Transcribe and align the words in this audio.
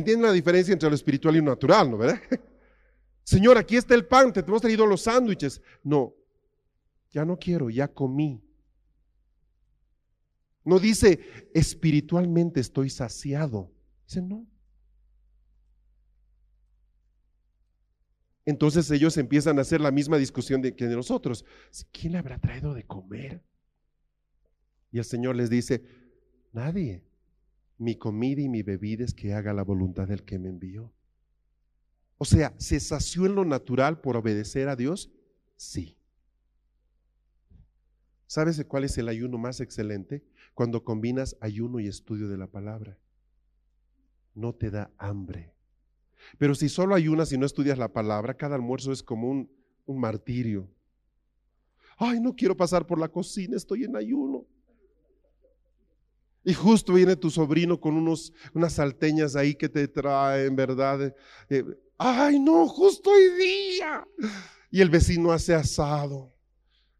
Entienden 0.00 0.26
la 0.26 0.32
diferencia 0.32 0.72
entre 0.72 0.88
lo 0.88 0.94
espiritual 0.94 1.36
y 1.36 1.40
lo 1.40 1.50
natural, 1.50 1.90
¿no? 1.90 1.98
¿Verdad? 1.98 2.20
Señor, 3.22 3.58
aquí 3.58 3.76
está 3.76 3.94
el 3.94 4.06
pan, 4.06 4.32
te 4.32 4.40
hemos 4.40 4.62
traído 4.62 4.86
los 4.86 5.02
sándwiches. 5.02 5.60
No, 5.84 6.14
ya 7.10 7.26
no 7.26 7.38
quiero, 7.38 7.68
ya 7.68 7.86
comí. 7.86 8.42
No 10.64 10.78
dice, 10.78 11.20
espiritualmente 11.52 12.60
estoy 12.60 12.88
saciado. 12.88 13.70
Dice, 14.06 14.22
no. 14.22 14.46
Entonces 18.46 18.90
ellos 18.90 19.18
empiezan 19.18 19.58
a 19.58 19.62
hacer 19.62 19.82
la 19.82 19.90
misma 19.90 20.16
discusión 20.16 20.62
que 20.62 20.86
de 20.86 20.96
nosotros. 20.96 21.44
¿Quién 21.92 22.12
le 22.14 22.18
habrá 22.18 22.38
traído 22.38 22.72
de 22.72 22.84
comer? 22.84 23.44
Y 24.90 24.98
el 24.98 25.04
Señor 25.04 25.36
les 25.36 25.50
dice, 25.50 25.84
nadie. 26.52 27.04
Mi 27.80 27.96
comida 27.96 28.42
y 28.42 28.48
mi 28.50 28.62
bebida 28.62 29.06
es 29.06 29.14
que 29.14 29.32
haga 29.32 29.54
la 29.54 29.62
voluntad 29.62 30.06
del 30.06 30.22
que 30.22 30.38
me 30.38 30.50
envió. 30.50 30.92
O 32.18 32.26
sea, 32.26 32.52
¿se 32.58 32.78
sació 32.78 33.24
en 33.24 33.34
lo 33.34 33.46
natural 33.46 34.02
por 34.02 34.18
obedecer 34.18 34.68
a 34.68 34.76
Dios? 34.76 35.10
Sí. 35.56 35.96
¿Sabes 38.26 38.62
cuál 38.68 38.84
es 38.84 38.98
el 38.98 39.08
ayuno 39.08 39.38
más 39.38 39.60
excelente? 39.60 40.22
Cuando 40.52 40.84
combinas 40.84 41.38
ayuno 41.40 41.80
y 41.80 41.86
estudio 41.86 42.28
de 42.28 42.36
la 42.36 42.48
palabra. 42.48 42.98
No 44.34 44.54
te 44.54 44.70
da 44.70 44.90
hambre. 44.98 45.54
Pero 46.36 46.54
si 46.54 46.68
solo 46.68 46.94
ayunas 46.94 47.32
y 47.32 47.38
no 47.38 47.46
estudias 47.46 47.78
la 47.78 47.94
palabra, 47.94 48.36
cada 48.36 48.56
almuerzo 48.56 48.92
es 48.92 49.02
como 49.02 49.30
un, 49.30 49.50
un 49.86 49.98
martirio. 49.98 50.68
Ay, 51.96 52.20
no 52.20 52.36
quiero 52.36 52.54
pasar 52.54 52.86
por 52.86 52.98
la 52.98 53.08
cocina, 53.08 53.56
estoy 53.56 53.84
en 53.84 53.96
ayuno. 53.96 54.44
Y 56.44 56.54
justo 56.54 56.94
viene 56.94 57.16
tu 57.16 57.30
sobrino 57.30 57.78
con 57.78 57.96
unos, 57.96 58.32
unas 58.54 58.74
salteñas 58.74 59.36
ahí 59.36 59.54
que 59.54 59.68
te 59.68 59.86
traen, 59.88 60.56
¿verdad? 60.56 61.14
Eh, 61.48 61.64
Ay, 62.02 62.40
no, 62.40 62.66
justo 62.66 63.10
hoy 63.10 63.28
día. 63.38 64.08
Y 64.70 64.80
el 64.80 64.88
vecino 64.88 65.32
hace 65.32 65.54
asado 65.54 66.32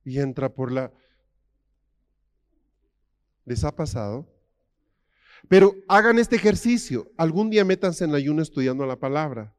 y 0.05 0.19
entra 0.19 0.52
por 0.52 0.70
la... 0.70 0.92
¿Les 3.47 3.64
ha 3.64 3.74
pasado? 3.74 4.28
Pero 5.48 5.75
hagan 5.88 6.19
este 6.19 6.36
ejercicio. 6.36 7.10
Algún 7.16 7.48
día 7.48 7.64
métanse 7.64 8.04
en 8.04 8.14
ayuno 8.14 8.42
estudiando 8.42 8.84
la 8.84 8.97
palabra. 8.97 9.56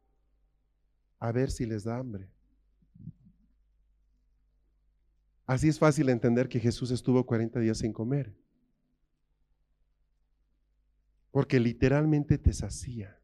A 1.18 1.32
ver 1.32 1.50
si 1.50 1.66
les 1.66 1.86
da 1.86 1.98
hambre. 1.98 2.30
Así 5.48 5.70
es 5.70 5.80
fácil 5.80 6.10
entender 6.10 6.48
que 6.50 6.60
Jesús 6.60 6.92
estuvo 6.92 7.26
40 7.26 7.60
días 7.60 7.80
sin 7.80 7.94
comer. 7.94 8.32
Porque 11.32 11.60
literalmente 11.60 12.38
te 12.38 12.54
sacía. 12.54 13.18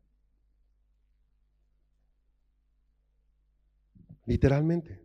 Literalmente. 4.25 5.01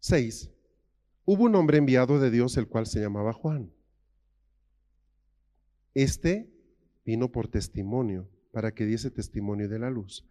Seis. 0.00 0.50
Hubo 1.24 1.44
un 1.44 1.54
hombre 1.56 1.78
enviado 1.78 2.18
de 2.18 2.30
Dios 2.30 2.56
el 2.56 2.68
cual 2.68 2.86
se 2.86 3.00
llamaba 3.00 3.32
Juan. 3.32 3.72
Este 5.94 6.50
vino 7.04 7.30
por 7.32 7.48
testimonio, 7.48 8.28
para 8.52 8.72
que 8.72 8.86
diese 8.86 9.10
testimonio 9.10 9.68
de 9.68 9.78
la 9.78 9.90
luz. 9.90 10.26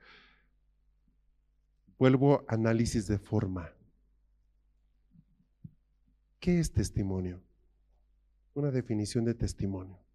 Vuelvo 1.97 2.45
a 2.47 2.53
análisis 2.53 3.07
de 3.07 3.19
forma. 3.19 3.73
¿Qué 6.39 6.59
es 6.59 6.72
testimonio? 6.72 7.41
Una 8.53 8.72
definición 8.72 9.25
de 9.25 9.33
testimonio. 9.33 10.06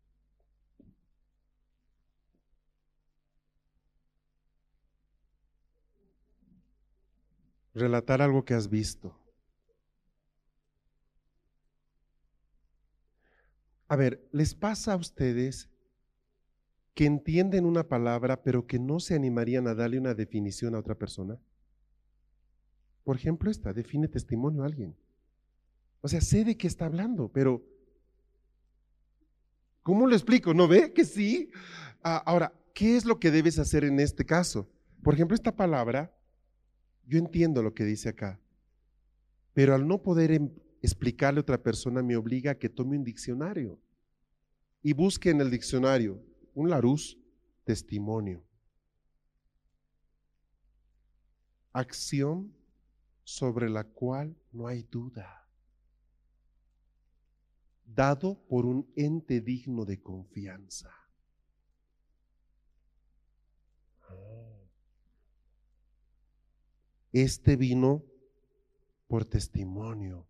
Relatar 7.74 8.20
algo 8.20 8.44
que 8.44 8.54
has 8.54 8.68
visto. 8.68 9.18
A 13.88 13.96
ver, 13.96 14.26
¿les 14.32 14.54
pasa 14.54 14.94
a 14.94 14.96
ustedes 14.96 15.68
que 16.94 17.06
entienden 17.06 17.64
una 17.64 17.88
palabra 17.88 18.42
pero 18.42 18.66
que 18.66 18.78
no 18.78 19.00
se 19.00 19.14
animarían 19.14 19.66
a 19.66 19.74
darle 19.74 19.98
una 19.98 20.14
definición 20.14 20.74
a 20.74 20.78
otra 20.78 20.94
persona? 20.94 21.38
Por 23.04 23.16
ejemplo, 23.16 23.50
esta, 23.50 23.72
define 23.72 24.08
testimonio 24.08 24.62
a 24.62 24.66
alguien. 24.66 24.96
O 26.00 26.08
sea, 26.08 26.20
sé 26.20 26.44
de 26.44 26.56
qué 26.56 26.66
está 26.66 26.86
hablando, 26.86 27.28
pero 27.28 27.62
¿cómo 29.82 30.06
lo 30.06 30.14
explico? 30.14 30.54
¿No 30.54 30.68
ve 30.68 30.92
que 30.92 31.04
sí? 31.04 31.50
Ah, 32.02 32.22
ahora, 32.26 32.52
¿qué 32.74 32.96
es 32.96 33.04
lo 33.04 33.18
que 33.18 33.30
debes 33.30 33.58
hacer 33.58 33.84
en 33.84 34.00
este 34.00 34.24
caso? 34.24 34.70
Por 35.02 35.14
ejemplo, 35.14 35.34
esta 35.34 35.54
palabra 35.54 36.14
yo 37.06 37.18
entiendo 37.18 37.62
lo 37.62 37.74
que 37.74 37.84
dice 37.84 38.08
acá, 38.08 38.40
pero 39.52 39.74
al 39.74 39.86
no 39.86 40.02
poder 40.02 40.32
em, 40.32 40.50
explicarle 40.80 41.38
a 41.38 41.42
otra 41.42 41.62
persona 41.62 42.02
me 42.02 42.16
obliga 42.16 42.52
a 42.52 42.58
que 42.58 42.68
tome 42.68 42.96
un 42.96 43.04
diccionario 43.04 43.78
y 44.82 44.92
busque 44.92 45.30
en 45.30 45.40
el 45.40 45.50
diccionario 45.50 46.22
un 46.54 46.70
Larus, 46.70 47.18
testimonio. 47.64 48.44
Acción 51.72 52.52
sobre 53.24 53.70
la 53.70 53.84
cual 53.84 54.36
no 54.50 54.66
hay 54.66 54.82
duda, 54.82 55.48
dado 57.86 58.42
por 58.48 58.66
un 58.66 58.90
ente 58.96 59.40
digno 59.40 59.84
de 59.84 60.02
confianza. 60.02 61.01
Este 67.12 67.56
vino 67.56 68.04
por 69.06 69.24
testimonio. 69.24 70.26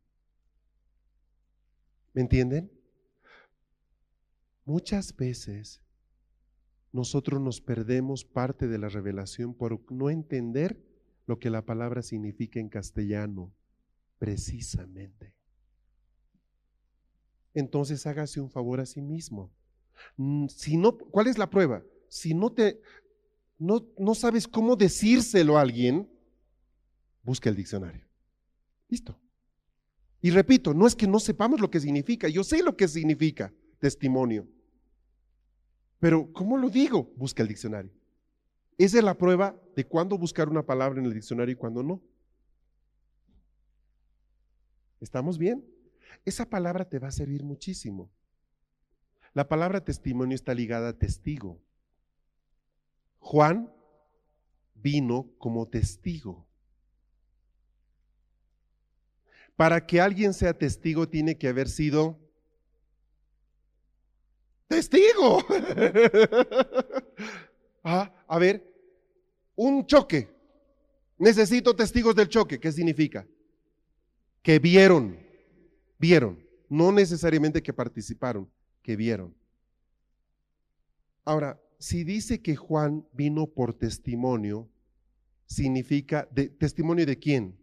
¿Me 2.13 2.23
entienden? 2.23 2.71
Muchas 4.65 5.15
veces 5.17 5.81
nosotros 6.93 7.41
nos 7.41 7.61
perdemos 7.61 8.25
parte 8.25 8.69
de 8.69 8.79
la 8.79 8.89
revelación 8.89 9.55
por 9.55 9.81
no 9.91 10.11
entender 10.11 10.79
lo 11.27 11.39
que 11.39 11.51
la 11.51 11.65
palabra 11.65 12.03
significa 12.03 12.61
en 12.61 12.69
castellano, 12.69 13.53
precisamente. 14.19 15.33
Entonces 17.55 18.07
hágase 18.07 18.41
un 18.41 18.51
favor 18.51 18.81
a 18.81 18.87
sí 18.87 19.01
mismo. 19.01 19.51
Mm, 20.17 20.47
si 20.49 20.77
no, 20.77 20.99
¿cuál 20.99 21.29
es 21.29 21.39
la 21.39 21.49
prueba? 21.49 21.83
Si 22.09 22.35
no 22.35 22.53
te 22.53 22.81
no, 23.59 23.87
no 23.97 24.15
sabes 24.15 24.49
cómo 24.49 24.75
decírselo 24.75 25.57
a 25.57 25.61
alguien, 25.61 26.11
busca 27.23 27.49
el 27.49 27.57
diccionario. 27.57 28.07
Listo. 28.89 29.19
Y 30.21 30.31
repito, 30.31 30.73
no 30.75 30.87
es 30.87 30.95
que 30.95 31.07
no 31.07 31.19
sepamos 31.19 31.61
lo 31.61 31.71
que 31.71 31.81
significa, 31.81 32.29
yo 32.29 32.45
sé 32.45 32.63
lo 32.63 32.77
que 32.77 32.87
significa 32.87 33.53
testimonio. 33.79 34.47
Pero, 35.99 36.33
¿cómo 36.33 36.57
lo 36.57 36.69
digo? 36.69 37.13
Busca 37.17 37.43
el 37.43 37.49
diccionario. 37.49 37.93
Esa 38.79 38.99
es 38.99 39.05
la 39.05 39.17
prueba 39.17 39.57
de 39.77 39.87
cuándo 39.87 40.19
buscar 40.19 40.49
una 40.49 40.65
palabra 40.65 41.01
en 41.01 41.07
el 41.07 41.15
diccionario 41.15 41.53
y 41.53 41.57
cuándo 41.57 41.83
no. 41.83 42.03
¿Estamos 45.01 45.39
bien? 45.39 45.65
Esa 46.25 46.49
palabra 46.49 46.89
te 46.89 46.99
va 46.99 47.09
a 47.09 47.13
servir 47.13 47.43
muchísimo. 47.43 48.11
La 49.35 49.49
palabra 49.49 49.85
testimonio 49.85 50.35
está 50.35 50.55
ligada 50.55 50.91
a 50.91 50.99
testigo. 50.99 51.61
Juan 53.19 53.73
vino 54.75 55.31
como 55.39 55.67
testigo. 55.69 56.47
Para 59.57 59.87
que 59.87 60.01
alguien 60.01 60.33
sea 60.33 60.57
testigo 60.57 61.09
tiene 61.09 61.37
que 61.37 61.49
haber 61.49 61.69
sido 61.69 62.19
testigo. 64.69 65.45
ah, 67.85 68.13
a 68.27 68.39
ver, 68.39 68.73
un 69.55 69.87
choque. 69.87 70.29
Necesito 71.19 71.77
testigos 71.77 72.17
del 72.17 72.29
choque. 72.29 72.59
¿Qué 72.59 72.73
significa? 72.73 73.27
Que 74.43 74.59
vieron, 74.59 75.19
vieron. 75.99 76.43
no 76.69 76.91
necesariamente 76.91 77.63
que 77.63 77.73
participaron, 77.73 78.51
que 78.83 78.97
vieron. 78.97 79.37
Ahora, 81.25 81.61
si 81.79 82.03
dice 82.03 82.41
que 82.41 82.57
Juan 82.57 83.07
vino 83.13 83.47
por 83.47 83.75
testimonio, 83.75 84.69
significa 85.47 86.27
de, 86.33 86.49
testimonio 86.49 87.07
de 87.07 87.19
quién? 87.19 87.62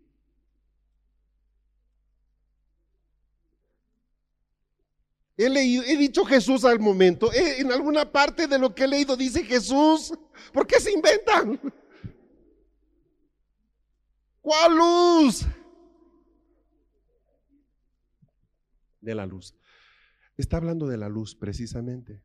He, 5.40 5.50
leído, 5.50 5.84
he 5.84 5.96
dicho 5.96 6.26
Jesús 6.26 6.66
al 6.66 6.82
momento. 6.82 7.32
en 7.34 7.72
alguna 7.72 8.12
parte 8.12 8.46
de 8.46 8.60
lo 8.60 8.76
que 8.76 8.84
he 8.84 8.88
leído 8.90 9.16
dice 9.16 9.42
Jesús. 9.46 10.14
¿Por 10.52 10.68
qué 10.68 10.82
se 10.82 10.92
inventan? 10.92 11.58
¿Cuál 14.42 14.78
luz? 14.78 15.46
De 19.00 19.16
la 19.16 19.26
luz. 19.26 19.56
Está 20.36 20.58
hablando 20.58 20.88
de 20.88 20.98
la 20.98 21.08
luz 21.08 21.36
precisamente. 21.36 22.22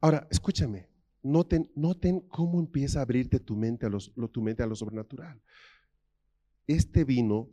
Ahora, 0.00 0.26
escúchame. 0.30 0.88
Noten, 1.22 1.70
noten 1.74 2.20
cómo 2.20 2.58
empieza 2.58 3.00
a 3.00 3.02
abrirte 3.02 3.38
tu 3.38 3.54
mente 3.54 3.84
a 3.84 4.66
lo 4.66 4.76
sobrenatural. 4.76 5.42
Este 6.66 7.04
vino 7.04 7.50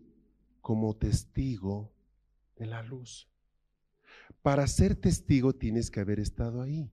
como 0.62 0.96
testigo 0.96 1.92
de 2.56 2.68
la 2.68 2.82
luz. 2.84 3.31
Para 4.42 4.66
ser 4.68 4.96
testigo 4.96 5.54
tienes 5.54 5.92
que 5.92 6.00
haber 6.00 6.20
estado 6.20 6.62
ahí. 6.62 6.92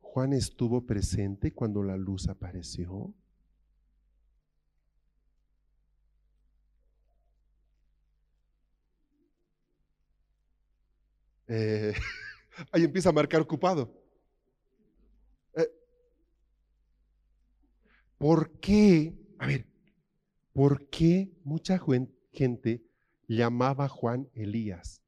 Juan 0.00 0.32
estuvo 0.32 0.84
presente 0.86 1.52
cuando 1.52 1.82
la 1.82 1.96
luz 1.96 2.28
apareció. 2.28 3.14
Eh, 11.46 11.94
ahí 12.72 12.84
empieza 12.84 13.08
a 13.08 13.12
marcar 13.12 13.40
ocupado. 13.40 13.90
Eh, 15.54 15.68
¿Por 18.18 18.58
qué? 18.60 19.14
A 19.38 19.46
ver, 19.46 19.66
¿por 20.52 20.88
qué 20.88 21.32
mucha 21.44 21.80
gente 22.32 22.82
llamaba 23.26 23.86
a 23.86 23.88
Juan 23.88 24.28
Elías? 24.34 25.02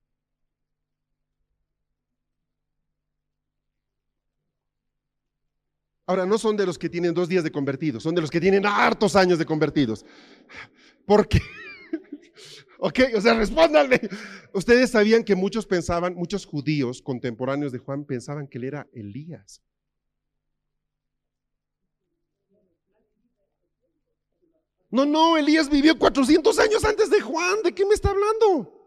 Ahora, 6.11 6.27
no 6.27 6.39
son 6.39 6.57
de 6.57 6.67
los 6.67 6.77
que 6.77 6.89
tienen 6.89 7.15
dos 7.15 7.29
días 7.29 7.45
de 7.45 7.53
convertidos, 7.53 8.03
son 8.03 8.17
de 8.17 8.21
los 8.21 8.33
que 8.33 8.41
tienen 8.41 8.67
hartos 8.67 9.15
años 9.15 9.39
de 9.39 9.47
convertidos. 9.47 10.05
¿Por 11.07 11.29
qué? 11.29 11.39
ok, 12.81 12.99
o 13.15 13.21
sea, 13.21 13.35
respóndanle. 13.35 14.11
Ustedes 14.53 14.91
sabían 14.91 15.23
que 15.23 15.37
muchos 15.37 15.67
pensaban, 15.67 16.17
muchos 16.17 16.47
judíos 16.47 17.01
contemporáneos 17.01 17.71
de 17.71 17.79
Juan 17.79 18.05
pensaban 18.05 18.49
que 18.49 18.59
él 18.59 18.65
era 18.65 18.89
Elías. 18.93 19.62
No, 24.91 25.06
no, 25.06 25.37
Elías 25.37 25.71
vivió 25.71 25.97
400 25.97 26.59
años 26.59 26.85
antes 26.85 27.09
de 27.09 27.21
Juan. 27.21 27.63
¿De 27.63 27.73
qué 27.73 27.87
me 27.87 27.95
está 27.95 28.11
hablando? 28.11 28.80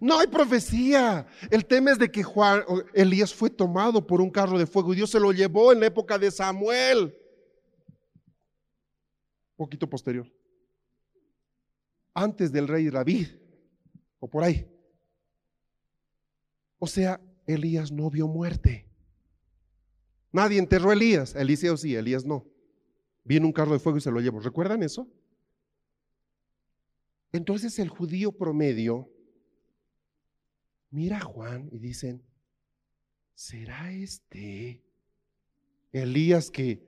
No 0.00 0.18
hay 0.18 0.26
profecía. 0.26 1.26
El 1.50 1.66
tema 1.66 1.92
es 1.92 1.98
de 1.98 2.10
que 2.10 2.22
Juan, 2.22 2.64
Elías 2.92 3.34
fue 3.34 3.50
tomado 3.50 4.06
por 4.06 4.20
un 4.20 4.30
carro 4.30 4.58
de 4.58 4.66
fuego 4.66 4.92
y 4.92 4.96
Dios 4.96 5.10
se 5.10 5.20
lo 5.20 5.32
llevó 5.32 5.72
en 5.72 5.80
la 5.80 5.86
época 5.86 6.18
de 6.18 6.30
Samuel. 6.30 7.16
Poquito 9.56 9.88
posterior. 9.88 10.30
Antes 12.12 12.52
del 12.52 12.68
rey 12.68 12.90
David. 12.90 13.28
O 14.18 14.28
por 14.28 14.42
ahí. 14.42 14.66
O 16.78 16.86
sea, 16.86 17.20
Elías 17.46 17.92
no 17.92 18.10
vio 18.10 18.26
muerte. 18.26 18.88
Nadie 20.32 20.58
enterró 20.58 20.90
a 20.90 20.94
Elías. 20.94 21.34
Eliseo 21.34 21.76
sí, 21.76 21.94
Elías 21.94 22.24
no. 22.24 22.46
Viene 23.22 23.46
un 23.46 23.52
carro 23.52 23.72
de 23.72 23.78
fuego 23.78 23.98
y 23.98 24.00
se 24.00 24.10
lo 24.10 24.20
llevó. 24.20 24.40
¿Recuerdan 24.40 24.82
eso? 24.82 25.08
Entonces 27.32 27.78
el 27.78 27.88
judío 27.88 28.32
promedio 28.32 29.08
mira 30.94 31.18
a 31.18 31.20
Juan 31.20 31.68
y 31.72 31.78
dicen, 31.78 32.22
¿será 33.34 33.90
este 33.90 34.80
Elías 35.92 36.50
que 36.50 36.86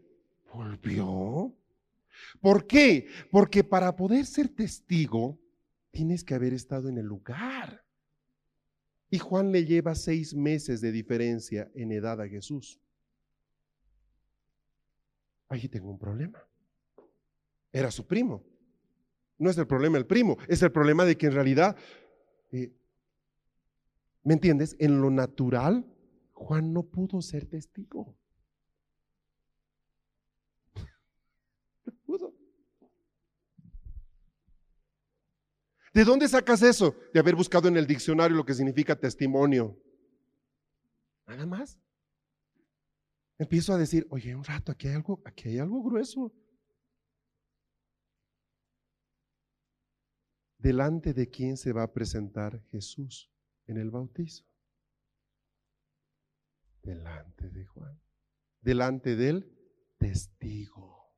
volvió? 0.54 1.52
¿Por 2.40 2.66
qué? 2.66 3.08
Porque 3.32 3.64
para 3.64 3.96
poder 3.96 4.24
ser 4.24 4.48
testigo 4.48 5.38
tienes 5.90 6.22
que 6.22 6.34
haber 6.34 6.54
estado 6.54 6.88
en 6.88 6.98
el 6.98 7.06
lugar. 7.06 7.84
Y 9.10 9.18
Juan 9.18 9.50
le 9.50 9.64
lleva 9.64 9.94
seis 9.96 10.34
meses 10.34 10.80
de 10.80 10.92
diferencia 10.92 11.68
en 11.74 11.90
edad 11.90 12.20
a 12.20 12.28
Jesús. 12.28 12.80
Ahí 15.48 15.68
tengo 15.68 15.90
un 15.90 15.98
problema. 15.98 16.42
Era 17.72 17.90
su 17.90 18.06
primo. 18.06 18.44
No 19.38 19.50
es 19.50 19.58
el 19.58 19.66
problema 19.66 19.98
el 19.98 20.06
primo, 20.06 20.38
es 20.48 20.62
el 20.62 20.72
problema 20.72 21.04
de 21.04 21.16
que 21.18 21.26
en 21.26 21.32
realidad 21.32 21.76
eh, 22.52 22.72
¿Me 24.26 24.34
entiendes? 24.34 24.76
En 24.80 25.00
lo 25.00 25.08
natural, 25.08 25.86
Juan 26.32 26.72
no 26.72 26.82
pudo 26.82 27.22
ser 27.22 27.46
testigo. 27.46 28.18
¿De 35.94 36.04
dónde 36.04 36.26
sacas 36.26 36.60
eso? 36.62 36.96
De 37.14 37.20
haber 37.20 37.36
buscado 37.36 37.68
en 37.68 37.76
el 37.76 37.86
diccionario 37.86 38.36
lo 38.36 38.44
que 38.44 38.54
significa 38.54 38.98
testimonio. 38.98 39.80
Nada 41.28 41.46
más. 41.46 41.78
Empiezo 43.38 43.74
a 43.74 43.78
decir, 43.78 44.08
oye, 44.10 44.34
un 44.34 44.42
rato, 44.42 44.72
aquí 44.72 44.88
hay 44.88 44.94
algo, 44.94 45.22
aquí 45.24 45.50
hay 45.50 45.60
algo 45.60 45.84
grueso. 45.84 46.34
Delante 50.58 51.14
de 51.14 51.28
quién 51.30 51.56
se 51.56 51.72
va 51.72 51.84
a 51.84 51.92
presentar 51.92 52.60
Jesús 52.72 53.30
en 53.66 53.78
el 53.78 53.90
bautizo? 53.90 54.44
Delante 56.82 57.50
de 57.50 57.64
Juan. 57.66 58.00
Delante 58.60 59.16
del 59.16 59.52
testigo. 59.98 61.12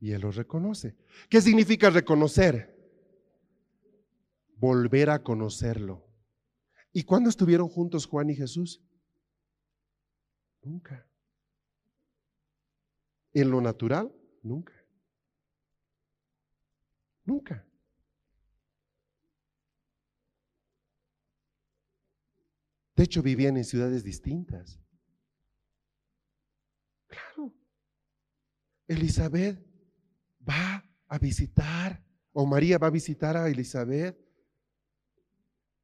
Y 0.00 0.12
él 0.12 0.20
lo 0.20 0.30
reconoce. 0.30 0.96
¿Qué 1.28 1.40
significa 1.40 1.90
reconocer? 1.90 2.76
Volver 4.56 5.10
a 5.10 5.22
conocerlo. 5.22 6.06
¿Y 6.92 7.04
cuándo 7.04 7.30
estuvieron 7.30 7.68
juntos 7.68 8.06
Juan 8.06 8.30
y 8.30 8.36
Jesús? 8.36 8.82
Nunca. 10.62 11.06
En 13.32 13.50
lo 13.50 13.60
natural, 13.60 14.12
nunca. 14.42 14.74
Nunca. 17.24 17.67
De 22.98 23.04
hecho, 23.04 23.22
vivían 23.22 23.56
en 23.56 23.64
ciudades 23.64 24.02
distintas. 24.02 24.80
Claro. 27.06 27.54
Elizabeth 28.88 29.64
va 30.46 30.84
a 31.06 31.18
visitar, 31.20 32.04
o 32.32 32.44
María 32.44 32.76
va 32.76 32.88
a 32.88 32.90
visitar 32.90 33.36
a 33.36 33.48
Elizabeth, 33.48 34.18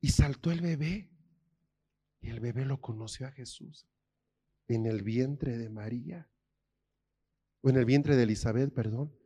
y 0.00 0.08
saltó 0.08 0.50
el 0.50 0.60
bebé. 0.60 1.08
Y 2.20 2.30
el 2.30 2.40
bebé 2.40 2.64
lo 2.64 2.80
conoció 2.80 3.28
a 3.28 3.30
Jesús 3.30 3.86
en 4.66 4.84
el 4.84 5.04
vientre 5.04 5.56
de 5.56 5.70
María, 5.70 6.28
o 7.60 7.70
en 7.70 7.76
el 7.76 7.84
vientre 7.84 8.16
de 8.16 8.24
Elizabeth, 8.24 8.74
perdón. 8.74 9.16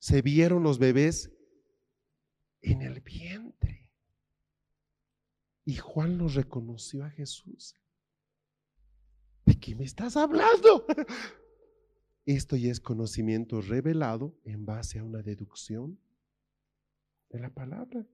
Se 0.00 0.20
vieron 0.20 0.62
los 0.62 0.78
bebés 0.78 1.32
en 2.60 2.82
el 2.82 3.00
vientre. 3.00 3.81
Y 5.64 5.76
Juan 5.76 6.18
lo 6.18 6.28
reconoció 6.28 7.04
a 7.04 7.10
Jesús. 7.10 7.76
¿De 9.44 9.58
qué 9.58 9.74
me 9.74 9.84
estás 9.84 10.16
hablando? 10.16 10.86
Esto 12.26 12.56
ya 12.56 12.70
es 12.70 12.80
conocimiento 12.80 13.60
revelado 13.60 14.38
en 14.44 14.64
base 14.64 14.98
a 14.98 15.04
una 15.04 15.22
deducción 15.22 15.98
de 17.30 17.40
la 17.40 17.50
palabra. 17.50 18.06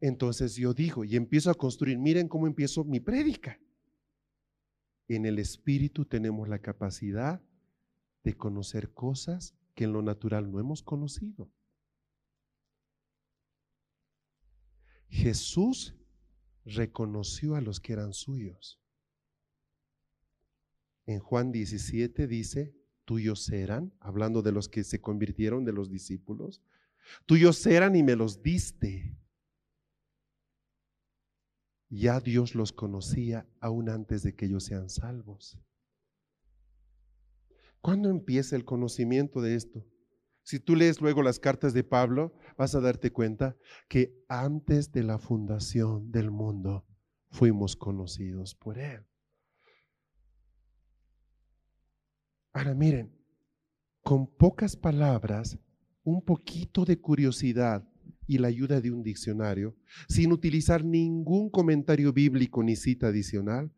Entonces 0.00 0.56
yo 0.56 0.74
digo 0.74 1.04
y 1.04 1.16
empiezo 1.16 1.50
a 1.50 1.54
construir, 1.54 1.98
miren 1.98 2.28
cómo 2.28 2.46
empiezo 2.46 2.84
mi 2.84 3.00
prédica. 3.00 3.58
En 5.08 5.24
el 5.24 5.38
espíritu 5.38 6.04
tenemos 6.04 6.48
la 6.48 6.58
capacidad 6.58 7.42
de 8.22 8.34
conocer 8.34 8.92
cosas 8.92 9.54
que 9.74 9.84
en 9.84 9.92
lo 9.92 10.02
natural 10.02 10.50
no 10.50 10.60
hemos 10.60 10.82
conocido. 10.82 11.48
Jesús 15.14 15.94
reconoció 16.64 17.54
a 17.54 17.60
los 17.60 17.78
que 17.78 17.92
eran 17.92 18.12
suyos. 18.12 18.80
En 21.06 21.20
Juan 21.20 21.52
17 21.52 22.26
dice, 22.26 22.74
tuyos 23.04 23.48
eran, 23.50 23.94
hablando 24.00 24.42
de 24.42 24.50
los 24.50 24.68
que 24.68 24.82
se 24.82 25.00
convirtieron 25.00 25.64
de 25.64 25.72
los 25.72 25.88
discípulos, 25.88 26.62
tuyos 27.26 27.64
eran 27.64 27.94
y 27.94 28.02
me 28.02 28.16
los 28.16 28.42
diste. 28.42 29.16
Ya 31.90 32.18
Dios 32.18 32.56
los 32.56 32.72
conocía 32.72 33.46
aún 33.60 33.90
antes 33.90 34.24
de 34.24 34.34
que 34.34 34.46
ellos 34.46 34.64
sean 34.64 34.90
salvos. 34.90 35.60
¿Cuándo 37.80 38.10
empieza 38.10 38.56
el 38.56 38.64
conocimiento 38.64 39.40
de 39.40 39.54
esto? 39.54 39.86
Si 40.44 40.60
tú 40.60 40.76
lees 40.76 41.00
luego 41.00 41.22
las 41.22 41.38
cartas 41.40 41.72
de 41.72 41.84
Pablo, 41.84 42.34
vas 42.58 42.74
a 42.74 42.80
darte 42.80 43.10
cuenta 43.10 43.56
que 43.88 44.14
antes 44.28 44.92
de 44.92 45.02
la 45.02 45.18
fundación 45.18 46.12
del 46.12 46.30
mundo 46.30 46.86
fuimos 47.30 47.76
conocidos 47.76 48.54
por 48.54 48.78
Él. 48.78 49.02
Ahora 52.52 52.74
miren, 52.74 53.10
con 54.02 54.26
pocas 54.26 54.76
palabras, 54.76 55.58
un 56.04 56.22
poquito 56.22 56.84
de 56.84 57.00
curiosidad 57.00 57.88
y 58.26 58.36
la 58.36 58.48
ayuda 58.48 58.82
de 58.82 58.90
un 58.90 59.02
diccionario, 59.02 59.74
sin 60.08 60.30
utilizar 60.30 60.84
ningún 60.84 61.48
comentario 61.48 62.12
bíblico 62.12 62.62
ni 62.62 62.76
cita 62.76 63.08
adicional, 63.08 63.72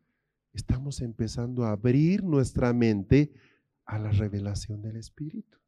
estamos 0.52 1.00
empezando 1.00 1.64
a 1.64 1.72
abrir 1.72 2.24
nuestra 2.24 2.72
mente 2.72 3.32
a 3.84 4.00
la 4.00 4.10
revelación 4.10 4.82
del 4.82 4.96
Espíritu. 4.96 5.58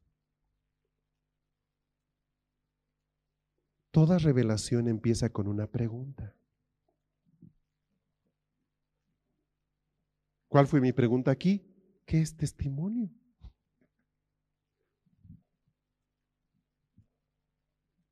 Toda 3.91 4.19
revelación 4.19 4.87
empieza 4.87 5.29
con 5.29 5.47
una 5.47 5.67
pregunta. 5.67 6.35
¿Cuál 10.47 10.67
fue 10.67 10.81
mi 10.81 10.93
pregunta 10.93 11.31
aquí? 11.31 11.65
¿Qué 12.05 12.21
es 12.21 12.35
testimonio? 12.35 13.09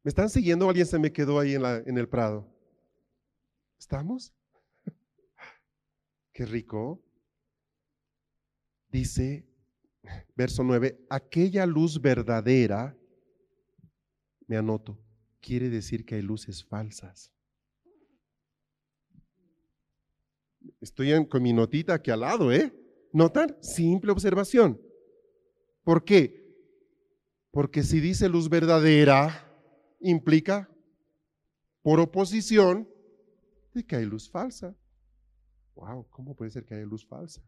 ¿Me 0.03 0.10
están 0.10 0.29
siguiendo? 0.29 0.69
¿Alguien 0.69 0.86
se 0.86 1.00
me 1.00 1.12
quedó 1.12 1.39
ahí 1.39 1.55
en 1.55 1.98
el 1.98 2.07
prado? 2.07 2.48
¿Estamos? 3.77 4.34
Qué 6.31 6.46
rico. 6.46 7.03
Dice, 8.89 9.46
verso 10.36 10.63
9, 10.63 11.05
aquella 11.10 11.65
luz 11.65 12.01
verdadera, 12.01 12.98
me 14.48 14.57
anoto, 14.57 14.98
quiere 15.41 15.70
decir 15.70 16.06
que 16.06 16.15
hay 16.15 16.22
luces 16.22 16.63
falsas. 16.63 17.32
Estoy 20.82 21.27
con 21.27 21.41
mi 21.41 21.53
notita 21.53 21.96
aquí 21.96 22.12
al 22.12 22.22
lado, 22.22 22.51
¿eh? 22.51 22.74
¿Notan? 23.13 23.58
Simple 23.62 24.12
observación. 24.12 24.79
¿Por 25.84 26.03
qué? 26.03 26.46
Porque 27.51 27.84
si 27.84 28.00
dice 28.00 28.29
luz 28.29 28.50
verdadera, 28.50 29.44
implica, 30.00 30.70
por 31.82 32.00
oposición, 32.00 32.88
que 33.86 33.96
hay 33.96 34.06
luz 34.06 34.29
falsa. 34.29 34.75
Wow, 35.75 36.08
¿cómo 36.10 36.36
puede 36.36 36.51
ser 36.51 36.65
que 36.65 36.75
haya 36.75 36.86
luz 36.86 37.06
falsa? 37.06 37.41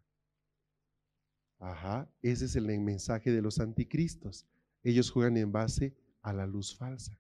Ajá, 1.60 2.10
ese 2.22 2.46
es 2.46 2.56
el 2.56 2.66
mensaje 2.80 3.32
de 3.32 3.42
los 3.42 3.60
anticristos. 3.60 4.46
Ellos 4.84 5.12
juegan 5.12 5.38
en 5.38 5.52
base 5.52 5.96
a 6.22 6.34
la 6.34 6.46
luz 6.46 6.76
falsa. 6.76 7.20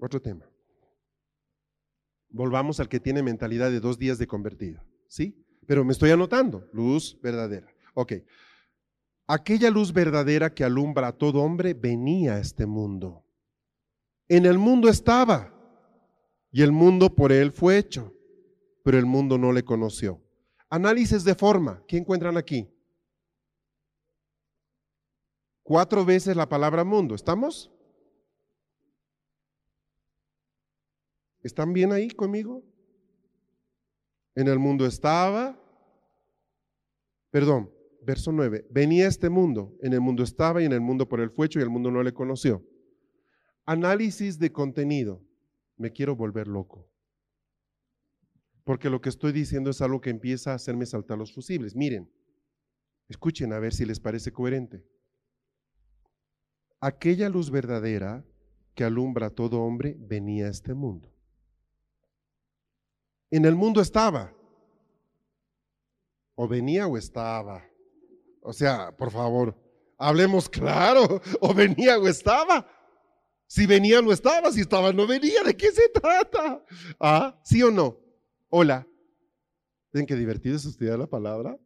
Otro 0.00 0.20
tema. 0.20 0.48
Volvamos 2.30 2.80
al 2.80 2.88
que 2.88 3.00
tiene 3.00 3.22
mentalidad 3.22 3.70
de 3.70 3.80
dos 3.80 3.98
días 3.98 4.18
de 4.18 4.26
convertido, 4.26 4.82
¿sí? 5.08 5.44
Pero 5.66 5.84
me 5.84 5.92
estoy 5.92 6.10
anotando, 6.10 6.68
luz 6.72 7.18
verdadera. 7.22 7.68
Ok. 7.94 8.14
Aquella 9.26 9.70
luz 9.70 9.92
verdadera 9.92 10.54
que 10.54 10.64
alumbra 10.64 11.08
a 11.08 11.12
todo 11.12 11.42
hombre 11.42 11.74
venía 11.74 12.34
a 12.34 12.40
este 12.40 12.66
mundo. 12.66 13.24
En 14.28 14.46
el 14.46 14.58
mundo 14.58 14.88
estaba 14.88 15.54
y 16.50 16.62
el 16.62 16.72
mundo 16.72 17.14
por 17.14 17.30
él 17.30 17.52
fue 17.52 17.78
hecho, 17.78 18.14
pero 18.82 18.98
el 18.98 19.06
mundo 19.06 19.38
no 19.38 19.52
le 19.52 19.64
conoció. 19.64 20.20
Análisis 20.68 21.24
de 21.24 21.34
forma, 21.34 21.84
¿qué 21.86 21.98
encuentran 21.98 22.36
aquí? 22.36 22.68
Cuatro 25.62 26.04
veces 26.04 26.36
la 26.36 26.48
palabra 26.48 26.84
mundo, 26.84 27.14
¿estamos? 27.14 27.70
¿Están 31.42 31.72
bien 31.72 31.92
ahí 31.92 32.08
conmigo? 32.10 32.62
En 34.34 34.48
el 34.48 34.58
mundo 34.58 34.86
estaba, 34.86 35.58
perdón, 37.30 37.70
verso 38.02 38.30
9, 38.30 38.66
venía 38.70 39.08
este 39.08 39.28
mundo, 39.28 39.76
en 39.80 39.92
el 39.92 40.00
mundo 40.00 40.22
estaba 40.22 40.62
y 40.62 40.66
en 40.66 40.72
el 40.72 40.80
mundo 40.80 41.08
por 41.08 41.20
el 41.20 41.30
fue 41.30 41.46
hecho 41.46 41.58
y 41.58 41.62
el 41.62 41.70
mundo 41.70 41.90
no 41.90 42.02
le 42.02 42.12
conoció. 42.12 42.64
Análisis 43.64 44.38
de 44.38 44.52
contenido, 44.52 45.22
me 45.76 45.92
quiero 45.92 46.14
volver 46.14 46.46
loco. 46.46 46.88
Porque 48.64 48.90
lo 48.90 49.00
que 49.00 49.08
estoy 49.08 49.32
diciendo 49.32 49.70
es 49.70 49.80
algo 49.80 50.00
que 50.00 50.10
empieza 50.10 50.52
a 50.52 50.54
hacerme 50.54 50.86
saltar 50.86 51.18
los 51.18 51.32
fusibles. 51.32 51.74
Miren, 51.74 52.10
escuchen 53.08 53.52
a 53.52 53.58
ver 53.58 53.72
si 53.72 53.84
les 53.84 53.98
parece 53.98 54.32
coherente. 54.32 54.84
Aquella 56.80 57.28
luz 57.28 57.50
verdadera 57.50 58.24
que 58.74 58.84
alumbra 58.84 59.26
a 59.26 59.30
todo 59.30 59.62
hombre 59.62 59.96
venía 59.98 60.46
a 60.46 60.50
este 60.50 60.74
mundo 60.74 61.12
en 63.30 63.44
el 63.44 63.54
mundo 63.54 63.80
estaba. 63.80 64.34
O 66.34 66.48
venía 66.48 66.86
o 66.86 66.96
estaba. 66.96 67.64
O 68.42 68.52
sea, 68.52 68.96
por 68.96 69.10
favor, 69.10 69.56
hablemos 69.98 70.48
claro. 70.48 71.20
O 71.40 71.54
venía 71.54 71.98
o 71.98 72.08
estaba. 72.08 72.66
Si 73.46 73.66
venía 73.66 74.00
no 74.00 74.12
estaba, 74.12 74.52
si 74.52 74.60
estaba 74.60 74.92
no 74.92 75.06
venía. 75.06 75.42
¿De 75.42 75.56
qué 75.56 75.70
se 75.72 75.88
trata? 75.88 76.64
¿Ah? 76.98 77.40
¿Sí 77.44 77.62
o 77.62 77.70
no? 77.70 77.98
Hola. 78.48 78.86
¿Ven 79.92 80.06
qué 80.06 80.14
divertido 80.14 80.56
es 80.56 80.64
estudiar 80.64 80.98
la 80.98 81.06
palabra? 81.06 81.58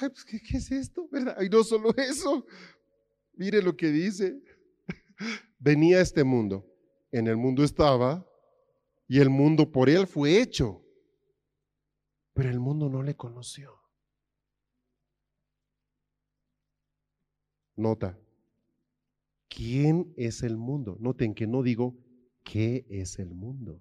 Ay, 0.00 0.08
pues, 0.10 0.24
¿qué, 0.24 0.40
¿qué, 0.40 0.56
es 0.58 0.70
esto? 0.70 1.08
¿Verdad? 1.10 1.40
Y 1.40 1.48
no 1.48 1.64
solo 1.64 1.94
eso. 1.96 2.44
Mire 3.34 3.62
lo 3.62 3.76
que 3.76 3.86
dice. 3.88 4.40
Venía 5.58 5.98
a 5.98 6.02
este 6.02 6.22
mundo 6.22 6.67
en 7.10 7.26
el 7.26 7.36
mundo 7.36 7.64
estaba 7.64 8.26
y 9.06 9.20
el 9.20 9.30
mundo 9.30 9.70
por 9.70 9.88
él 9.88 10.06
fue 10.06 10.40
hecho, 10.40 10.84
pero 12.34 12.50
el 12.50 12.60
mundo 12.60 12.88
no 12.88 13.02
le 13.02 13.16
conoció. 13.16 13.74
Nota, 17.76 18.18
¿quién 19.48 20.12
es 20.16 20.42
el 20.42 20.56
mundo? 20.56 20.96
Noten 21.00 21.34
que 21.34 21.46
no 21.46 21.62
digo 21.62 21.96
qué 22.44 22.86
es 22.90 23.18
el 23.18 23.34
mundo. 23.34 23.80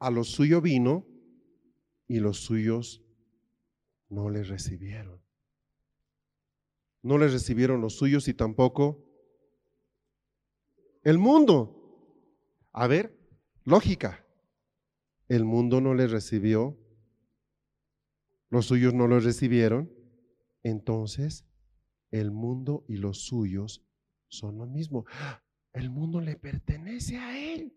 A 0.00 0.10
lo 0.10 0.22
suyo 0.22 0.60
vino 0.60 1.06
y 2.06 2.20
los 2.20 2.38
suyos 2.38 3.07
no 4.08 4.30
les 4.30 4.48
recibieron. 4.48 5.20
No 7.02 7.18
les 7.18 7.32
recibieron 7.32 7.80
los 7.80 7.96
suyos 7.96 8.28
y 8.28 8.34
tampoco 8.34 9.04
el 11.02 11.18
mundo. 11.18 11.74
A 12.72 12.86
ver, 12.86 13.16
lógica. 13.64 14.24
El 15.28 15.44
mundo 15.44 15.80
no 15.80 15.94
les 15.94 16.10
recibió, 16.10 16.78
los 18.48 18.66
suyos 18.66 18.94
no 18.94 19.06
los 19.06 19.24
recibieron, 19.24 19.92
entonces 20.62 21.44
el 22.10 22.30
mundo 22.30 22.86
y 22.88 22.96
los 22.96 23.26
suyos 23.26 23.84
son 24.28 24.56
lo 24.56 24.66
mismo. 24.66 25.04
El 25.72 25.90
mundo 25.90 26.22
le 26.22 26.36
pertenece 26.36 27.18
a 27.18 27.38
él. 27.38 27.74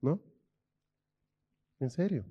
¿No? 0.00 0.22
En 1.80 1.90
serio. 1.90 2.24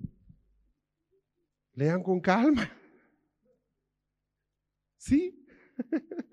Lean 1.74 2.02
con 2.02 2.20
calma. 2.20 2.70
¿Sí? 4.96 5.44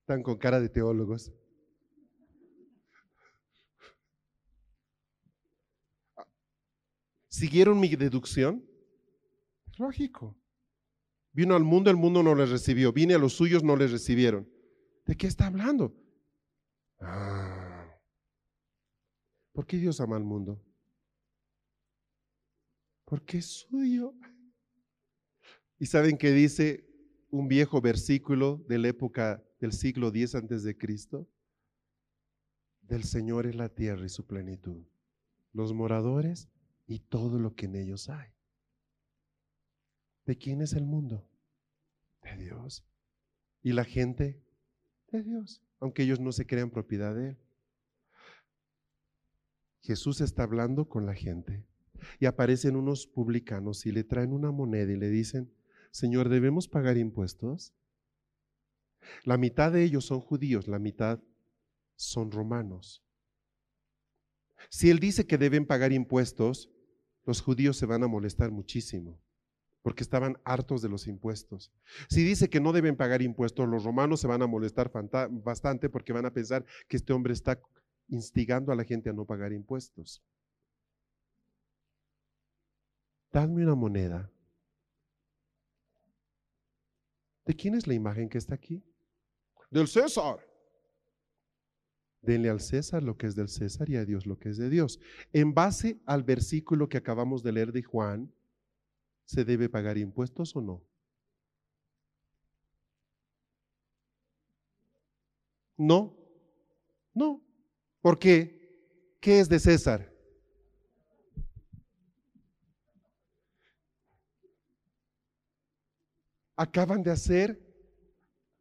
Están 0.00 0.22
con 0.22 0.38
cara 0.38 0.58
de 0.58 0.68
teólogos. 0.68 1.32
¿Siguieron 7.28 7.78
mi 7.78 7.94
deducción? 7.94 8.66
Lógico. 9.76 10.36
Vino 11.32 11.54
al 11.54 11.62
mundo, 11.62 11.90
el 11.90 11.96
mundo 11.96 12.22
no 12.22 12.34
les 12.34 12.50
recibió. 12.50 12.92
Vine 12.92 13.14
a 13.14 13.18
los 13.18 13.34
suyos, 13.34 13.62
no 13.62 13.76
les 13.76 13.92
recibieron. 13.92 14.48
¿De 15.06 15.16
qué 15.16 15.26
está 15.26 15.46
hablando? 15.46 15.94
Ah. 17.00 17.98
¿Por 19.52 19.66
qué 19.66 19.76
Dios 19.76 20.00
ama 20.00 20.16
al 20.16 20.24
mundo? 20.24 20.60
Porque 23.10 23.38
es 23.38 23.46
suyo. 23.46 24.14
¿Y 25.80 25.86
saben 25.86 26.16
qué 26.16 26.30
dice 26.30 26.86
un 27.28 27.48
viejo 27.48 27.80
versículo 27.80 28.64
de 28.68 28.78
la 28.78 28.86
época 28.86 29.42
del 29.58 29.72
siglo 29.72 30.08
X 30.10 30.36
antes 30.36 30.62
de 30.62 30.78
Cristo? 30.78 31.28
Del 32.82 33.02
Señor 33.02 33.48
es 33.48 33.56
la 33.56 33.68
tierra 33.68 34.06
y 34.06 34.08
su 34.08 34.24
plenitud, 34.28 34.86
los 35.52 35.72
moradores 35.74 36.48
y 36.86 37.00
todo 37.00 37.40
lo 37.40 37.56
que 37.56 37.66
en 37.66 37.74
ellos 37.74 38.08
hay. 38.08 38.28
¿De 40.24 40.38
quién 40.38 40.62
es 40.62 40.74
el 40.74 40.84
mundo? 40.84 41.28
De 42.22 42.36
Dios. 42.36 42.84
¿Y 43.60 43.72
la 43.72 43.84
gente? 43.84 44.40
De 45.10 45.24
Dios, 45.24 45.60
aunque 45.80 46.04
ellos 46.04 46.20
no 46.20 46.30
se 46.30 46.46
crean 46.46 46.70
propiedad 46.70 47.16
de 47.16 47.30
Él. 47.30 47.38
Jesús 49.82 50.20
está 50.20 50.44
hablando 50.44 50.88
con 50.88 51.06
la 51.06 51.14
gente 51.14 51.64
y 52.18 52.26
aparecen 52.26 52.76
unos 52.76 53.06
publicanos 53.06 53.86
y 53.86 53.92
le 53.92 54.04
traen 54.04 54.32
una 54.32 54.50
moneda 54.50 54.92
y 54.92 54.96
le 54.96 55.08
dicen, 55.08 55.52
Señor, 55.90 56.28
¿debemos 56.28 56.68
pagar 56.68 56.96
impuestos? 56.96 57.74
La 59.24 59.36
mitad 59.36 59.72
de 59.72 59.82
ellos 59.82 60.04
son 60.04 60.20
judíos, 60.20 60.68
la 60.68 60.78
mitad 60.78 61.20
son 61.96 62.30
romanos. 62.30 63.02
Si 64.68 64.90
Él 64.90 64.98
dice 64.98 65.26
que 65.26 65.38
deben 65.38 65.66
pagar 65.66 65.92
impuestos, 65.92 66.70
los 67.24 67.40
judíos 67.40 67.76
se 67.76 67.86
van 67.86 68.02
a 68.02 68.08
molestar 68.08 68.50
muchísimo 68.50 69.20
porque 69.82 70.02
estaban 70.02 70.38
hartos 70.44 70.82
de 70.82 70.88
los 70.88 71.06
impuestos. 71.06 71.72
Si 72.08 72.22
dice 72.22 72.50
que 72.50 72.60
no 72.60 72.72
deben 72.72 72.96
pagar 72.96 73.22
impuestos, 73.22 73.68
los 73.68 73.84
romanos 73.84 74.20
se 74.20 74.26
van 74.26 74.42
a 74.42 74.46
molestar 74.46 74.90
bastante 75.30 75.88
porque 75.88 76.12
van 76.12 76.26
a 76.26 76.32
pensar 76.32 76.64
que 76.88 76.96
este 76.96 77.12
hombre 77.12 77.32
está 77.32 77.60
instigando 78.08 78.72
a 78.72 78.76
la 78.76 78.84
gente 78.84 79.10
a 79.10 79.12
no 79.12 79.24
pagar 79.24 79.52
impuestos. 79.52 80.22
Dadme 83.32 83.62
una 83.62 83.74
moneda. 83.74 84.30
¿De 87.44 87.54
quién 87.54 87.74
es 87.74 87.86
la 87.86 87.94
imagen 87.94 88.28
que 88.28 88.38
está 88.38 88.54
aquí? 88.54 88.82
Del 89.70 89.88
César. 89.88 90.38
Denle 92.22 92.50
al 92.50 92.60
César 92.60 93.02
lo 93.02 93.16
que 93.16 93.26
es 93.26 93.34
del 93.34 93.48
César 93.48 93.88
y 93.88 93.96
a 93.96 94.04
Dios 94.04 94.26
lo 94.26 94.38
que 94.38 94.50
es 94.50 94.58
de 94.58 94.68
Dios. 94.68 95.00
En 95.32 95.54
base 95.54 96.00
al 96.06 96.22
versículo 96.22 96.88
que 96.88 96.98
acabamos 96.98 97.42
de 97.42 97.52
leer 97.52 97.72
de 97.72 97.82
Juan, 97.82 98.32
¿se 99.24 99.44
debe 99.44 99.68
pagar 99.68 99.96
impuestos 99.96 100.54
o 100.54 100.60
no? 100.60 100.82
No, 105.76 106.14
no. 107.14 107.42
¿Por 108.02 108.18
qué? 108.18 109.16
¿Qué 109.20 109.40
es 109.40 109.48
de 109.48 109.58
César? 109.58 110.12
Acaban 116.60 117.02
de 117.02 117.10
hacer, 117.10 117.58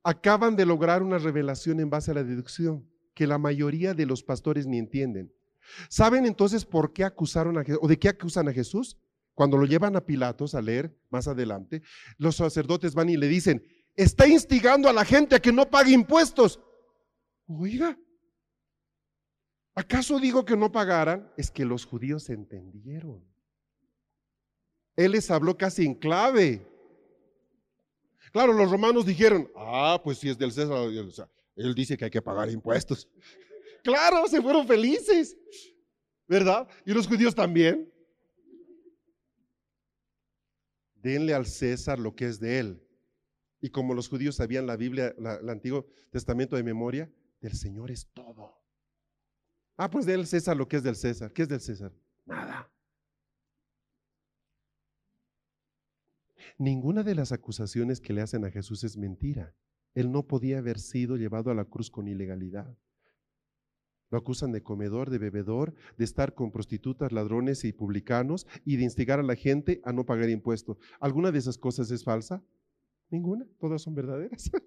acaban 0.04 0.56
de 0.56 0.66
lograr 0.66 1.04
una 1.04 1.18
revelación 1.18 1.82
en 1.82 1.90
base 1.90 2.12
a 2.12 2.14
la 2.14 2.24
deducción 2.24 2.90
que 3.14 3.28
la 3.28 3.38
mayoría 3.38 3.94
de 3.94 4.06
los 4.06 4.24
pastores 4.24 4.66
ni 4.66 4.78
entienden. 4.78 5.34
¿Saben 5.90 6.26
entonces 6.26 6.64
por 6.64 6.94
qué 6.94 7.04
acusaron 7.04 7.58
a 7.58 7.64
Jesús 7.66 7.80
o 7.84 7.88
de 7.90 8.00
qué 8.00 8.08
acusan 8.08 8.48
a 8.48 8.54
Jesús? 8.54 8.98
Cuando 9.34 9.58
lo 9.58 9.66
llevan 9.66 9.98
a 9.98 10.06
Pilatos 10.06 10.56
a 10.56 10.62
leer 10.62 10.98
más 11.10 11.28
adelante, 11.28 11.82
los 12.18 12.38
sacerdotes 12.38 12.94
van 12.94 13.10
y 13.10 13.18
le 13.18 13.28
dicen, 13.28 13.62
está 13.98 14.26
instigando 14.28 14.88
a 14.88 14.94
la 14.94 15.04
gente 15.04 15.36
a 15.36 15.42
que 15.42 15.52
no 15.52 15.70
pague 15.70 15.92
impuestos. 15.92 16.62
Oiga, 17.48 17.98
¿Acaso 19.76 20.20
digo 20.20 20.46
que 20.46 20.58
no 20.58 20.72
pagaran? 20.72 21.32
Es 21.38 21.52
que 21.52 21.66
los 21.66 21.86
judíos 21.86 22.30
entendieron. 22.30 23.24
Él 24.96 25.14
les 25.14 25.30
habló 25.32 25.58
casi 25.58 25.86
en 25.86 25.96
clave. 25.96 26.66
Claro, 28.32 28.54
los 28.54 28.70
romanos 28.70 29.06
dijeron, 29.06 29.50
ah, 29.56 30.00
pues 30.04 30.18
si 30.18 30.30
es 30.30 30.38
del 30.38 30.52
César, 30.52 30.78
él 31.56 31.76
dice 31.76 31.98
que 31.98 32.06
hay 32.06 32.12
que 32.12 32.22
pagar 32.22 32.50
impuestos. 32.50 33.08
Claro, 33.82 34.28
se 34.28 34.42
fueron 34.42 34.68
felices, 34.68 35.38
¿verdad? 36.28 36.68
Y 36.86 36.94
los 36.94 37.08
judíos 37.08 37.34
también. 37.34 37.90
Denle 40.96 41.34
al 41.34 41.46
César 41.46 41.98
lo 41.98 42.14
que 42.14 42.26
es 42.26 42.42
de 42.42 42.60
él. 42.60 42.84
Y 43.62 43.70
como 43.70 43.94
los 43.94 44.10
judíos 44.10 44.36
sabían 44.36 44.68
la 44.68 44.76
Biblia, 44.76 45.16
el 45.18 45.50
Antiguo 45.50 45.88
Testamento 46.12 46.58
de 46.58 46.64
memoria, 46.64 47.10
del 47.40 47.54
Señor 47.54 47.90
es 47.90 48.08
todo. 48.14 48.62
Ah, 49.78 49.90
pues 49.90 50.06
del 50.06 50.28
César 50.28 50.58
lo 50.58 50.68
que 50.68 50.76
es 50.76 50.84
del 50.84 50.98
César. 50.98 51.32
¿Qué 51.32 51.44
es 51.44 51.48
del 51.48 51.62
César? 51.62 51.94
Nada. 52.26 52.69
Ninguna 56.60 57.04
de 57.04 57.16
las 57.16 57.32
acusaciones 57.32 58.02
que 58.02 58.12
le 58.12 58.22
hacen 58.22 58.44
a 58.44 58.52
Jesús 58.52 58.84
es 58.84 58.98
mentira. 58.98 59.56
Él 59.96 60.12
no 60.12 60.28
podía 60.28 60.58
haber 60.58 60.78
sido 60.78 61.16
llevado 61.16 61.52
a 61.52 61.56
la 61.56 61.64
cruz 61.64 61.90
con 61.90 62.10
ilegalidad. 62.10 62.78
Lo 64.12 64.18
acusan 64.18 64.52
de 64.52 64.62
comedor, 64.62 65.10
de 65.10 65.20
bebedor, 65.20 65.74
de 65.98 66.04
estar 66.04 66.34
con 66.34 66.52
prostitutas, 66.52 67.14
ladrones 67.14 67.64
y 67.64 67.72
publicanos 67.72 68.46
y 68.66 68.76
de 68.76 68.84
instigar 68.84 69.22
a 69.22 69.24
la 69.24 69.36
gente 69.36 69.80
a 69.86 69.94
no 69.94 70.06
pagar 70.06 70.30
impuestos. 70.30 70.78
¿Alguna 71.00 71.32
de 71.32 71.40
esas 71.40 71.58
cosas 71.58 71.90
es 71.92 72.04
falsa? 72.04 72.44
Ninguna, 73.10 73.48
todas 73.58 73.82
son 73.82 73.96
verdaderas. 73.96 74.52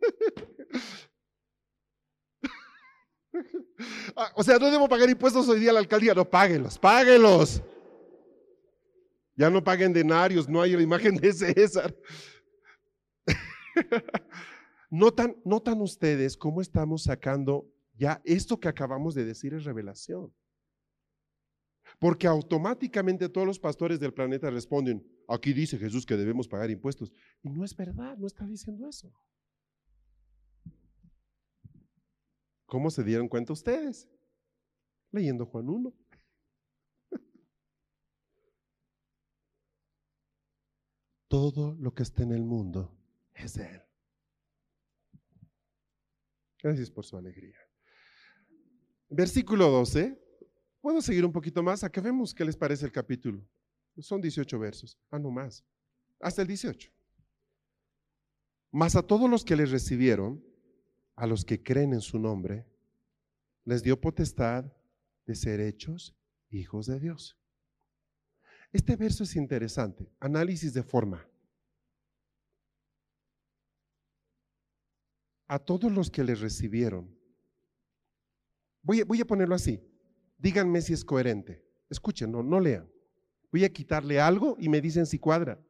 Ah, 4.14 4.30
o 4.36 4.44
sea, 4.44 4.58
no 4.58 4.70
debo 4.70 4.88
pagar 4.88 5.08
impuestos 5.08 5.48
hoy 5.48 5.58
día 5.58 5.70
a 5.70 5.72
la 5.72 5.80
alcaldía. 5.80 6.14
No, 6.14 6.28
páguenlos, 6.28 6.78
páguenlos. 6.78 7.62
Ya 9.34 9.50
no 9.50 9.62
paguen 9.64 9.92
denarios, 9.92 10.48
no 10.48 10.60
hay 10.60 10.72
la 10.72 10.82
imagen 10.82 11.16
de 11.16 11.32
César. 11.32 11.94
¿Notan, 14.90 15.36
notan 15.44 15.80
ustedes 15.80 16.36
cómo 16.36 16.60
estamos 16.60 17.04
sacando 17.04 17.72
ya 17.94 18.20
esto 18.24 18.58
que 18.58 18.68
acabamos 18.68 19.14
de 19.14 19.24
decir 19.24 19.54
es 19.54 19.64
revelación. 19.64 20.32
Porque 21.98 22.26
automáticamente 22.26 23.28
todos 23.28 23.46
los 23.46 23.58
pastores 23.58 24.00
del 24.00 24.14
planeta 24.14 24.50
responden, 24.50 25.06
aquí 25.28 25.52
dice 25.52 25.78
Jesús 25.78 26.06
que 26.06 26.16
debemos 26.16 26.48
pagar 26.48 26.70
impuestos. 26.70 27.12
Y 27.42 27.50
no 27.50 27.64
es 27.64 27.76
verdad, 27.76 28.16
no 28.16 28.26
está 28.26 28.46
diciendo 28.46 28.88
eso. 28.88 29.12
¿Cómo 32.66 32.90
se 32.90 33.04
dieron 33.04 33.28
cuenta 33.28 33.52
ustedes? 33.52 34.08
Leyendo 35.10 35.44
Juan 35.44 35.68
1. 35.68 35.94
Todo 41.32 41.74
lo 41.80 41.94
que 41.94 42.02
está 42.02 42.24
en 42.24 42.32
el 42.32 42.44
mundo 42.44 42.94
es 43.32 43.54
de 43.54 43.64
Él. 43.64 43.82
Gracias 46.62 46.90
por 46.90 47.06
su 47.06 47.16
alegría. 47.16 47.56
Versículo 49.08 49.70
12. 49.70 50.22
¿Puedo 50.82 51.00
seguir 51.00 51.24
un 51.24 51.32
poquito 51.32 51.62
más? 51.62 51.84
Acabemos 51.84 52.34
qué 52.34 52.44
les 52.44 52.54
parece 52.54 52.84
el 52.84 52.92
capítulo. 52.92 53.42
Son 53.96 54.20
18 54.20 54.58
versos. 54.58 54.98
Ah, 55.10 55.18
no 55.18 55.30
más. 55.30 55.64
Hasta 56.20 56.42
el 56.42 56.48
18. 56.48 56.92
Mas 58.70 58.94
a 58.94 59.00
todos 59.00 59.30
los 59.30 59.42
que 59.42 59.56
les 59.56 59.70
recibieron, 59.70 60.44
a 61.16 61.26
los 61.26 61.46
que 61.46 61.62
creen 61.62 61.94
en 61.94 62.02
su 62.02 62.18
nombre, 62.18 62.66
les 63.64 63.82
dio 63.82 63.98
potestad 63.98 64.70
de 65.24 65.34
ser 65.34 65.60
hechos 65.60 66.14
hijos 66.50 66.84
de 66.84 67.00
Dios. 67.00 67.41
Este 68.72 68.96
verso 68.96 69.24
es 69.24 69.36
interesante. 69.36 70.10
Análisis 70.18 70.72
de 70.72 70.82
forma. 70.82 71.28
A 75.46 75.58
todos 75.58 75.92
los 75.92 76.10
que 76.10 76.24
les 76.24 76.40
recibieron. 76.40 77.14
Voy 78.82 79.20
a, 79.20 79.24
ponerlo 79.24 79.54
así. 79.54 79.80
Díganme 80.38 80.80
si 80.80 80.94
es 80.94 81.04
coherente. 81.04 81.62
Escuchen, 81.90 82.32
no, 82.32 82.42
no 82.42 82.58
lean. 82.58 82.90
Voy 83.52 83.64
a 83.64 83.72
quitarle 83.72 84.18
algo 84.18 84.56
y 84.58 84.70
me 84.70 84.80
dicen 84.80 85.04
si 85.04 85.18
cuadra. 85.18 85.62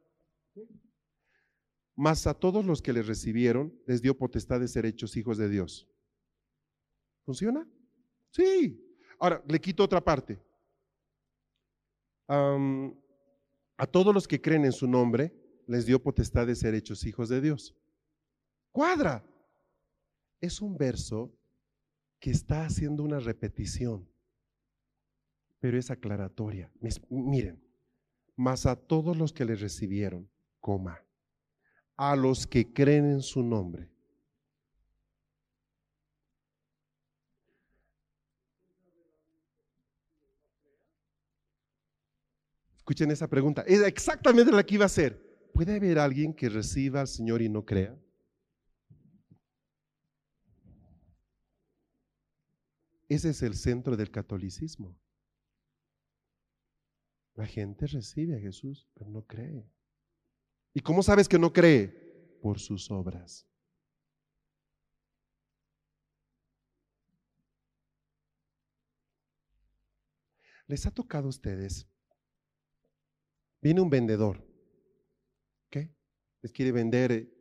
Mas 1.97 2.27
a 2.27 2.35
todos 2.35 2.65
los 2.65 2.81
que 2.81 2.93
les 2.93 3.07
recibieron 3.07 3.77
les 3.87 4.01
dio 4.01 4.17
potestad 4.17 4.61
de 4.61 4.69
ser 4.69 4.87
hechos 4.87 5.17
hijos 5.17 5.37
de 5.37 5.49
Dios. 5.49 5.89
¿Funciona? 7.25 7.69
Sí. 8.31 8.81
Ahora, 9.19 9.43
le 9.47 9.61
quito 9.61 9.83
otra 9.83 10.03
parte. 10.03 10.41
A 12.33 13.87
todos 13.87 14.15
los 14.15 14.27
que 14.27 14.41
creen 14.41 14.65
en 14.65 14.73
su 14.73 14.87
nombre 14.87 15.35
les 15.67 15.87
dio 15.87 16.03
potestad 16.03 16.47
de 16.47 16.55
ser 16.55 16.75
hechos 16.75 17.05
hijos 17.05 17.29
de 17.29 17.41
Dios. 17.41 17.77
Cuadra. 18.71 19.25
Es 20.41 20.61
un 20.61 20.77
verso 20.77 21.33
que 22.19 22.31
está 22.31 22.65
haciendo 22.65 23.05
una 23.05 23.21
repetición, 23.21 24.09
pero 25.61 25.79
es 25.79 25.91
aclaratoria. 25.91 26.73
Miren, 27.09 27.63
mas 28.35 28.67
a 28.67 28.75
todos 28.75 29.17
los 29.17 29.33
que 29.33 29.45
le 29.45 29.55
recibieron, 29.55 30.29
coma, 30.59 31.05
a 31.97 32.17
los 32.17 32.47
que 32.49 32.73
creen 32.73 33.05
en 33.05 33.23
su 33.23 33.43
nombre. 33.43 33.92
Escuchen 42.83 43.13
esa 43.13 43.29
pregunta. 43.29 43.63
Es 43.63 43.81
exactamente 43.83 44.51
la 44.51 44.65
que 44.67 44.75
iba 44.75 44.85
a 44.85 44.87
hacer. 44.87 45.17
¿Puede 45.55 45.77
haber 45.77 46.01
alguien 46.01 46.35
que 46.35 46.49
reciba 46.49 47.01
al 47.01 47.07
Señor 47.07 47.41
y 47.41 47.49
no 47.49 47.65
crea? 47.65 47.97
Ese 53.09 53.31
es 53.31 53.43
el 53.43 53.55
centro 53.55 53.97
del 53.97 54.11
catolicismo. 54.11 54.99
La 57.35 57.47
gente 57.47 57.87
recibe 57.87 58.35
a 58.35 58.41
Jesús, 58.41 58.89
pero 58.95 59.09
no 59.09 59.25
cree. 59.25 59.65
¿Y 60.75 60.81
cómo 60.81 61.05
sabes 61.05 61.29
que 61.29 61.39
no 61.39 61.53
cree? 61.53 61.87
Por 62.43 62.59
sus 62.59 62.91
obras. 62.91 63.47
¿Les 70.67 70.85
ha 70.85 70.91
tocado 70.91 71.27
a 71.27 71.31
ustedes? 71.31 71.92
Viene 73.63 73.81
un 73.81 73.89
vendedor, 73.89 74.45
¿qué? 75.71 75.89
Les 76.43 76.51
quiere 76.51 76.73
vender 76.73 77.13
eh, 77.13 77.33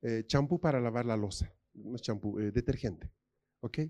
eh, 0.00 0.24
champú 0.26 0.58
para 0.58 0.80
lavar 0.80 1.04
la 1.04 1.14
losa, 1.14 1.54
no 1.74 1.94
es 1.94 2.00
champú, 2.00 2.38
eh, 2.38 2.50
detergente, 2.50 3.12
¿ok? 3.60 3.80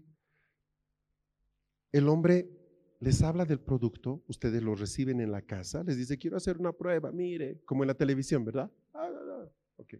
El 1.92 2.08
hombre 2.08 2.50
les 2.98 3.22
habla 3.22 3.44
del 3.44 3.60
producto, 3.60 4.24
ustedes 4.26 4.60
lo 4.60 4.74
reciben 4.74 5.20
en 5.20 5.30
la 5.30 5.42
casa, 5.42 5.84
les 5.84 5.96
dice, 5.96 6.18
quiero 6.18 6.36
hacer 6.36 6.58
una 6.58 6.72
prueba, 6.72 7.12
mire, 7.12 7.62
como 7.64 7.84
en 7.84 7.88
la 7.88 7.94
televisión, 7.94 8.44
¿verdad? 8.44 8.68
Ah, 8.92 9.48
ok. 9.76 9.94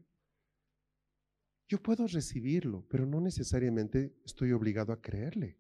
Yo 1.69 1.81
puedo 1.81 2.09
recibirlo, 2.09 2.85
pero 2.89 3.07
no 3.07 3.21
necesariamente 3.21 4.17
estoy 4.25 4.51
obligado 4.51 4.93
a 4.93 5.01
creerle. 5.01 5.57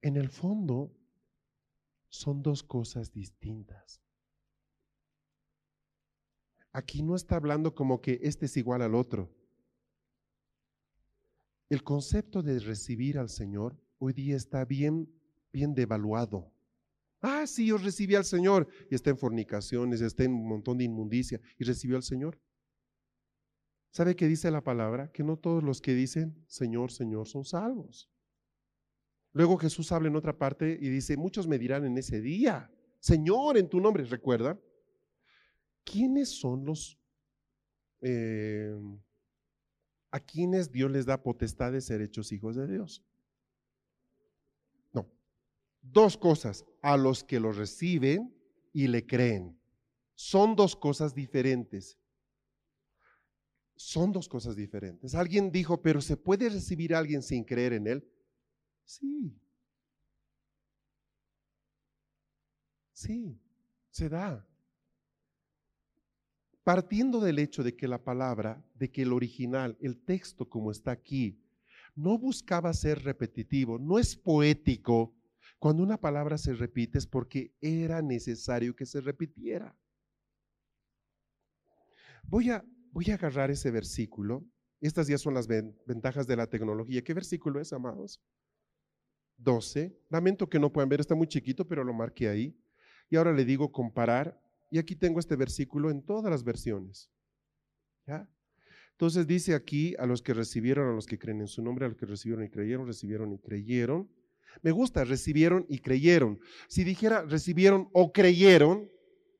En 0.00 0.16
el 0.16 0.28
fondo, 0.28 0.92
son 2.14 2.42
dos 2.42 2.62
cosas 2.62 3.12
distintas. 3.12 4.00
Aquí 6.72 7.02
no 7.02 7.16
está 7.16 7.36
hablando 7.36 7.74
como 7.74 8.00
que 8.00 8.20
este 8.22 8.46
es 8.46 8.56
igual 8.56 8.82
al 8.82 8.94
otro. 8.94 9.30
El 11.68 11.82
concepto 11.82 12.42
de 12.42 12.58
recibir 12.60 13.18
al 13.18 13.28
Señor 13.28 13.76
hoy 13.98 14.12
día 14.12 14.36
está 14.36 14.64
bien, 14.64 15.12
bien 15.52 15.74
devaluado. 15.74 16.52
Ah, 17.20 17.46
sí, 17.46 17.66
yo 17.66 17.78
recibí 17.78 18.14
al 18.14 18.24
Señor 18.24 18.68
y 18.90 18.94
está 18.94 19.10
en 19.10 19.18
fornicaciones, 19.18 20.00
está 20.00 20.24
en 20.24 20.34
un 20.34 20.48
montón 20.48 20.78
de 20.78 20.84
inmundicia 20.84 21.40
y 21.58 21.64
recibió 21.64 21.96
al 21.96 22.02
Señor. 22.02 22.38
¿Sabe 23.90 24.14
qué 24.14 24.28
dice 24.28 24.50
la 24.50 24.62
palabra? 24.62 25.10
Que 25.10 25.24
no 25.24 25.36
todos 25.36 25.62
los 25.62 25.80
que 25.80 25.94
dicen 25.94 26.44
Señor, 26.46 26.92
Señor 26.92 27.26
son 27.26 27.44
salvos. 27.44 28.10
Luego 29.34 29.58
Jesús 29.58 29.90
habla 29.90 30.08
en 30.08 30.16
otra 30.16 30.38
parte 30.38 30.78
y 30.80 30.88
dice, 30.88 31.16
muchos 31.16 31.48
me 31.48 31.58
dirán 31.58 31.84
en 31.84 31.98
ese 31.98 32.20
día, 32.20 32.70
Señor, 33.00 33.58
en 33.58 33.68
tu 33.68 33.80
nombre, 33.80 34.04
recuerda, 34.04 34.58
¿quiénes 35.84 36.28
son 36.28 36.64
los, 36.64 36.96
eh, 38.00 38.72
a 40.12 40.20
quienes 40.20 40.70
Dios 40.70 40.88
les 40.90 41.04
da 41.04 41.20
potestad 41.20 41.72
de 41.72 41.80
ser 41.80 42.00
hechos 42.00 42.30
hijos 42.30 42.54
de 42.54 42.68
Dios? 42.68 43.04
No, 44.92 45.10
dos 45.82 46.16
cosas, 46.16 46.64
a 46.80 46.96
los 46.96 47.24
que 47.24 47.40
lo 47.40 47.50
reciben 47.50 48.32
y 48.72 48.86
le 48.86 49.04
creen. 49.04 49.58
Son 50.14 50.54
dos 50.54 50.76
cosas 50.76 51.12
diferentes. 51.12 51.98
Son 53.74 54.12
dos 54.12 54.28
cosas 54.28 54.54
diferentes. 54.54 55.16
Alguien 55.16 55.50
dijo, 55.50 55.82
pero 55.82 56.00
¿se 56.00 56.16
puede 56.16 56.48
recibir 56.48 56.94
a 56.94 57.00
alguien 57.00 57.20
sin 57.20 57.42
creer 57.42 57.72
en 57.72 57.88
él? 57.88 58.13
Sí. 58.84 59.34
Sí, 62.92 63.38
se 63.90 64.08
da. 64.08 64.46
Partiendo 66.62 67.20
del 67.20 67.38
hecho 67.38 67.62
de 67.62 67.76
que 67.76 67.86
la 67.86 68.02
palabra, 68.02 68.64
de 68.74 68.90
que 68.90 69.02
el 69.02 69.12
original, 69.12 69.76
el 69.80 69.98
texto 70.02 70.48
como 70.48 70.70
está 70.70 70.92
aquí, 70.92 71.38
no 71.94 72.18
buscaba 72.18 72.72
ser 72.72 73.02
repetitivo, 73.04 73.78
no 73.78 73.98
es 73.98 74.16
poético. 74.16 75.14
Cuando 75.58 75.82
una 75.82 76.00
palabra 76.00 76.38
se 76.38 76.54
repite 76.54 76.98
es 76.98 77.06
porque 77.06 77.52
era 77.60 78.00
necesario 78.02 78.74
que 78.74 78.86
se 78.86 79.00
repitiera. 79.00 79.76
Voy 82.24 82.50
a, 82.50 82.64
voy 82.92 83.10
a 83.10 83.14
agarrar 83.14 83.50
ese 83.50 83.70
versículo. 83.70 84.44
Estas 84.80 85.06
ya 85.06 85.18
son 85.18 85.34
las 85.34 85.46
ventajas 85.46 86.26
de 86.26 86.36
la 86.36 86.46
tecnología. 86.48 87.02
¿Qué 87.02 87.14
versículo 87.14 87.60
es, 87.60 87.72
amados? 87.72 88.20
12. 89.38 89.96
Lamento 90.10 90.48
que 90.48 90.58
no 90.58 90.72
puedan 90.72 90.88
ver, 90.88 91.00
está 91.00 91.14
muy 91.14 91.26
chiquito, 91.26 91.66
pero 91.66 91.84
lo 91.84 91.92
marqué 91.92 92.28
ahí. 92.28 92.56
Y 93.10 93.16
ahora 93.16 93.32
le 93.32 93.44
digo 93.44 93.72
comparar. 93.72 94.40
Y 94.70 94.78
aquí 94.78 94.96
tengo 94.96 95.20
este 95.20 95.36
versículo 95.36 95.90
en 95.90 96.02
todas 96.02 96.30
las 96.30 96.42
versiones. 96.42 97.10
¿Ya? 98.06 98.28
Entonces 98.92 99.26
dice 99.26 99.54
aquí 99.54 99.94
a 99.98 100.06
los 100.06 100.22
que 100.22 100.34
recibieron, 100.34 100.88
a 100.88 100.94
los 100.94 101.06
que 101.06 101.18
creen 101.18 101.40
en 101.40 101.48
su 101.48 101.62
nombre, 101.62 101.84
a 101.84 101.88
los 101.88 101.96
que 101.96 102.06
recibieron 102.06 102.44
y 102.44 102.48
creyeron, 102.48 102.86
recibieron 102.86 103.32
y 103.32 103.38
creyeron. 103.38 104.08
Me 104.62 104.70
gusta, 104.70 105.04
recibieron 105.04 105.66
y 105.68 105.80
creyeron. 105.80 106.38
Si 106.68 106.84
dijera 106.84 107.22
recibieron 107.22 107.88
o 107.92 108.12
creyeron, 108.12 108.88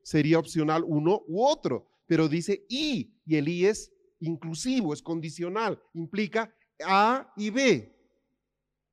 sería 0.03 0.41
opcional 0.41 0.83
uno 0.85 1.23
u 1.29 1.45
otro. 1.45 1.89
Pero 2.07 2.29
dice 2.29 2.67
y, 2.69 3.15
y 3.25 3.37
el 3.37 3.49
y 3.49 3.67
es 3.67 3.93
inclusivo, 4.19 4.93
es 4.93 5.03
condicional, 5.03 5.81
implica 5.93 6.53
A 6.85 7.33
y 7.37 7.51
B. 7.51 7.95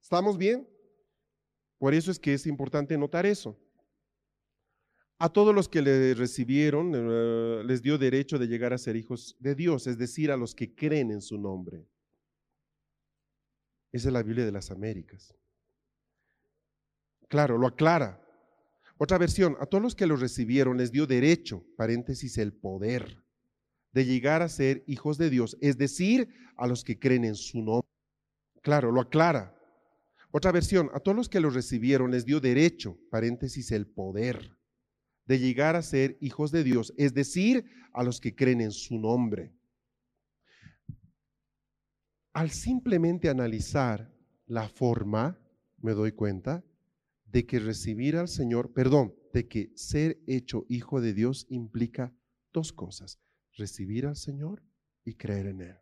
¿Estamos 0.02 0.38
bien? 0.38 0.68
Por 1.82 1.96
eso 1.96 2.12
es 2.12 2.20
que 2.20 2.36
es 2.36 2.46
importante 2.46 2.96
notar 2.96 3.26
eso. 3.26 3.60
A 5.18 5.30
todos 5.30 5.54
los 5.56 5.68
que 5.68 5.82
le 5.82 6.14
recibieron 6.14 6.92
eh, 6.94 7.64
les 7.66 7.82
dio 7.82 7.98
derecho 7.98 8.38
de 8.38 8.46
llegar 8.46 8.72
a 8.72 8.78
ser 8.78 8.96
hijos 8.96 9.36
de 9.40 9.56
Dios, 9.56 9.88
es 9.88 9.98
decir, 9.98 10.30
a 10.30 10.38
los 10.38 10.54
que 10.54 10.76
creen 10.76 11.10
en 11.10 11.22
su 11.22 11.40
nombre. 11.40 11.84
Esa 13.92 14.10
es 14.10 14.14
la 14.14 14.22
Biblia 14.22 14.46
de 14.46 14.52
las 14.52 14.70
Américas. 14.70 15.34
Claro, 17.28 17.58
lo 17.58 17.66
aclara. 17.66 18.24
Otra 19.00 19.18
versión, 19.18 19.58
a 19.60 19.66
todos 19.66 19.82
los 19.82 19.96
que 19.96 20.06
lo 20.06 20.18
recibieron 20.18 20.78
les 20.78 20.92
dio 20.92 21.08
derecho, 21.08 21.66
paréntesis, 21.78 22.38
el 22.38 22.54
poder 22.54 23.24
de 23.92 24.06
llegar 24.06 24.44
a 24.44 24.50
ser 24.50 24.84
hijos 24.86 25.18
de 25.18 25.32
Dios, 25.32 25.58
es 25.62 25.80
decir, 25.80 26.32
a 26.58 26.68
los 26.68 26.84
que 26.84 27.00
creen 27.00 27.26
en 27.26 27.34
su 27.34 27.64
nombre. 27.64 27.90
Claro, 28.62 28.92
lo 28.92 29.02
aclara. 29.02 29.58
Otra 30.32 30.54
versión, 30.54 30.90
a 30.94 31.00
todos 31.02 31.16
los 31.16 31.30
que 31.30 31.42
lo 31.42 31.50
recibieron 31.50 32.12
les 32.12 32.26
dio 32.26 32.40
derecho, 32.40 32.98
paréntesis, 33.10 33.72
el 33.72 33.86
poder 33.86 34.58
de 35.26 35.40
llegar 35.40 35.76
a 35.76 35.82
ser 35.82 36.18
hijos 36.22 36.52
de 36.52 36.64
Dios, 36.64 36.94
es 36.98 37.14
decir, 37.14 37.66
a 37.94 38.04
los 38.04 38.20
que 38.22 38.34
creen 38.34 38.62
en 38.62 38.72
su 38.72 38.98
nombre. 38.98 39.54
Al 42.34 42.50
simplemente 42.50 43.30
analizar 43.30 44.14
la 44.46 44.70
forma, 44.70 45.38
me 45.78 45.92
doy 45.92 46.14
cuenta 46.14 46.64
de 47.26 47.46
que 47.46 47.60
recibir 47.60 48.16
al 48.16 48.30
Señor, 48.30 48.74
perdón, 48.74 49.14
de 49.34 49.48
que 49.48 49.72
ser 49.76 50.22
hecho 50.28 50.66
hijo 50.70 51.02
de 51.02 51.14
Dios 51.14 51.46
implica 51.50 52.14
dos 52.54 52.72
cosas, 52.72 53.20
recibir 53.58 54.06
al 54.06 54.16
Señor 54.16 54.64
y 55.04 55.16
creer 55.16 55.48
en 55.48 55.62
Él. 55.62 55.78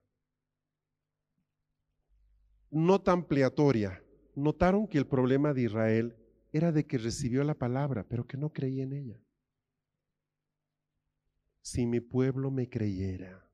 Nota 2.71 3.11
ampliatoria 3.11 4.03
notaron 4.35 4.87
que 4.87 4.97
el 4.97 5.07
problema 5.07 5.53
de 5.53 5.63
Israel 5.63 6.15
era 6.51 6.71
de 6.71 6.85
que 6.85 6.97
recibió 6.97 7.43
la 7.43 7.53
palabra, 7.53 8.05
pero 8.07 8.25
que 8.25 8.37
no 8.37 8.51
creía 8.51 8.83
en 8.83 8.93
ella. 8.93 9.21
Si 11.61 11.85
mi 11.85 11.99
pueblo 11.99 12.49
me 12.49 12.69
creyera. 12.69 13.45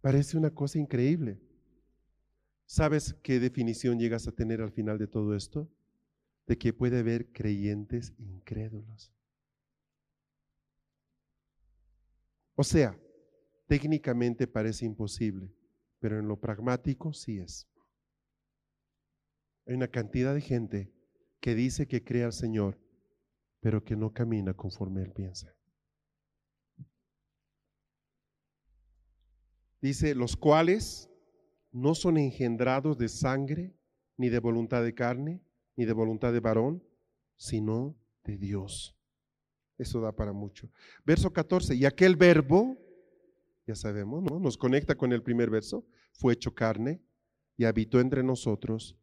Parece 0.00 0.36
una 0.36 0.50
cosa 0.50 0.78
increíble. 0.78 1.40
¿Sabes 2.66 3.14
qué 3.22 3.38
definición 3.38 3.98
llegas 3.98 4.26
a 4.26 4.32
tener 4.32 4.60
al 4.60 4.72
final 4.72 4.98
de 4.98 5.06
todo 5.06 5.36
esto? 5.36 5.70
De 6.46 6.58
que 6.58 6.72
puede 6.72 6.98
haber 6.98 7.30
creyentes 7.32 8.12
incrédulos. 8.18 9.12
O 12.56 12.64
sea, 12.64 12.98
técnicamente 13.68 14.46
parece 14.48 14.84
imposible 14.84 15.52
pero 16.02 16.18
en 16.18 16.26
lo 16.26 16.36
pragmático 16.36 17.12
sí 17.12 17.38
es. 17.38 17.68
Hay 19.66 19.74
una 19.74 19.86
cantidad 19.86 20.34
de 20.34 20.40
gente 20.40 20.92
que 21.40 21.54
dice 21.54 21.86
que 21.86 22.02
cree 22.02 22.24
al 22.24 22.32
Señor, 22.32 22.76
pero 23.60 23.84
que 23.84 23.94
no 23.94 24.12
camina 24.12 24.52
conforme 24.52 25.02
Él 25.02 25.12
piensa. 25.12 25.54
Dice, 29.80 30.16
los 30.16 30.36
cuales 30.36 31.08
no 31.70 31.94
son 31.94 32.18
engendrados 32.18 32.98
de 32.98 33.08
sangre, 33.08 33.72
ni 34.16 34.28
de 34.28 34.40
voluntad 34.40 34.82
de 34.82 34.94
carne, 34.94 35.40
ni 35.76 35.84
de 35.84 35.92
voluntad 35.92 36.32
de 36.32 36.40
varón, 36.40 36.82
sino 37.36 37.96
de 38.24 38.38
Dios. 38.38 38.96
Eso 39.78 40.00
da 40.00 40.10
para 40.10 40.32
mucho. 40.32 40.68
Verso 41.04 41.32
14, 41.32 41.76
y 41.76 41.84
aquel 41.84 42.16
verbo 42.16 42.81
ya 43.66 43.74
sabemos, 43.74 44.22
¿no? 44.22 44.38
Nos 44.40 44.56
conecta 44.56 44.96
con 44.96 45.12
el 45.12 45.22
primer 45.22 45.50
verso. 45.50 45.86
Fue 46.12 46.32
hecho 46.32 46.54
carne 46.54 47.02
y 47.56 47.64
habitó 47.64 48.00
entre 48.00 48.22
nosotros 48.22 48.98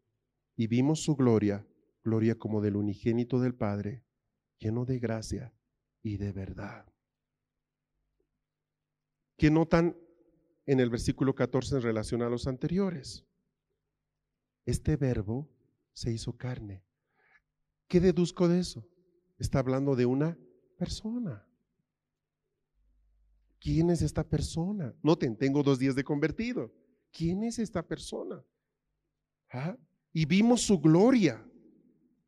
y 0.56 0.68
vimos 0.68 1.02
su 1.02 1.16
gloria, 1.16 1.66
gloria 2.04 2.36
como 2.36 2.62
del 2.62 2.76
unigénito 2.76 3.40
del 3.40 3.56
Padre, 3.56 4.04
lleno 4.58 4.86
de 4.86 5.00
gracia 5.00 5.54
y 6.02 6.18
de 6.18 6.32
verdad. 6.32 6.86
¿Qué 9.38 9.50
notan 9.50 9.96
en 10.66 10.82
el 10.82 10.90
versículo 10.90 11.34
14 11.34 11.78
en 11.78 11.82
relación 11.82 12.22
a 12.22 12.30
los 12.30 12.46
anteriores? 12.46 13.26
Este 14.66 14.98
verbo 14.98 15.50
se 15.94 16.12
hizo 16.12 16.38
carne. 16.38 16.84
¿Qué 17.88 18.00
deduzco 18.02 18.48
de 18.48 18.60
eso? 18.60 18.86
Está 19.38 19.60
hablando 19.60 19.96
de 19.96 20.06
una 20.06 20.38
persona. 20.78 21.49
¿Quién 23.60 23.90
es 23.90 24.02
esta 24.02 24.24
persona? 24.24 24.96
Noten, 25.04 25.38
tengo 25.38 25.64
dos 25.64 25.80
días 25.80 25.96
de 25.96 26.04
convertido. 26.04 26.74
¿Quién 27.12 27.44
es 27.44 27.60
esta 27.60 27.86
persona? 27.86 28.44
¿Ah? 29.52 29.78
Y 30.14 30.26
vimos 30.26 30.62
su 30.62 30.80
gloria, 30.80 31.46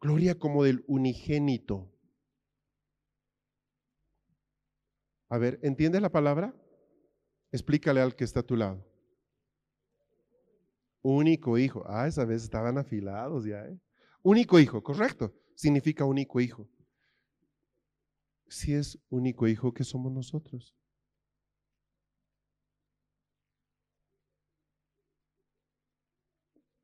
gloria 0.02 0.38
como 0.38 0.64
del 0.64 0.84
unigénito. 0.88 1.92
A 5.30 5.38
ver, 5.38 5.60
¿entiendes 5.64 6.02
la 6.02 6.12
palabra? 6.12 6.54
Explícale 7.52 8.02
al 8.02 8.16
que 8.16 8.26
está 8.26 8.42
a 8.42 8.44
tu 8.44 8.58
lado. 8.58 8.86
Único 11.02 11.58
hijo. 11.58 11.84
Ah, 11.88 12.08
esa 12.08 12.26
vez 12.26 12.44
estaban 12.44 12.78
afilados 12.78 13.46
ya. 13.46 13.66
¿eh? 13.66 13.80
Único 14.22 14.60
hijo, 14.60 14.84
correcto. 14.84 15.34
Significa 15.56 16.04
único 16.06 16.42
hijo. 16.42 16.70
Si 18.48 18.74
es 18.74 19.00
único 19.10 19.48
hijo, 19.48 19.74
¿qué 19.74 19.86
somos 19.86 20.12
nosotros? 20.12 20.76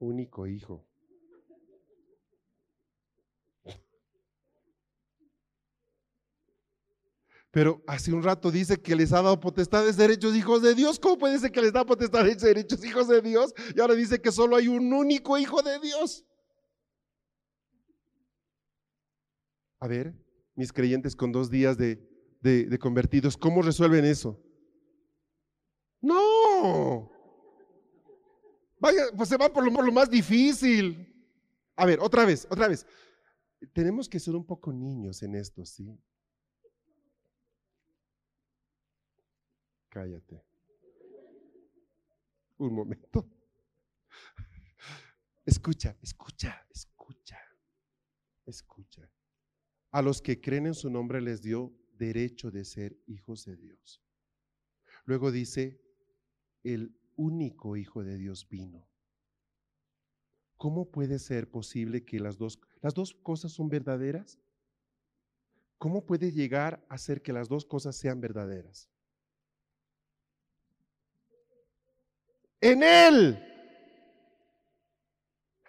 Único 0.08 0.48
hijo. 0.48 0.86
Pero 7.52 7.84
hace 7.88 8.13
un 8.13 8.24
rato 8.24 8.50
dice 8.50 8.82
que 8.82 8.96
les 8.96 9.12
ha 9.12 9.22
dado 9.22 9.38
potestades, 9.38 9.98
derechos, 9.98 10.34
hijos 10.34 10.62
de 10.62 10.76
Dios. 10.76 10.98
¿Cómo 10.98 11.17
puede 11.17 11.38
ser 11.39 11.52
que 11.52 11.62
les 11.62 11.74
da 11.74 11.86
potestades, 11.86 12.39
derechos, 12.39 12.86
hijos 12.86 13.10
de 13.10 13.22
Dios? 13.22 13.54
Y 13.76 13.82
ahora 13.82 13.96
dice 13.96 14.22
que 14.22 14.32
solo 14.32 14.56
hay 14.56 14.70
un 14.70 14.93
único 14.93 15.38
hijo 15.38 15.62
de 15.62 15.78
Dios. 15.80 16.26
A 19.82 19.88
ver, 19.88 20.13
mis 20.56 20.72
creyentes 20.72 21.17
con 21.17 21.34
dos 21.34 21.50
días 21.50 21.78
de, 21.78 22.00
de, 22.39 22.80
convertidos, 22.80 23.36
¿cómo 23.36 23.62
resuelven 23.62 24.06
eso? 24.06 24.41
No. 26.00 27.16
Pues 29.15 29.30
se 29.30 29.38
van 29.38 29.52
por 29.52 29.63
lo, 29.65 29.71
por 29.71 29.86
lo 29.86 29.91
más 29.91 30.10
difícil. 30.10 31.13
A 31.76 31.86
ver, 31.86 32.00
otra 32.00 32.26
vez, 32.26 32.47
otra 32.50 32.67
vez. 32.67 32.86
Tenemos 33.73 34.08
que 34.08 34.19
ser 34.19 34.36
un 34.36 34.45
poco 34.45 34.71
niños 34.71 35.21
en 35.23 35.36
esto, 35.36 35.65
¿sí? 35.65 36.00
Cállate. 39.89 40.43
Un 42.58 42.73
momento. 42.73 43.30
Escucha, 45.45 45.95
escucha, 46.02 46.67
escucha, 46.69 47.39
escucha. 48.45 49.10
A 49.91 50.02
los 50.02 50.21
que 50.21 50.41
creen 50.41 50.67
en 50.67 50.76
su 50.76 50.89
nombre 50.89 51.21
les 51.21 51.41
dio 51.41 51.73
derecho 51.93 52.52
de 52.52 52.65
ser 52.65 52.97
hijos 53.08 53.45
de 53.45 53.56
Dios. 53.56 54.04
Luego 55.06 55.32
dice, 55.32 55.82
el 56.63 56.93
único 57.17 57.75
hijo 57.75 58.03
de 58.03 58.17
Dios 58.17 58.47
vino. 58.47 58.88
¿Cómo 60.56 60.89
puede 60.89 61.19
ser 61.19 61.51
posible 61.51 62.06
que 62.06 62.19
las 62.19 62.38
dos, 62.38 62.60
las 62.82 62.93
dos 62.93 63.13
cosas 63.13 63.51
son 63.51 63.67
verdaderas? 63.67 64.39
¿Cómo 65.77 66.06
puede 66.06 66.32
llegar 66.32 66.84
a 66.88 66.97
ser 66.97 67.21
que 67.21 67.34
las 67.34 67.49
dos 67.49 67.65
cosas 67.65 67.95
sean 67.97 68.21
verdaderas? 68.21 68.89
en 72.62 72.84
Él. 72.84 73.43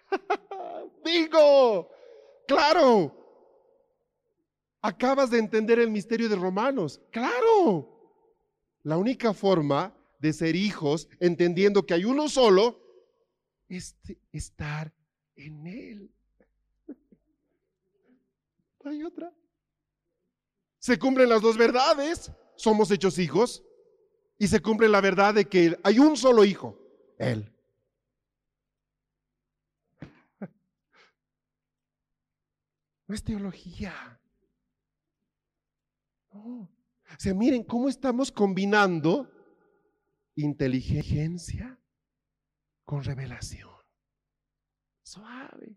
Digo, 1.05 1.89
claro. 2.47 3.15
Acabas 4.81 5.29
de 5.29 5.39
entender 5.39 5.79
el 5.79 5.91
misterio 5.91 6.29
de 6.29 6.35
Romanos. 6.35 7.01
Claro. 7.11 7.87
La 8.83 8.97
única 8.97 9.33
forma 9.33 9.93
de 10.19 10.33
ser 10.33 10.55
hijos, 10.55 11.07
entendiendo 11.19 11.85
que 11.85 11.93
hay 11.93 12.05
uno 12.05 12.29
solo, 12.29 12.81
es 13.67 13.95
estar 14.31 14.93
en 15.35 15.65
Él. 15.65 16.11
hay 18.85 19.03
otra. 19.03 19.33
Se 20.79 20.99
cumplen 20.99 21.29
las 21.29 21.41
dos 21.41 21.57
verdades. 21.57 22.31
Somos 22.55 22.91
hechos 22.91 23.17
hijos. 23.17 23.63
Y 24.37 24.47
se 24.47 24.61
cumple 24.61 24.87
la 24.87 25.01
verdad 25.01 25.33
de 25.33 25.45
que 25.45 25.77
hay 25.83 25.99
un 25.99 26.15
solo 26.15 26.43
hijo. 26.43 26.77
Él. 27.17 27.51
No 33.07 33.15
es 33.15 33.23
teología. 33.23 34.19
O 36.31 36.69
sea, 37.17 37.33
miren 37.33 37.63
cómo 37.63 37.89
estamos 37.89 38.31
combinando 38.31 39.38
inteligencia 40.41 41.79
con 42.85 43.03
revelación. 43.03 43.69
Suave. 45.03 45.75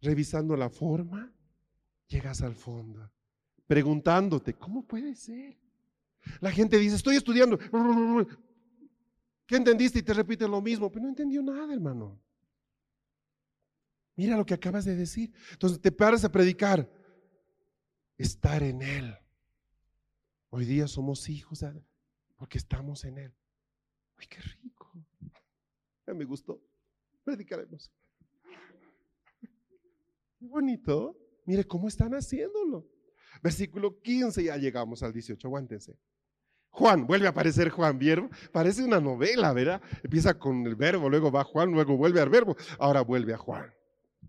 Revisando 0.00 0.56
la 0.56 0.70
forma, 0.70 1.32
llegas 2.06 2.42
al 2.42 2.54
fondo. 2.54 3.10
Preguntándote, 3.66 4.54
¿cómo 4.54 4.86
puede 4.86 5.14
ser? 5.14 5.58
La 6.40 6.50
gente 6.50 6.78
dice, 6.78 6.96
estoy 6.96 7.16
estudiando. 7.16 7.58
¿Qué 9.46 9.56
entendiste? 9.56 9.98
Y 9.98 10.02
te 10.02 10.14
repiten 10.14 10.50
lo 10.50 10.60
mismo. 10.60 10.90
Pero 10.90 11.04
no 11.04 11.08
entendió 11.08 11.42
nada, 11.42 11.72
hermano. 11.72 12.20
Mira 14.16 14.36
lo 14.36 14.44
que 14.44 14.54
acabas 14.54 14.84
de 14.84 14.96
decir. 14.96 15.32
Entonces 15.52 15.80
te 15.80 15.92
paras 15.92 16.24
a 16.24 16.32
predicar. 16.32 16.90
Estar 18.16 18.62
en 18.62 18.82
Él. 18.82 19.16
Hoy 20.50 20.64
día 20.64 20.88
somos 20.88 21.28
hijos 21.28 21.64
porque 22.36 22.58
estamos 22.58 23.04
en 23.04 23.18
Él. 23.18 23.34
¡Ay, 24.16 24.26
qué 24.26 24.40
rico! 24.40 24.92
Ya 26.06 26.14
me 26.14 26.24
gustó. 26.24 26.62
Predicaremos. 27.24 27.92
Qué 30.38 30.46
bonito. 30.46 31.16
Mire 31.44 31.64
cómo 31.64 31.88
están 31.88 32.14
haciéndolo. 32.14 32.88
Versículo 33.42 34.00
15, 34.00 34.44
ya 34.44 34.56
llegamos 34.56 35.02
al 35.02 35.12
18, 35.12 35.46
aguántense. 35.46 35.98
Juan, 36.70 37.06
vuelve 37.06 37.26
a 37.26 37.30
aparecer 37.30 37.70
Juan, 37.70 37.98
¿vieron? 37.98 38.30
Parece 38.52 38.84
una 38.84 39.00
novela, 39.00 39.52
¿verdad? 39.52 39.82
Empieza 40.02 40.38
con 40.38 40.66
el 40.66 40.76
verbo, 40.76 41.08
luego 41.10 41.30
va 41.30 41.44
Juan, 41.44 41.72
luego 41.72 41.96
vuelve 41.96 42.20
al 42.20 42.28
verbo, 42.28 42.56
ahora 42.78 43.02
vuelve 43.02 43.34
a 43.34 43.38
Juan. 43.38 43.72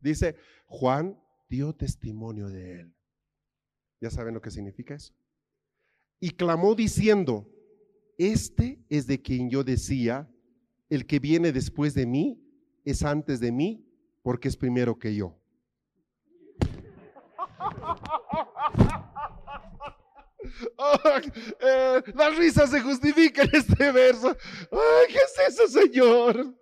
Dice, 0.01 0.35
Juan 0.65 1.21
dio 1.47 1.73
testimonio 1.73 2.47
de 2.47 2.81
él. 2.81 2.95
¿Ya 4.01 4.09
saben 4.09 4.33
lo 4.33 4.41
que 4.41 4.51
significa 4.51 4.95
eso? 4.95 5.13
Y 6.19 6.31
clamó 6.31 6.75
diciendo, 6.75 7.47
este 8.17 8.83
es 8.89 9.07
de 9.07 9.21
quien 9.21 9.49
yo 9.49 9.63
decía, 9.63 10.29
el 10.89 11.05
que 11.05 11.19
viene 11.19 11.51
después 11.51 11.93
de 11.93 12.05
mí 12.05 12.41
es 12.83 13.03
antes 13.03 13.39
de 13.39 13.51
mí, 13.51 13.85
porque 14.21 14.47
es 14.47 14.57
primero 14.57 14.97
que 14.97 15.15
yo. 15.15 15.35
Eh, 21.61 22.03
las 22.15 22.37
risas 22.37 22.69
se 22.69 22.81
justifican 22.81 23.47
en 23.47 23.55
este 23.55 23.91
verso. 23.91 24.35
¿qué 25.07 25.17
es 25.17 25.53
eso, 25.53 25.67
Señor? 25.67 26.55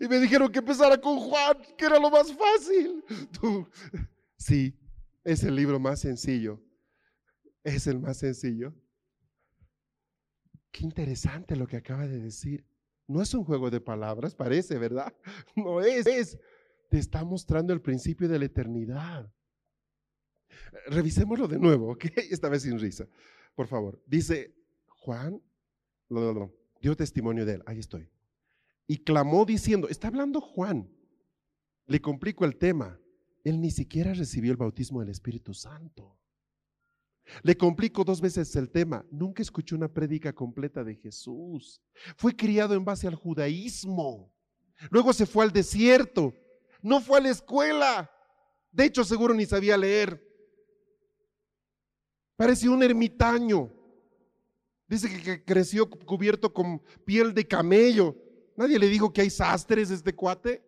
Y 0.00 0.08
me 0.08 0.18
dijeron 0.18 0.50
que 0.50 0.58
empezara 0.58 1.00
con 1.00 1.18
Juan, 1.18 1.58
que 1.76 1.86
era 1.86 1.98
lo 1.98 2.10
más 2.10 2.32
fácil. 2.32 3.04
Sí, 4.36 4.74
es 5.26 5.42
el 5.42 5.56
libro 5.56 5.80
más 5.80 6.00
sencillo. 6.00 6.62
Es 7.64 7.88
el 7.88 7.98
más 7.98 8.18
sencillo. 8.18 8.72
Qué 10.70 10.84
interesante 10.84 11.56
lo 11.56 11.66
que 11.66 11.76
acaba 11.76 12.06
de 12.06 12.20
decir. 12.20 12.64
No 13.08 13.20
es 13.20 13.34
un 13.34 13.44
juego 13.44 13.68
de 13.68 13.80
palabras, 13.80 14.36
parece, 14.36 14.78
¿verdad? 14.78 15.12
No 15.56 15.80
es, 15.80 16.06
es. 16.06 16.38
Te 16.88 16.98
está 16.98 17.24
mostrando 17.24 17.72
el 17.72 17.82
principio 17.82 18.28
de 18.28 18.38
la 18.38 18.44
eternidad. 18.44 19.32
Revisémoslo 20.86 21.48
de 21.48 21.58
nuevo, 21.58 21.90
¿ok? 21.92 22.04
Esta 22.30 22.48
vez 22.48 22.62
sin 22.62 22.78
risa. 22.78 23.08
Por 23.56 23.66
favor. 23.66 24.00
Dice 24.06 24.54
Juan, 24.86 25.42
no, 26.08 26.52
dio 26.80 26.96
testimonio 26.96 27.44
de 27.44 27.54
él. 27.54 27.62
Ahí 27.66 27.80
estoy. 27.80 28.08
Y 28.86 28.98
clamó 28.98 29.44
diciendo, 29.44 29.88
está 29.88 30.06
hablando 30.06 30.40
Juan. 30.40 30.88
Le 31.86 32.00
complico 32.00 32.44
el 32.44 32.56
tema. 32.56 33.00
Él 33.46 33.60
ni 33.60 33.70
siquiera 33.70 34.12
recibió 34.12 34.50
el 34.50 34.56
bautismo 34.56 35.00
del 35.00 35.10
Espíritu 35.10 35.54
Santo. 35.54 36.18
Le 37.42 37.56
complico 37.56 38.04
dos 38.04 38.20
veces 38.20 38.54
el 38.56 38.70
tema. 38.70 39.04
Nunca 39.10 39.42
escuchó 39.42 39.76
una 39.76 39.92
prédica 39.92 40.32
completa 40.32 40.84
de 40.84 40.94
Jesús. 40.96 41.80
Fue 42.16 42.34
criado 42.34 42.74
en 42.74 42.84
base 42.84 43.06
al 43.06 43.14
judaísmo. 43.14 44.32
Luego 44.90 45.12
se 45.12 45.26
fue 45.26 45.44
al 45.44 45.52
desierto 45.52 46.34
no 46.82 47.00
fue 47.00 47.18
a 47.18 47.22
la 47.22 47.30
escuela. 47.30 48.10
De 48.70 48.84
hecho, 48.84 49.04
seguro 49.04 49.34
ni 49.34 49.46
sabía 49.46 49.76
leer. 49.76 50.22
Parecía 52.36 52.70
un 52.70 52.82
ermitaño. 52.82 53.72
Dice 54.86 55.08
que 55.22 55.44
creció 55.44 55.88
cubierto 55.88 56.52
con 56.52 56.80
piel 57.04 57.34
de 57.34 57.46
camello. 57.46 58.14
Nadie 58.56 58.78
le 58.78 58.88
dijo 58.88 59.12
que 59.12 59.22
hay 59.22 59.30
sastres 59.30 59.90
este 59.90 60.14
cuate. 60.14 60.65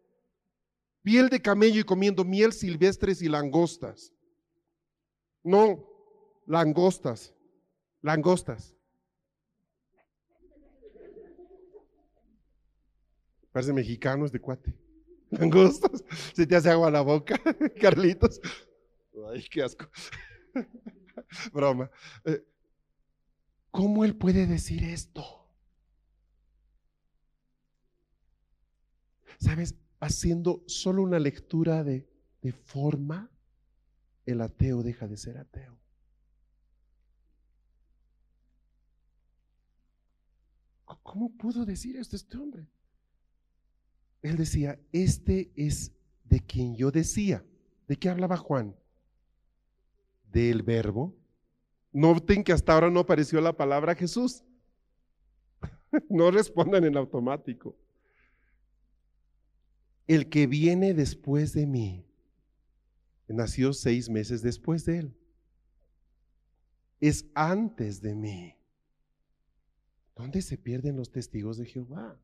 Piel 1.09 1.31
de 1.31 1.41
camello 1.41 1.81
y 1.81 1.85
comiendo 1.85 2.23
miel 2.23 2.53
silvestres 2.53 3.23
y 3.23 3.31
langostas. 3.31 4.13
No, 5.43 5.83
langostas. 6.45 7.35
Langostas. 8.03 8.77
Parece 13.51 13.73
mexicano 13.73 14.27
este 14.27 14.39
cuate. 14.39 14.75
Langostas. 15.31 16.05
Se 16.35 16.47
te 16.47 16.55
hace 16.55 16.69
agua 16.69 16.91
la 16.91 17.01
boca, 17.01 17.41
Carlitos. 17.81 18.39
Ay, 19.33 19.47
qué 19.51 19.63
asco. 19.63 19.89
Broma. 21.55 21.91
Eh, 22.27 22.45
¿Cómo 23.71 24.05
él 24.05 24.15
puede 24.15 24.47
decir 24.47 24.85
esto? 24.85 25.25
¿Sabes? 29.39 29.75
Haciendo 30.01 30.63
solo 30.67 31.03
una 31.03 31.19
lectura 31.19 31.83
de, 31.83 32.09
de 32.43 32.53
forma, 32.53 33.31
el 34.27 34.41
ateo 34.41 34.83
deja 34.83 35.09
de 35.09 35.17
ser 35.17 35.39
ateo. 35.39 35.79
¿Cómo 41.09 41.31
pudo 41.31 41.65
decir 41.65 41.97
esto 41.97 42.17
este 42.17 42.37
hombre? 42.37 42.67
Él 44.21 44.37
decía, 44.37 44.79
este 44.93 45.51
es 45.57 45.93
de 46.25 46.41
quien 46.41 46.77
yo 46.77 46.91
decía. 46.91 47.43
¿De 47.87 47.97
qué 47.97 48.11
hablaba 48.11 48.37
Juan? 48.37 48.77
Del 50.31 50.63
verbo. 50.63 51.17
Noten 51.93 52.45
que 52.45 52.53
hasta 52.53 52.75
ahora 52.75 52.91
no 52.91 53.01
apareció 53.01 53.41
la 53.41 53.57
palabra 53.57 53.95
Jesús. 53.95 54.45
no 56.11 56.31
respondan 56.31 56.85
en 56.85 56.99
automático. 56.99 57.75
El 60.09 60.31
que 60.31 60.47
viene 60.47 60.95
después 60.95 61.53
de 61.53 61.67
mí 61.67 62.07
nació 63.29 63.75
seis 63.75 64.09
meses 64.09 64.41
después 64.41 64.87
de 64.87 65.01
él. 65.01 65.17
Es 66.99 67.27
antes 67.35 68.01
de 68.01 68.15
mí. 68.15 68.57
¿Dónde 70.17 70.41
se 70.41 70.57
pierden 70.57 70.97
los 70.97 71.13
testigos 71.13 71.59
de 71.59 71.67
Jehová? 71.67 72.19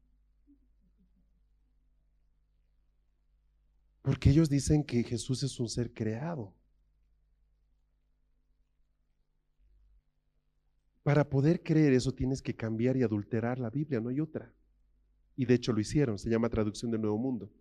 Porque 4.00 4.30
ellos 4.30 4.48
dicen 4.48 4.82
que 4.82 5.04
Jesús 5.04 5.42
es 5.42 5.60
un 5.60 5.68
ser 5.68 5.92
creado. 5.92 6.54
Para 11.02 11.28
poder 11.28 11.62
creer 11.62 11.92
eso 11.92 12.12
tienes 12.12 12.40
que 12.40 12.56
cambiar 12.56 12.96
y 12.96 13.02
adulterar 13.02 13.58
la 13.58 13.68
Biblia, 13.68 14.00
no 14.00 14.08
hay 14.08 14.20
otra. 14.20 14.50
Y 15.36 15.44
de 15.44 15.52
hecho 15.52 15.74
lo 15.74 15.80
hicieron, 15.80 16.18
se 16.18 16.30
llama 16.30 16.48
traducción 16.48 16.90
del 16.90 17.02
Nuevo 17.02 17.18
Mundo. 17.18 17.52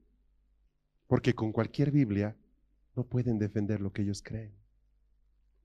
Porque 1.13 1.35
con 1.35 1.51
cualquier 1.51 1.91
Biblia 1.91 2.35
no 2.95 3.03
pueden 3.03 3.37
defender 3.37 3.81
lo 3.81 3.93
que 3.93 4.01
ellos 4.01 4.23
creen. 4.23 4.51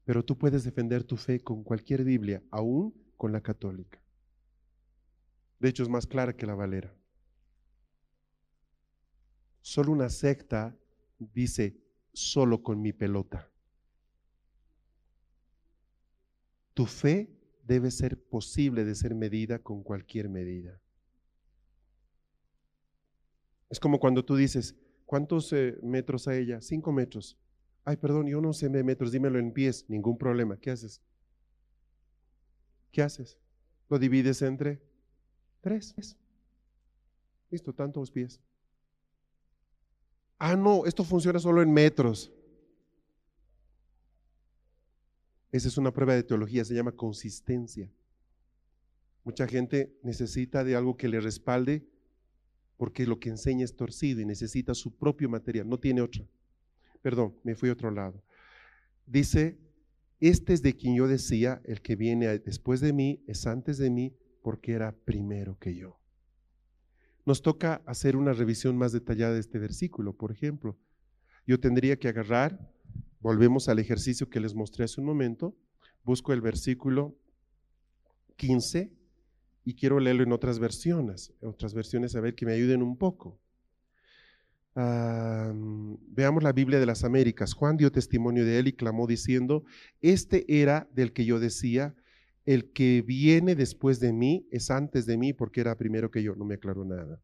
Pero 0.04 0.22
tú 0.22 0.37
puedes 0.37 0.62
defender 0.62 1.04
tu 1.04 1.16
fe 1.16 1.40
con 1.40 1.64
cualquier 1.64 2.04
Biblia, 2.04 2.42
aún 2.50 2.92
con 3.16 3.32
la 3.32 3.40
católica. 3.40 3.98
De 5.58 5.70
hecho, 5.70 5.82
es 5.82 5.88
más 5.88 6.06
clara 6.06 6.37
que 6.37 6.44
la 6.44 6.54
Valera. 6.54 6.94
Solo 9.62 9.92
una 9.92 10.11
secta 10.11 10.76
dice, 11.18 11.80
solo 12.12 12.62
con 12.62 12.82
mi 12.82 12.92
pelota. 12.92 13.50
Tu 16.74 16.84
fe 16.84 17.34
debe 17.64 17.90
ser 17.90 18.22
posible 18.22 18.84
de 18.84 18.94
ser 18.94 19.14
medida 19.14 19.61
con 19.61 19.82
cualquier 19.82 20.28
medida. 20.28 20.78
Es 23.70 23.80
como 23.80 23.98
cuando 23.98 24.22
tú 24.22 24.37
dices, 24.37 24.76
¿cuántos 25.08 25.50
eh, 25.54 25.78
metros 25.82 26.28
hay 26.28 26.42
ella? 26.42 26.60
Cinco 26.60 26.92
metros. 26.92 27.38
Ay, 27.82 27.96
perdón, 27.96 28.26
yo 28.26 28.42
no 28.42 28.52
sé 28.52 28.68
metros, 28.68 29.10
dímelo 29.10 29.38
en 29.38 29.50
pies, 29.50 29.86
ningún 29.88 30.18
problema. 30.18 30.58
¿Qué 30.58 30.70
haces? 30.70 31.00
¿Qué 32.92 33.00
haces? 33.00 33.38
Lo 33.88 33.98
divides 33.98 34.42
entre 34.42 34.82
Tres. 35.62 35.94
Listo, 37.50 37.72
tantos 37.72 38.10
pies. 38.10 38.38
Ah, 40.38 40.54
no, 40.54 40.84
esto 40.84 41.02
funciona 41.02 41.38
solo 41.38 41.62
en 41.62 41.72
metros. 41.72 42.30
Esa 45.50 45.68
es 45.68 45.78
una 45.78 45.92
prueba 45.92 46.14
de 46.14 46.22
teología, 46.22 46.64
se 46.64 46.74
llama 46.74 46.92
consistencia. 46.92 47.90
Mucha 49.24 49.46
gente 49.48 49.98
necesita 50.02 50.62
de 50.62 50.76
algo 50.76 50.96
que 50.96 51.08
le 51.08 51.20
respalde 51.20 51.88
porque 52.78 53.06
lo 53.06 53.18
que 53.18 53.28
enseña 53.28 53.64
es 53.64 53.76
torcido 53.76 54.22
y 54.22 54.24
necesita 54.24 54.72
su 54.72 54.96
propio 54.96 55.28
material, 55.28 55.68
no 55.68 55.78
tiene 55.78 56.00
otra. 56.00 56.24
Perdón, 57.02 57.34
me 57.42 57.54
fui 57.54 57.68
a 57.68 57.72
otro 57.72 57.90
lado. 57.90 58.22
Dice, 59.04 59.58
este 60.20 60.54
es 60.54 60.62
de 60.62 60.76
quien 60.76 60.96
yo 60.96 61.08
decía, 61.08 61.60
el 61.64 61.82
que 61.82 61.96
viene 61.96 62.38
después 62.38 62.80
de 62.80 62.92
mí 62.92 63.22
es 63.26 63.46
antes 63.46 63.78
de 63.78 63.90
mí 63.90 64.14
porque 64.42 64.72
era 64.72 64.92
primero 64.92 65.58
que 65.58 65.74
yo. 65.74 65.98
Nos 67.26 67.42
toca 67.42 67.82
hacer 67.84 68.16
una 68.16 68.32
revisión 68.32 68.78
más 68.78 68.92
detallada 68.92 69.34
de 69.34 69.40
este 69.40 69.58
versículo. 69.58 70.14
Por 70.14 70.32
ejemplo, 70.32 70.78
yo 71.46 71.58
tendría 71.60 71.98
que 71.98 72.08
agarrar, 72.08 72.72
volvemos 73.20 73.68
al 73.68 73.80
ejercicio 73.80 74.30
que 74.30 74.40
les 74.40 74.54
mostré 74.54 74.84
hace 74.84 75.00
un 75.00 75.06
momento, 75.06 75.56
busco 76.04 76.32
el 76.32 76.40
versículo 76.40 77.18
15 78.36 78.97
y 79.68 79.74
quiero 79.74 80.00
leerlo 80.00 80.22
en 80.22 80.33
otras 80.33 80.59
versiones, 80.59 81.35
otras 81.42 81.74
versiones 81.74 82.16
a 82.16 82.22
ver 82.22 82.35
que 82.35 82.46
me 82.46 82.54
ayuden 82.54 82.83
un 82.83 82.96
poco. 82.96 83.38
veamos 84.74 86.42
la 86.42 86.52
Biblia 86.52 86.81
de 86.81 86.87
las 86.87 87.04
Américas. 87.04 87.52
Juan 87.52 87.76
dio 87.76 87.92
testimonio 87.92 88.46
de 88.46 88.61
él 88.61 88.68
y 88.68 88.72
clamó 88.72 89.07
diciendo, 89.07 89.64
este 90.00 90.46
era 90.48 90.88
del 90.94 91.12
que 91.12 91.26
yo 91.26 91.38
decía, 91.38 91.94
el 92.46 92.72
que 92.72 93.02
viene 93.02 93.54
después 93.54 94.00
de 94.00 94.14
mí 94.14 94.46
es 94.50 94.70
antes 94.70 95.04
de 95.04 95.18
mí 95.18 95.35
porque 95.35 95.61
era 95.61 95.76
primero 95.76 96.11
que 96.11 96.22
yo. 96.22 96.35
No 96.35 96.46
me 96.46 96.54
aclaró 96.54 96.87
nada. 96.87 97.20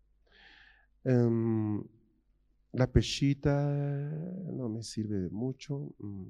La 2.73 2.93
pechita 2.93 3.55
no 4.53 4.69
me 4.69 4.83
sirve 4.83 5.17
de 5.17 5.31
mucho. 5.31 5.95
Mm. 5.99 6.25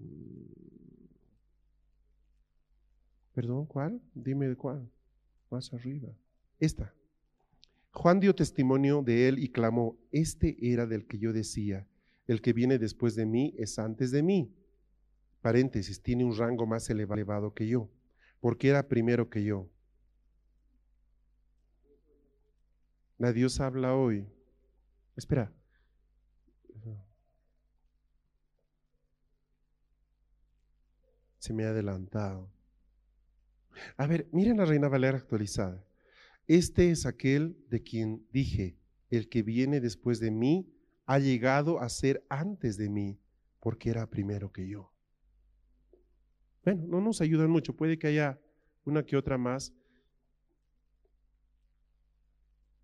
Perdón, 3.32 3.66
¿cuál? 3.66 4.00
Dime 4.14 4.46
de 4.46 4.54
cuál. 4.54 4.88
Más 5.54 5.72
arriba. 5.72 6.08
Esta. 6.58 6.92
Juan 7.92 8.18
dio 8.18 8.34
testimonio 8.34 9.02
de 9.02 9.28
él 9.28 9.38
y 9.38 9.50
clamó, 9.50 9.96
este 10.10 10.56
era 10.60 10.84
del 10.84 11.06
que 11.06 11.18
yo 11.18 11.32
decía, 11.32 11.86
el 12.26 12.42
que 12.42 12.52
viene 12.52 12.76
después 12.76 13.14
de 13.14 13.24
mí 13.24 13.54
es 13.56 13.78
antes 13.78 14.10
de 14.10 14.24
mí. 14.24 14.52
Paréntesis, 15.42 16.02
tiene 16.02 16.24
un 16.24 16.36
rango 16.36 16.66
más 16.66 16.90
elevado 16.90 17.54
que 17.54 17.68
yo 17.68 17.88
porque 18.44 18.68
era 18.68 18.86
primero 18.86 19.30
que 19.30 19.42
yo. 19.42 19.70
La 23.16 23.32
Dios 23.32 23.58
habla 23.58 23.94
hoy. 23.94 24.28
Espera. 25.16 25.50
Se 31.38 31.54
me 31.54 31.64
ha 31.64 31.70
adelantado. 31.70 32.50
A 33.96 34.06
ver, 34.06 34.28
miren 34.32 34.58
la 34.58 34.64
Reina 34.64 34.88
Valera 34.88 35.18
actualizada. 35.18 35.84
Este 36.46 36.90
es 36.90 37.06
aquel 37.06 37.56
de 37.68 37.82
quien 37.82 38.26
dije, 38.32 38.76
el 39.10 39.28
que 39.28 39.42
viene 39.42 39.80
después 39.80 40.20
de 40.20 40.30
mí 40.30 40.70
ha 41.06 41.18
llegado 41.18 41.80
a 41.80 41.88
ser 41.88 42.24
antes 42.28 42.76
de 42.76 42.88
mí, 42.88 43.18
porque 43.60 43.90
era 43.90 44.08
primero 44.08 44.52
que 44.52 44.68
yo. 44.68 44.92
Bueno, 46.64 46.86
no 46.86 47.00
nos 47.00 47.20
ayudan 47.20 47.50
mucho, 47.50 47.76
puede 47.76 47.98
que 47.98 48.06
haya 48.06 48.40
una 48.84 49.04
que 49.04 49.16
otra 49.16 49.38
más. 49.38 49.72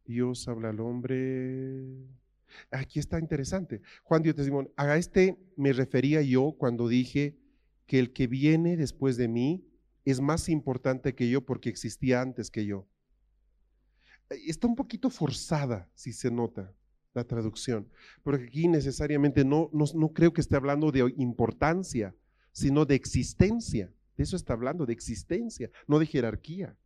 Dios 0.04 0.46
habla 0.48 0.70
al 0.70 0.80
hombre. 0.80 1.84
Aquí 2.70 2.98
está 2.98 3.18
interesante. 3.18 3.80
Juan 4.02 4.22
dio 4.22 4.34
testimonio. 4.34 4.72
A 4.76 4.96
este 4.96 5.38
me 5.56 5.72
refería 5.72 6.20
yo 6.22 6.52
cuando 6.58 6.88
dije 6.88 7.38
que 7.86 7.98
el 7.98 8.12
que 8.12 8.26
viene 8.26 8.76
después 8.76 9.16
de 9.16 9.28
mí 9.28 9.69
es 10.04 10.20
más 10.20 10.48
importante 10.48 11.14
que 11.14 11.28
yo 11.28 11.44
porque 11.44 11.68
existía 11.68 12.20
antes 12.20 12.50
que 12.50 12.66
yo. 12.66 12.86
Está 14.46 14.66
un 14.66 14.76
poquito 14.76 15.10
forzada, 15.10 15.90
si 15.94 16.12
se 16.12 16.30
nota 16.30 16.72
la 17.12 17.24
traducción, 17.24 17.88
porque 18.22 18.44
aquí 18.44 18.68
necesariamente 18.68 19.44
no, 19.44 19.68
no, 19.72 19.84
no 19.94 20.12
creo 20.12 20.32
que 20.32 20.40
esté 20.40 20.56
hablando 20.56 20.92
de 20.92 21.12
importancia, 21.16 22.14
sino 22.52 22.84
de 22.84 22.94
existencia. 22.94 23.92
De 24.16 24.24
eso 24.24 24.36
está 24.36 24.52
hablando, 24.52 24.86
de 24.86 24.92
existencia, 24.92 25.70
no 25.88 25.98
de 25.98 26.06
jerarquía. 26.06 26.76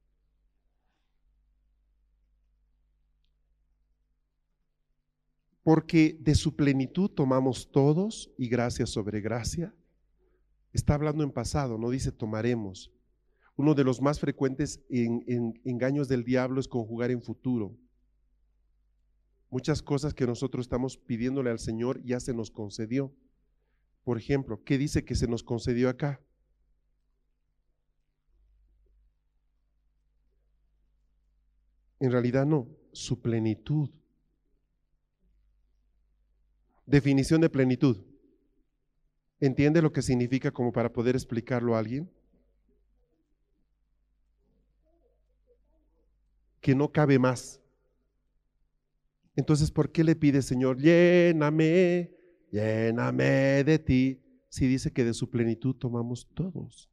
porque 5.65 6.19
de 6.21 6.35
su 6.35 6.55
plenitud 6.55 7.11
tomamos 7.11 7.73
todos 7.73 8.31
y 8.37 8.49
gracia 8.49 8.87
sobre 8.87 9.23
gracia. 9.23 9.75
Está 10.75 10.95
hablando 10.95 11.25
en 11.25 11.33
pasado, 11.33 11.79
no 11.79 11.89
dice 11.89 12.13
tomaremos. 12.13 12.93
Uno 13.57 13.75
de 13.75 13.85
los 13.85 14.01
más 14.01 14.19
frecuentes 14.19 14.81
engaños 14.89 16.09
del 16.09 16.25
diablo 16.25 16.61
es 16.61 16.69
conjugar 16.69 17.11
en 17.11 17.23
futuro. 17.23 17.77
Muchas 19.51 19.83
cosas 19.83 20.15
que 20.15 20.27
nosotros 20.27 20.65
estamos 20.65 20.97
pidiéndole 20.97 21.51
al 21.51 21.61
Señor 21.61 22.03
ya 22.03 22.19
se 22.19 22.35
nos 22.35 22.51
concedió. 22.51 23.15
Por 24.03 24.19
ejemplo, 24.19 24.65
¿qué 24.65 24.77
dice 24.77 25.05
que 25.05 25.15
se 25.15 25.29
nos 25.29 25.45
concedió 25.45 25.89
acá? 25.89 26.21
En 32.01 32.11
realidad 32.11 32.45
no, 32.45 32.69
su 32.93 33.23
plenitud. 33.23 33.89
Definición 36.85 37.41
de 37.41 37.49
plenitud. 37.49 38.05
¿Entiende 39.39 39.81
lo 39.81 39.93
que 39.93 40.03
significa 40.03 40.51
como 40.51 40.73
para 40.73 40.93
poder 40.93 41.15
explicarlo 41.15 41.77
a 41.77 41.79
alguien? 41.79 42.11
Que 46.65 46.75
no 46.75 46.91
cabe 46.91 47.19
más. 47.19 47.61
Entonces, 49.37 49.71
¿por 49.71 49.93
qué 49.93 50.03
le 50.03 50.17
pide, 50.17 50.41
Señor, 50.41 50.79
lléname, 50.79 52.11
lléname 52.51 53.63
de 53.65 53.79
ti? 53.79 54.23
Si 54.49 54.67
dice 54.67 54.91
que 54.91 55.05
de 55.05 55.13
su 55.13 55.29
plenitud 55.29 55.77
tomamos 55.77 56.27
todos. 56.33 56.91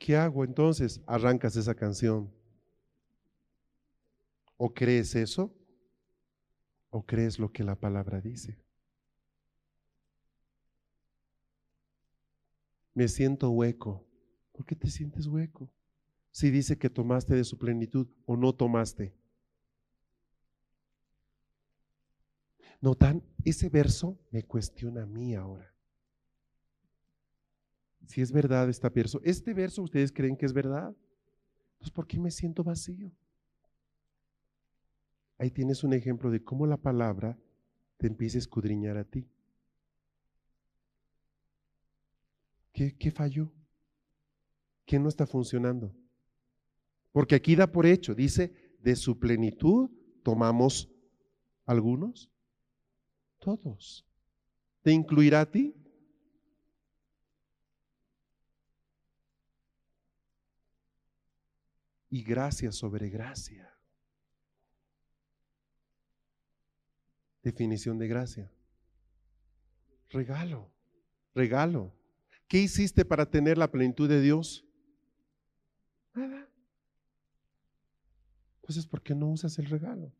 ¿Qué 0.00 0.16
hago 0.16 0.42
entonces? 0.42 1.00
Arrancas 1.06 1.54
esa 1.54 1.76
canción. 1.76 2.34
¿O 4.56 4.74
crees 4.74 5.14
eso? 5.14 5.54
¿O 6.90 7.06
crees 7.06 7.38
lo 7.38 7.52
que 7.52 7.62
la 7.62 7.76
palabra 7.76 8.20
dice? 8.20 8.58
Me 12.98 13.06
siento 13.06 13.48
hueco. 13.50 14.04
¿Por 14.50 14.66
qué 14.66 14.74
te 14.74 14.90
sientes 14.90 15.28
hueco? 15.28 15.70
Si 16.32 16.50
dice 16.50 16.76
que 16.76 16.90
tomaste 16.90 17.36
de 17.36 17.44
su 17.44 17.56
plenitud 17.56 18.08
o 18.26 18.36
no 18.36 18.52
tomaste. 18.52 19.14
¿Notan? 22.80 23.22
Ese 23.44 23.68
verso 23.68 24.18
me 24.32 24.42
cuestiona 24.42 25.04
a 25.04 25.06
mí 25.06 25.36
ahora 25.36 25.72
si 28.08 28.20
es 28.20 28.32
verdad 28.32 28.68
esta 28.68 28.88
verso. 28.88 29.20
¿Este 29.22 29.54
verso 29.54 29.80
ustedes 29.82 30.10
creen 30.10 30.36
que 30.36 30.46
es 30.46 30.52
verdad? 30.52 30.92
Pues 31.78 31.92
¿por 31.92 32.04
qué 32.04 32.18
me 32.18 32.32
siento 32.32 32.64
vacío? 32.64 33.12
Ahí 35.38 35.52
tienes 35.52 35.84
un 35.84 35.92
ejemplo 35.92 36.32
de 36.32 36.42
cómo 36.42 36.66
la 36.66 36.78
palabra 36.78 37.38
te 37.96 38.08
empieza 38.08 38.38
a 38.38 38.40
escudriñar 38.40 38.96
a 38.96 39.04
ti. 39.04 39.28
¿Qué, 42.78 42.96
qué 42.96 43.10
falló? 43.10 43.52
¿Qué 44.86 45.00
no 45.00 45.08
está 45.08 45.26
funcionando? 45.26 45.92
Porque 47.10 47.34
aquí 47.34 47.56
da 47.56 47.72
por 47.72 47.86
hecho, 47.86 48.14
dice, 48.14 48.54
de 48.78 48.94
su 48.94 49.18
plenitud 49.18 49.90
tomamos 50.22 50.88
algunos, 51.66 52.30
todos. 53.40 54.06
¿Te 54.82 54.92
incluirá 54.92 55.40
a 55.40 55.50
ti? 55.50 55.74
y 62.10 62.22
gracia 62.22 62.70
sobre 62.72 63.10
gracia. 63.10 63.70
Definición 67.42 67.98
de 67.98 68.08
gracia. 68.08 68.52
Regalo, 70.10 70.72
regalo. 71.34 71.97
¿Qué 72.48 72.58
hiciste 72.58 73.04
para 73.04 73.30
tener 73.30 73.58
la 73.58 73.70
plenitud 73.70 74.08
de 74.08 74.22
Dios? 74.22 74.64
Nada. 76.14 76.48
Entonces, 78.62 78.86
¿por 78.86 79.02
qué 79.02 79.14
no 79.14 79.30
usas 79.30 79.58
el 79.58 79.66
regalo? 79.66 80.10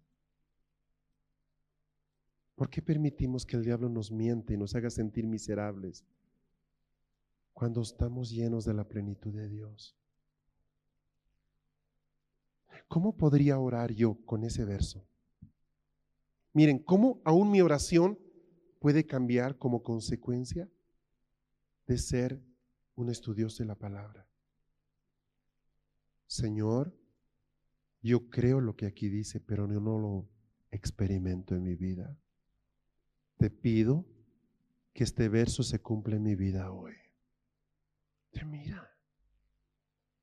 ¿Por 2.54 2.68
qué 2.68 2.82
permitimos 2.82 3.46
que 3.46 3.56
el 3.56 3.64
diablo 3.64 3.88
nos 3.88 4.12
miente 4.12 4.52
y 4.52 4.56
nos 4.58 4.74
haga 4.74 4.90
sentir 4.90 5.26
miserables 5.26 6.04
cuando 7.54 7.80
estamos 7.80 8.30
llenos 8.30 8.64
de 8.64 8.74
la 8.74 8.84
plenitud 8.84 9.32
de 9.32 9.48
Dios? 9.48 9.96
¿Cómo 12.88 13.16
podría 13.16 13.58
orar 13.58 13.92
yo 13.92 14.18
con 14.26 14.44
ese 14.44 14.64
verso? 14.64 15.06
Miren, 16.52 16.78
¿cómo 16.78 17.20
aún 17.24 17.50
mi 17.50 17.60
oración 17.60 18.18
puede 18.80 19.06
cambiar 19.06 19.56
como 19.56 19.82
consecuencia 19.82 20.68
de 21.88 21.98
ser 21.98 22.40
un 22.94 23.08
estudioso 23.08 23.62
de 23.62 23.66
la 23.66 23.74
palabra? 23.74 24.28
Señor, 26.26 26.94
yo 28.02 28.28
creo 28.28 28.60
lo 28.60 28.76
que 28.76 28.86
aquí 28.86 29.08
dice, 29.08 29.40
pero 29.40 29.66
yo 29.72 29.80
no 29.80 29.98
lo 29.98 30.28
experimento 30.70 31.54
en 31.54 31.62
mi 31.62 31.74
vida. 31.74 32.16
Te 33.38 33.50
pido 33.50 34.06
que 34.92 35.04
este 35.04 35.28
verso 35.28 35.62
se 35.62 35.80
cumpla 35.80 36.16
en 36.16 36.22
mi 36.22 36.34
vida 36.34 36.70
hoy. 36.70 36.94
Te 38.30 38.44
mira. 38.44 38.86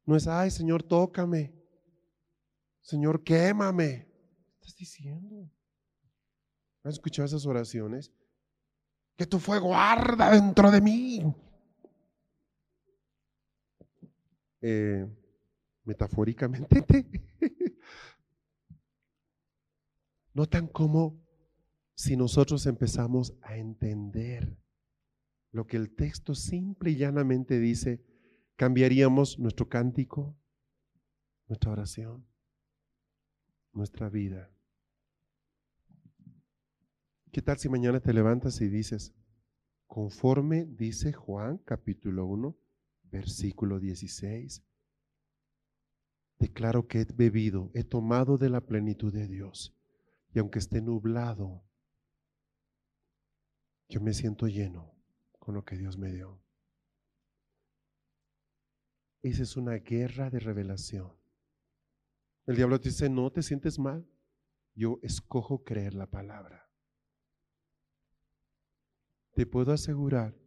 No 0.05 0.15
es, 0.15 0.27
ay 0.27 0.51
Señor, 0.51 0.83
tócame. 0.83 1.51
Señor, 2.81 3.23
quémame. 3.23 4.07
¿Qué 4.59 4.67
estás 4.67 4.77
diciendo? 4.77 5.51
¿Has 6.83 6.93
escuchado 6.93 7.25
esas 7.25 7.47
oraciones? 7.47 8.13
Que 9.17 9.25
tu 9.25 9.39
fuego 9.39 9.75
arda 9.75 10.29
dentro 10.29 10.69
de 10.69 10.81
mí. 10.81 11.35
Eh, 14.67 15.05
metafóricamente. 15.83 16.83
Notan 20.33 20.67
cómo 20.67 21.23
si 21.93 22.17
nosotros 22.17 22.65
empezamos 22.65 23.37
a 23.43 23.57
entender 23.57 24.57
lo 25.51 25.67
que 25.67 25.77
el 25.77 25.93
texto 25.93 26.33
simple 26.33 26.89
y 26.91 26.95
llanamente 26.95 27.59
dice, 27.59 28.03
cambiaríamos 28.55 29.37
nuestro 29.37 29.69
cántico, 29.69 30.35
nuestra 31.47 31.71
oración 31.71 32.25
nuestra 33.75 34.09
vida. 34.09 34.49
¿Qué 37.31 37.41
tal 37.41 37.59
si 37.59 37.67
mañana 37.67 37.99
te 37.99 38.13
levantas 38.13 38.61
y 38.61 38.69
dices, 38.69 39.13
conforme 39.85 40.65
dice 40.65 41.11
Juan 41.11 41.57
capítulo 41.59 42.25
1, 42.25 42.57
versículo 43.11 43.79
16, 43.79 44.63
declaro 46.39 46.87
que 46.87 47.01
he 47.01 47.05
bebido, 47.05 47.71
he 47.73 47.83
tomado 47.83 48.37
de 48.37 48.49
la 48.49 48.61
plenitud 48.61 49.13
de 49.13 49.27
Dios, 49.27 49.75
y 50.33 50.39
aunque 50.39 50.59
esté 50.59 50.81
nublado, 50.81 51.63
yo 53.87 54.01
me 54.01 54.13
siento 54.13 54.47
lleno 54.47 54.93
con 55.39 55.55
lo 55.55 55.63
que 55.63 55.77
Dios 55.77 55.97
me 55.97 56.11
dio. 56.11 56.41
Esa 59.21 59.43
es 59.43 59.57
una 59.57 59.73
guerra 59.75 60.29
de 60.29 60.39
revelación. 60.39 61.11
El 62.45 62.55
diablo 62.55 62.79
te 62.79 62.89
dice, 62.89 63.09
no 63.09 63.31
te 63.31 63.41
sientes 63.41 63.79
mal. 63.79 64.07
Yo 64.75 64.99
escojo 65.01 65.63
creer 65.63 65.95
la 65.95 66.05
palabra. 66.05 66.69
Te 69.33 69.45
puedo 69.45 69.71
asegurar 69.71 70.37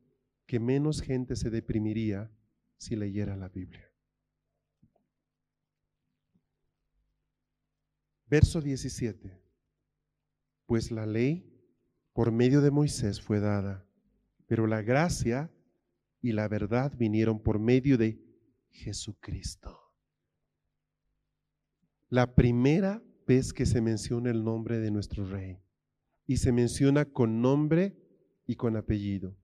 que 0.46 0.61
menos 0.61 1.00
gente 1.00 1.34
se 1.34 1.50
deprimiría 1.50 2.30
si 2.78 2.96
leyera 2.96 3.36
la 3.36 3.48
Biblia. 3.48 3.84
Verso 8.26 8.60
17. 8.60 9.42
Pues 10.66 10.90
la 10.90 11.06
ley 11.06 11.44
por 12.12 12.30
medio 12.30 12.60
de 12.60 12.70
Moisés 12.70 13.20
fue 13.20 13.40
dada, 13.40 13.86
pero 14.46 14.66
la 14.66 14.82
gracia 14.82 15.50
y 16.20 16.32
la 16.32 16.48
verdad 16.48 16.92
vinieron 16.96 17.42
por 17.42 17.58
medio 17.58 17.98
de 17.98 18.22
Jesucristo. 18.70 19.78
La 22.10 22.34
primera 22.34 23.02
vez 23.26 23.52
que 23.52 23.66
se 23.66 23.80
menciona 23.80 24.30
el 24.30 24.44
nombre 24.44 24.78
de 24.78 24.90
nuestro 24.90 25.28
rey 25.28 25.60
y 26.26 26.36
se 26.38 26.52
menciona 26.52 27.06
con 27.06 27.40
nombre 27.40 27.96
y 28.46 28.56
con 28.56 28.76
apellido. 28.76 29.36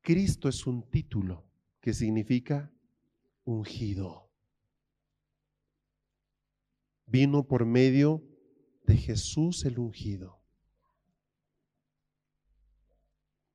Cristo 0.00 0.48
es 0.48 0.66
un 0.66 0.88
título 0.90 1.45
que 1.86 1.94
significa 1.94 2.68
ungido. 3.44 4.28
Vino 7.06 7.46
por 7.46 7.64
medio 7.64 8.24
de 8.82 8.96
Jesús 8.96 9.64
el 9.64 9.78
ungido. 9.78 10.36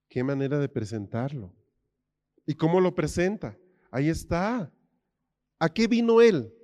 Qué 0.07 0.23
manera 0.23 0.59
de 0.59 0.69
presentarlo. 0.69 1.53
¿Y 2.45 2.53
cómo 2.53 2.79
lo 2.79 2.95
presenta? 2.95 3.57
Ahí 3.91 4.07
está. 4.07 4.73
¿A 5.59 5.67
qué 5.67 5.88
vino 5.88 6.21
él? 6.21 6.55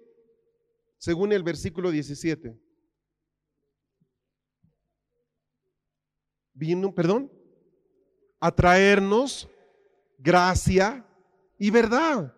según 0.98 1.34
el 1.34 1.44
versículo 1.44 1.92
17. 1.92 2.58
Vino, 6.54 6.96
perdón, 6.96 7.30
a 8.40 8.56
traernos 8.56 9.50
gracia 10.18 11.07
y 11.58 11.70
verdad. 11.70 12.34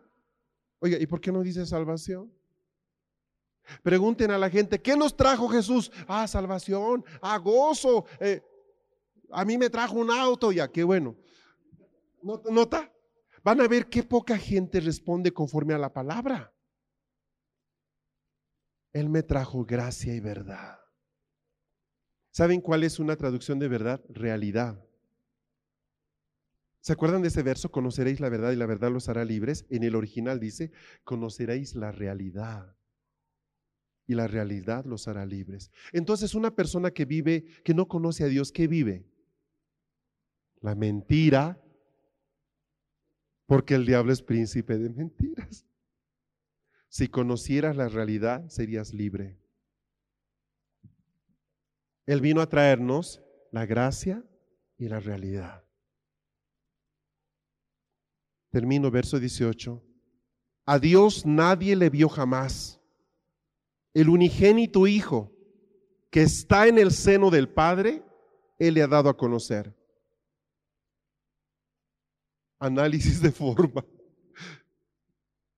Oiga, 0.80 0.98
¿y 1.00 1.06
por 1.06 1.20
qué 1.20 1.32
no 1.32 1.42
dice 1.42 1.66
salvación? 1.66 2.34
Pregunten 3.84 4.32
a 4.32 4.38
la 4.38 4.50
gente, 4.50 4.82
¿qué 4.82 4.96
nos 4.96 5.16
trajo 5.16 5.48
Jesús? 5.50 5.92
Ah, 6.08 6.28
salvación, 6.28 7.04
ah, 7.22 7.38
gozo. 7.38 8.06
Eh, 8.20 8.42
a 9.32 9.46
mí 9.46 9.58
me 9.58 9.70
trajo 9.70 9.96
un 9.96 10.10
auto, 10.10 10.52
ya, 10.52 10.72
qué 10.72 10.84
bueno. 10.84 11.16
¿Nota? 12.22 12.92
Van 13.44 13.62
a 13.62 13.68
ver 13.68 13.88
qué 13.88 14.04
poca 14.04 14.38
gente 14.38 14.80
responde 14.80 15.32
conforme 15.32 15.74
a 15.74 15.78
la 15.78 15.94
palabra. 15.94 16.54
Él 18.92 19.10
me 19.10 19.24
trajo 19.24 19.64
gracia 19.66 20.16
y 20.16 20.20
verdad. 20.20 20.80
¿Saben 22.32 22.62
cuál 22.62 22.84
es 22.84 23.00
una 23.00 23.16
traducción 23.16 23.60
de 23.60 23.68
verdad? 23.68 24.02
Realidad. 24.10 24.84
¿Se 26.82 26.94
acuerdan 26.94 27.22
de 27.22 27.28
ese 27.28 27.44
verso? 27.44 27.72
Conoceréis 27.72 28.20
la 28.20 28.30
verdad 28.30 28.52
y 28.52 28.56
la 28.56 28.66
verdad 28.66 28.92
los 28.92 29.10
hará 29.10 29.26
libres. 29.26 29.66
En 29.70 29.84
el 29.84 29.96
original 29.96 30.40
dice, 30.40 30.72
conoceréis 31.04 31.76
la 31.76 31.92
realidad 31.92 32.76
y 34.10 34.16
la 34.16 34.28
realidad 34.28 34.86
los 34.86 35.08
hará 35.08 35.26
libres. 35.26 35.72
Entonces 35.92 36.34
una 36.34 36.56
persona 36.56 36.90
que 36.92 37.06
vive, 37.06 37.46
que 37.64 37.76
no 37.76 37.88
conoce 37.88 38.24
a 38.24 38.28
Dios, 38.28 38.52
¿qué 38.52 38.68
vive? 38.68 39.06
La 40.62 40.74
mentira, 40.74 41.62
porque 43.46 43.76
el 43.76 43.86
diablo 43.86 44.12
es 44.12 44.24
príncipe 44.24 44.80
de 44.80 44.90
mentiras. 44.90 45.68
Si 46.88 47.08
conocieras 47.08 47.76
la 47.76 47.88
realidad, 47.88 48.50
serías 48.50 48.96
libre. 48.96 49.38
Él 52.08 52.20
vino 52.20 52.42
a 52.42 52.50
traernos 52.50 53.22
la 53.52 53.68
gracia 53.68 54.24
y 54.80 54.88
la 54.88 55.00
realidad. 55.00 55.69
Termino 58.50 58.90
verso 58.90 59.20
18. 59.20 59.84
A 60.66 60.80
Dios 60.80 61.26
nadie 61.26 61.76
le 61.76 61.90
vio 61.90 62.10
jamás. 62.10 62.80
El 63.94 64.10
unigénito 64.10 64.88
Hijo 64.88 65.32
que 66.10 66.24
está 66.24 66.68
en 66.68 66.78
el 66.80 66.92
seno 66.92 67.30
del 67.30 67.50
Padre, 67.50 68.04
Él 68.58 68.74
le 68.76 68.82
ha 68.82 68.88
dado 68.88 69.10
a 69.10 69.18
conocer. 69.18 69.76
Análisis 72.58 73.22
de 73.22 73.32
forma. 73.32 73.86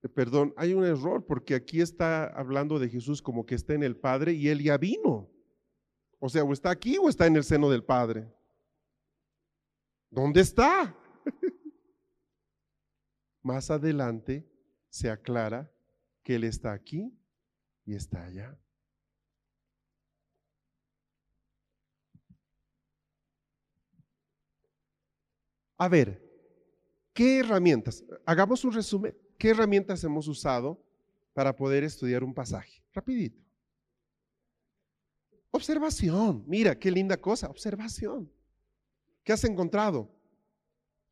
Perdón, 0.14 0.54
hay 0.58 0.74
un 0.74 0.84
error 0.84 1.26
porque 1.26 1.56
aquí 1.56 1.82
está 1.82 2.26
hablando 2.26 2.80
de 2.80 2.89
Jesús 2.89 3.22
como 3.22 3.46
que 3.46 3.56
está 3.56 3.74
en 3.74 3.84
el 3.84 3.96
Padre 3.96 4.34
y 4.34 4.50
Él 4.50 4.62
ya 4.62 4.78
vino. 4.78 5.30
O 6.20 6.30
sea, 6.30 6.44
o 6.44 6.54
está 6.54 6.70
aquí 6.70 6.98
o 6.98 7.10
está 7.10 7.26
en 7.26 7.36
el 7.36 7.44
seno 7.44 7.70
del 7.70 7.84
Padre. 7.84 8.32
¿Dónde 10.10 10.42
está? 10.42 10.96
Más 13.42 13.72
adelante 13.72 14.48
se 14.89 15.10
aclara 15.10 15.72
que 16.24 16.36
Él 16.36 16.44
está 16.44 16.74
aquí 16.74 17.12
y 17.86 17.96
está 17.96 18.24
allá. 18.26 18.58
A 25.78 25.89
ver, 25.89 26.22
¿qué 27.12 27.39
herramientas? 27.39 28.04
Hagamos 28.24 28.64
un 28.64 28.72
resumen. 28.72 29.18
¿Qué 29.39 29.50
herramientas 29.50 30.04
hemos 30.04 30.28
usado 30.28 30.80
para 31.34 31.56
poder 31.56 31.84
estudiar 31.84 32.24
un 32.24 32.36
pasaje? 32.36 32.84
Rapidito. 32.94 33.42
Observación. 35.50 36.44
Mira, 36.46 36.78
qué 36.78 36.92
linda 36.92 37.18
cosa. 37.18 37.50
Observación. 37.50 38.32
¿Qué 39.24 39.34
has 39.34 39.44
encontrado? 39.44 40.08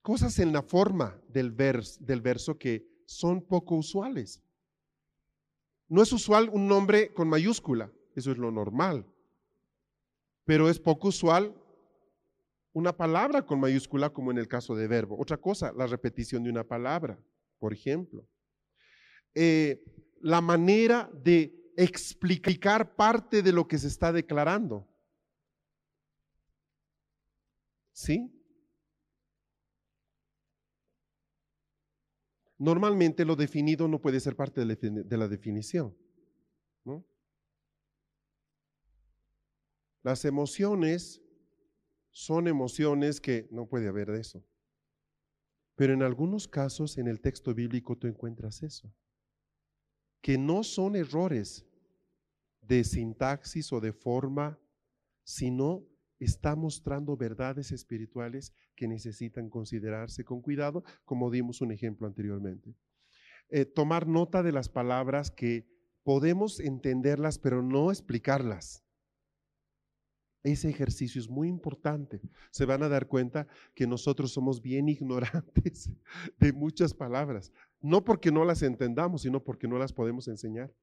Cosas 0.01 0.39
en 0.39 0.53
la 0.53 0.61
forma 0.61 1.19
del, 1.27 1.55
del 1.55 2.21
verso 2.21 2.57
que 2.57 2.87
son 3.05 3.41
poco 3.41 3.75
usuales. 3.75 4.41
No 5.87 6.03
es 6.03 6.13
usual 6.13 6.49
un 6.49 6.67
nombre 6.67 7.13
con 7.13 7.27
mayúscula, 7.27 7.91
eso 8.15 8.31
es 8.31 8.37
lo 8.37 8.51
normal. 8.51 9.05
Pero 10.45 10.69
es 10.69 10.79
poco 10.79 11.09
usual 11.09 11.55
una 12.73 12.95
palabra 12.95 13.45
con 13.45 13.59
mayúscula 13.59 14.11
como 14.11 14.31
en 14.31 14.37
el 14.37 14.47
caso 14.47 14.75
de 14.75 14.87
verbo. 14.87 15.19
Otra 15.19 15.37
cosa, 15.37 15.71
la 15.75 15.87
repetición 15.87 16.43
de 16.43 16.49
una 16.49 16.63
palabra, 16.63 17.19
por 17.57 17.73
ejemplo. 17.73 18.27
Eh, 19.33 19.83
la 20.21 20.41
manera 20.41 21.09
de 21.13 21.71
explicar 21.77 22.95
parte 22.95 23.41
de 23.41 23.51
lo 23.51 23.67
que 23.67 23.77
se 23.77 23.87
está 23.87 24.11
declarando. 24.11 24.87
¿Sí? 27.91 28.38
Normalmente 32.59 33.23
lo 33.23 33.35
definido 33.37 33.87
no 33.87 34.01
puede 34.01 34.19
ser 34.19 34.35
parte 34.35 34.63
de 34.65 35.17
la 35.17 35.27
definición. 35.27 35.95
Las 40.03 40.25
emociones 40.25 41.21
son 42.11 42.47
emociones 42.47 43.19
que 43.21 43.47
no 43.51 43.65
puede 43.67 43.87
haber 43.87 44.11
de 44.11 44.19
eso. 44.19 44.43
Pero 45.75 45.93
en 45.93 46.03
algunos 46.03 46.47
casos 46.47 46.97
en 46.97 47.07
el 47.07 47.21
texto 47.21 47.53
bíblico 47.53 47.97
tú 47.97 48.07
encuentras 48.07 48.61
eso. 48.63 48.93
Que 50.21 50.37
no 50.37 50.63
son 50.63 50.95
errores 50.95 51.65
de 52.61 52.83
sintaxis 52.83 53.71
o 53.71 53.79
de 53.79 53.93
forma, 53.93 54.59
sino 55.23 55.85
está 56.19 56.55
mostrando 56.55 57.15
verdades 57.17 57.71
espirituales 57.71 58.53
que 58.75 58.87
necesitan 58.87 59.49
considerarse 59.49 60.23
con 60.23 60.41
cuidado, 60.41 60.83
como 61.05 61.31
dimos 61.31 61.61
un 61.61 61.71
ejemplo 61.71 62.07
anteriormente. 62.07 62.75
Eh, 63.49 63.65
tomar 63.65 64.07
nota 64.07 64.43
de 64.43 64.51
las 64.51 64.69
palabras 64.69 65.31
que 65.31 65.67
podemos 66.03 66.59
entenderlas, 66.59 67.39
pero 67.39 67.63
no 67.63 67.91
explicarlas. 67.91 68.83
Ese 70.43 70.69
ejercicio 70.69 71.19
es 71.19 71.29
muy 71.29 71.49
importante. 71.49 72.21
Se 72.51 72.65
van 72.65 72.83
a 72.83 72.89
dar 72.89 73.07
cuenta 73.07 73.47
que 73.75 73.87
nosotros 73.87 74.31
somos 74.31 74.61
bien 74.61 74.87
ignorantes 74.89 75.91
de 76.37 76.53
muchas 76.53 76.93
palabras, 76.93 77.51
no 77.81 78.03
porque 78.03 78.31
no 78.31 78.45
las 78.45 78.61
entendamos, 78.61 79.23
sino 79.23 79.43
porque 79.43 79.67
no 79.67 79.77
las 79.77 79.93
podemos 79.93 80.27
enseñar. 80.27 80.73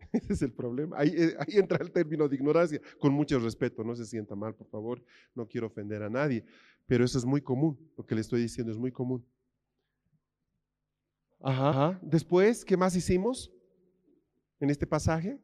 Ese 0.12 0.32
es 0.32 0.42
el 0.42 0.52
problema. 0.52 1.02
Eh, 1.02 1.36
ahí, 1.38 1.56
entra 1.56 1.78
el 1.80 1.90
término 1.90 2.28
de 2.28 2.36
ignorancia, 2.36 2.80
con 2.98 3.12
mucho 3.12 3.38
respeto, 3.38 3.84
no 3.84 3.94
se 3.94 4.06
sienta 4.06 4.34
mal, 4.34 4.54
por 4.54 4.68
favor, 4.68 5.02
no 5.34 5.46
quiero 5.46 5.66
ofender 5.66 6.02
a 6.02 6.10
nadie, 6.10 6.44
pero 6.86 7.04
eso 7.04 7.18
es 7.18 7.24
muy 7.24 7.40
común, 7.40 7.78
lo 7.96 8.04
que 8.04 8.14
le 8.14 8.20
estoy 8.20 8.42
diciendo 8.42 8.72
es 8.72 8.78
muy 8.78 8.92
común. 8.92 9.24
Ajá. 11.40 11.98
Después, 12.02 12.64
¿qué 12.64 12.76
más 12.76 12.94
hicimos 12.94 13.50
en 14.60 14.70
este 14.70 14.86
pasaje? 14.86 15.40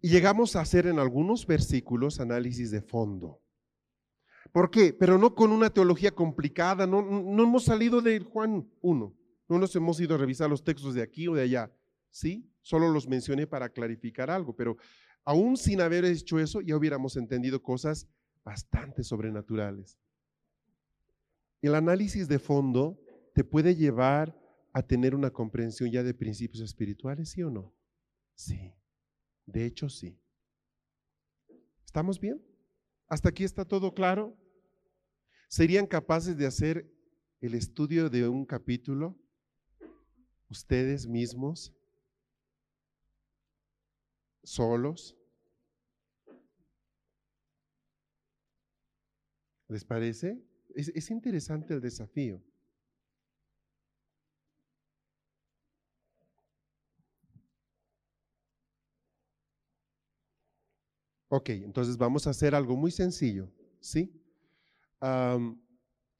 Llegamos 0.00 0.56
a 0.56 0.60
hacer 0.60 0.86
en 0.86 0.98
algunos 0.98 1.46
versículos 1.46 2.20
análisis 2.20 2.70
de 2.70 2.80
fondo. 2.80 3.40
¿Por 4.52 4.70
qué? 4.70 4.92
Pero 4.92 5.18
no 5.18 5.34
con 5.34 5.52
una 5.52 5.70
teología 5.70 6.10
complicada, 6.10 6.86
no, 6.86 7.02
no 7.02 7.42
hemos 7.42 7.64
salido 7.64 8.00
de 8.00 8.20
Juan 8.20 8.68
1, 8.80 9.14
no 9.48 9.58
nos 9.58 9.74
hemos 9.76 10.00
ido 10.00 10.14
a 10.14 10.18
revisar 10.18 10.48
los 10.48 10.64
textos 10.64 10.94
de 10.94 11.02
aquí 11.02 11.28
o 11.28 11.34
de 11.34 11.42
allá, 11.42 11.72
¿sí? 12.10 12.50
Solo 12.62 12.90
los 12.90 13.08
mencioné 13.08 13.46
para 13.46 13.68
clarificar 13.68 14.30
algo, 14.30 14.54
pero 14.54 14.76
aún 15.24 15.56
sin 15.56 15.80
haber 15.80 16.04
hecho 16.04 16.38
eso, 16.38 16.60
ya 16.60 16.76
hubiéramos 16.76 17.16
entendido 17.16 17.62
cosas 17.62 18.08
bastante 18.44 19.02
sobrenaturales. 19.02 19.98
El 21.62 21.74
análisis 21.74 22.28
de 22.28 22.38
fondo 22.38 22.98
te 23.34 23.44
puede 23.44 23.74
llevar 23.74 24.38
a 24.72 24.82
tener 24.82 25.14
una 25.14 25.30
comprensión 25.30 25.90
ya 25.90 26.02
de 26.02 26.14
principios 26.14 26.62
espirituales, 26.62 27.30
¿sí 27.30 27.42
o 27.42 27.50
no? 27.50 27.74
Sí, 28.34 28.74
de 29.46 29.64
hecho 29.64 29.88
sí. 29.88 30.18
¿Estamos 31.84 32.20
bien? 32.20 32.42
¿Hasta 33.08 33.28
aquí 33.28 33.44
está 33.44 33.64
todo 33.64 33.94
claro? 33.94 34.36
¿Serían 35.48 35.86
capaces 35.86 36.36
de 36.36 36.46
hacer 36.46 36.92
el 37.40 37.54
estudio 37.54 38.10
de 38.10 38.28
un 38.28 38.44
capítulo 38.44 39.16
ustedes 40.48 41.06
mismos, 41.06 41.72
solos? 44.42 45.16
¿Les 49.68 49.84
parece? 49.84 50.40
Es, 50.74 51.10
interesante 51.10 51.74
el 51.74 51.80
desafío. 51.80 52.42
Ok, 61.28 61.50
entonces 61.50 61.96
vamos 61.96 62.26
a 62.26 62.30
hacer 62.30 62.54
algo 62.54 62.76
muy 62.76 62.90
sencillo, 62.92 63.50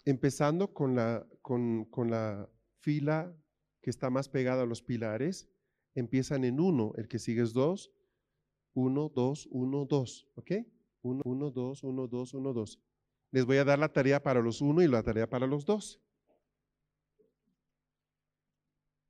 empezando 0.04 0.72
con 0.72 0.94
la, 0.96 2.48
fila 2.78 3.34
que 3.80 3.90
está 3.90 4.11
más 4.11 4.28
pegada 4.28 4.62
a 4.62 4.66
los 4.66 4.82
pilares, 4.82 5.48
empiezan 5.94 6.44
en 6.44 6.61
uno, 6.61 6.92
el 6.96 7.09
que 7.09 7.18
sigue 7.18 7.42
es 7.42 7.52
dos, 7.52 7.92
uno, 8.74 9.11
dos, 9.14 9.48
uno, 9.50 9.86
dos, 9.86 10.28
¿ok? 10.34 10.52
Uno, 11.02 11.22
uno, 11.24 11.50
dos, 11.50 11.82
uno, 11.82 12.07
dos, 12.07 12.34
uno, 12.34 12.52
dos. 12.52 12.80
Les 13.30 13.44
voy 13.44 13.57
a 13.57 13.64
dar 13.64 13.78
la 13.78 13.92
tarea 13.92 14.22
para 14.22 14.40
los 14.40 14.61
uno 14.61 14.82
y 14.82 14.88
la 14.88 15.02
tarea 15.02 15.28
para 15.28 15.46
los 15.46 15.64
dos. 15.64 16.00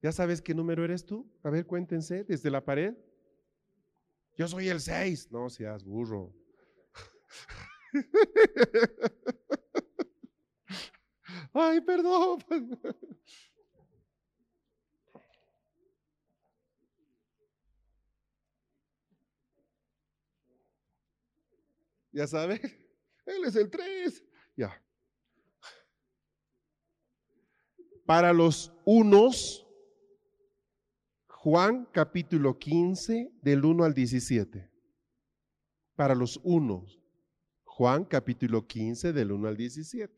¿Ya 0.02 0.12
sabes 0.12 0.40
qué 0.40 0.54
número 0.54 0.84
eres 0.84 1.04
tú? 1.04 1.30
A 1.42 1.50
ver, 1.50 1.66
cuéntense 1.66 2.24
desde 2.24 2.50
la 2.50 2.64
pared. 2.64 2.94
Yo 4.36 4.48
soy 4.48 4.68
el 4.68 4.80
seis. 4.80 5.30
No 5.30 5.48
seas 5.48 5.84
burro. 5.84 6.34
Ay, 11.52 11.80
perdón. 11.80 12.44
Ya 22.16 22.26
sabe, 22.26 22.58
él 23.26 23.44
es 23.44 23.56
el 23.56 23.68
3. 23.68 24.24
Ya. 24.56 24.82
Para 28.06 28.32
los 28.32 28.72
unos, 28.86 29.65
Juan 31.48 31.86
capítulo 31.92 32.58
15, 32.58 33.30
del 33.40 33.64
1 33.64 33.84
al 33.84 33.94
17. 33.94 34.68
Para 35.94 36.16
los 36.16 36.40
unos, 36.42 37.00
Juan 37.62 38.04
capítulo 38.04 38.66
15, 38.66 39.12
del 39.12 39.30
1 39.30 39.46
al 39.46 39.56
17. 39.56 40.12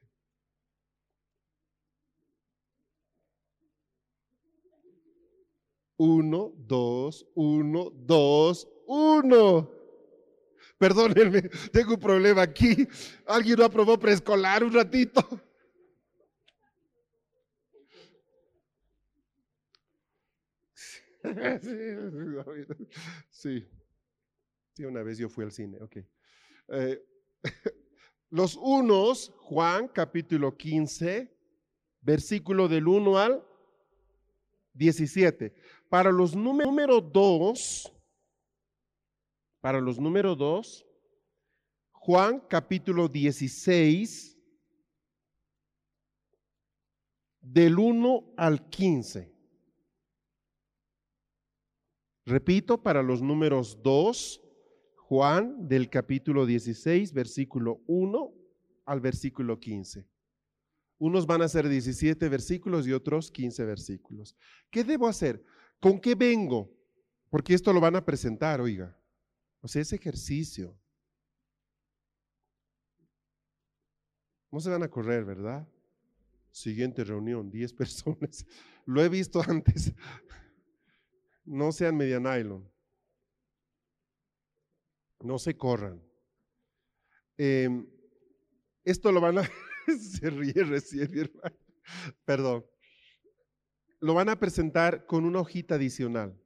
Uno, 5.98 6.54
dos, 6.56 7.26
uno, 7.34 7.90
dos, 7.90 8.66
uno. 8.86 9.70
Perdónenme, 10.78 11.42
tengo 11.70 11.92
un 11.92 12.00
problema 12.00 12.40
aquí. 12.40 12.88
Alguien 13.26 13.58
no 13.58 13.66
aprobó 13.66 13.98
preescolar 13.98 14.64
un 14.64 14.72
ratito. 14.72 15.20
Sí, 23.30 23.66
sí, 24.74 24.84
una 24.84 25.02
vez 25.02 25.18
yo 25.18 25.28
fui 25.28 25.44
al 25.44 25.52
cine, 25.52 25.78
ok. 25.80 25.96
Eh, 26.68 27.04
los 28.30 28.56
unos, 28.56 29.32
Juan 29.38 29.88
capítulo 29.88 30.56
15, 30.56 31.34
versículo 32.00 32.68
del 32.68 32.86
1 32.86 33.18
al 33.18 33.44
17. 34.74 35.54
Para 35.88 36.12
los 36.12 36.36
número 36.36 37.00
2, 37.00 37.92
para 39.60 39.80
los 39.80 39.98
número 39.98 40.36
2, 40.36 40.86
Juan 41.90 42.40
capítulo 42.48 43.08
16, 43.08 44.38
del 47.40 47.78
1 47.78 48.34
al 48.36 48.68
15. 48.68 49.37
Repito, 52.28 52.82
para 52.82 53.02
los 53.02 53.22
números 53.22 53.82
2, 53.82 54.42
Juan 54.96 55.66
del 55.66 55.88
capítulo 55.88 56.44
16, 56.44 57.14
versículo 57.14 57.80
1 57.86 58.34
al 58.84 59.00
versículo 59.00 59.58
15. 59.58 60.06
Unos 60.98 61.24
van 61.24 61.40
a 61.40 61.48
ser 61.48 61.70
17 61.70 62.28
versículos 62.28 62.86
y 62.86 62.92
otros 62.92 63.30
15 63.30 63.64
versículos. 63.64 64.36
¿Qué 64.70 64.84
debo 64.84 65.08
hacer? 65.08 65.42
¿Con 65.80 65.98
qué 65.98 66.14
vengo? 66.14 66.70
Porque 67.30 67.54
esto 67.54 67.72
lo 67.72 67.80
van 67.80 67.96
a 67.96 68.04
presentar, 68.04 68.60
oiga. 68.60 68.94
O 69.62 69.68
sea, 69.68 69.80
ese 69.80 69.96
ejercicio. 69.96 70.78
No 74.52 74.60
se 74.60 74.68
van 74.68 74.82
a 74.82 74.90
correr, 74.90 75.24
¿verdad? 75.24 75.66
Siguiente 76.50 77.04
reunión, 77.04 77.50
10 77.50 77.72
personas. 77.72 78.44
Lo 78.84 79.02
he 79.02 79.08
visto 79.08 79.42
antes. 79.48 79.94
No 81.48 81.72
sean 81.72 81.96
media 81.96 82.20
nylon. 82.20 82.70
No 85.20 85.38
se 85.38 85.56
corran. 85.56 86.02
Em, 87.38 87.88
esto 88.84 89.10
lo 89.10 89.20
van 89.20 89.38
a... 89.38 89.42
se 89.98 90.28
ríe 90.28 90.62
recién, 90.62 91.10
hermano. 91.18 91.56
Perdón. 92.26 92.66
Lo 94.00 94.12
van 94.12 94.28
a 94.28 94.38
presentar 94.38 95.06
con 95.06 95.24
una 95.24 95.40
hojita 95.40 95.76
adicional. 95.76 96.38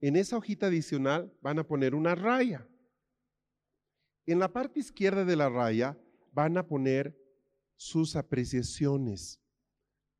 En 0.00 0.16
esa 0.16 0.38
hojita 0.38 0.66
adicional 0.66 1.36
van 1.42 1.58
a 1.58 1.66
poner 1.66 1.94
una 1.94 2.14
raya. 2.14 2.66
En 4.24 4.38
la 4.38 4.50
parte 4.50 4.80
izquierda 4.80 5.26
de 5.26 5.36
la 5.36 5.50
raya 5.50 5.98
van 6.32 6.56
a 6.56 6.66
poner 6.66 7.14
sus 7.76 8.16
apreciaciones. 8.16 9.43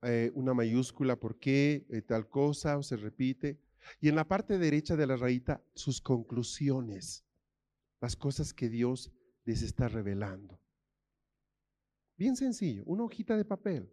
Eh, 0.05 0.31
una 0.35 0.53
mayúscula, 0.53 1.17
por 1.17 1.39
qué, 1.39 1.87
eh, 1.89 2.03
tal 2.03 2.29
cosa, 2.29 2.77
o 2.77 2.83
se 2.83 2.97
repite. 2.97 3.59
Y 4.01 4.09
en 4.09 4.17
la 4.17 4.29
parte 4.29 4.59
derecha 4.59 4.97
de 4.97 5.07
la 5.07 5.17
rayita, 5.17 5.63
sus 5.75 6.01
conclusiones, 6.01 7.25
las 8.01 8.15
cosas 8.15 8.53
que 8.53 8.69
Dios 8.69 9.11
les 9.45 9.63
está 9.63 9.89
revelando. 9.89 10.61
Bien 12.17 12.37
sencillo, 12.37 12.83
una 12.85 13.05
hojita 13.05 13.37
de 13.37 13.45
papel. 13.45 13.91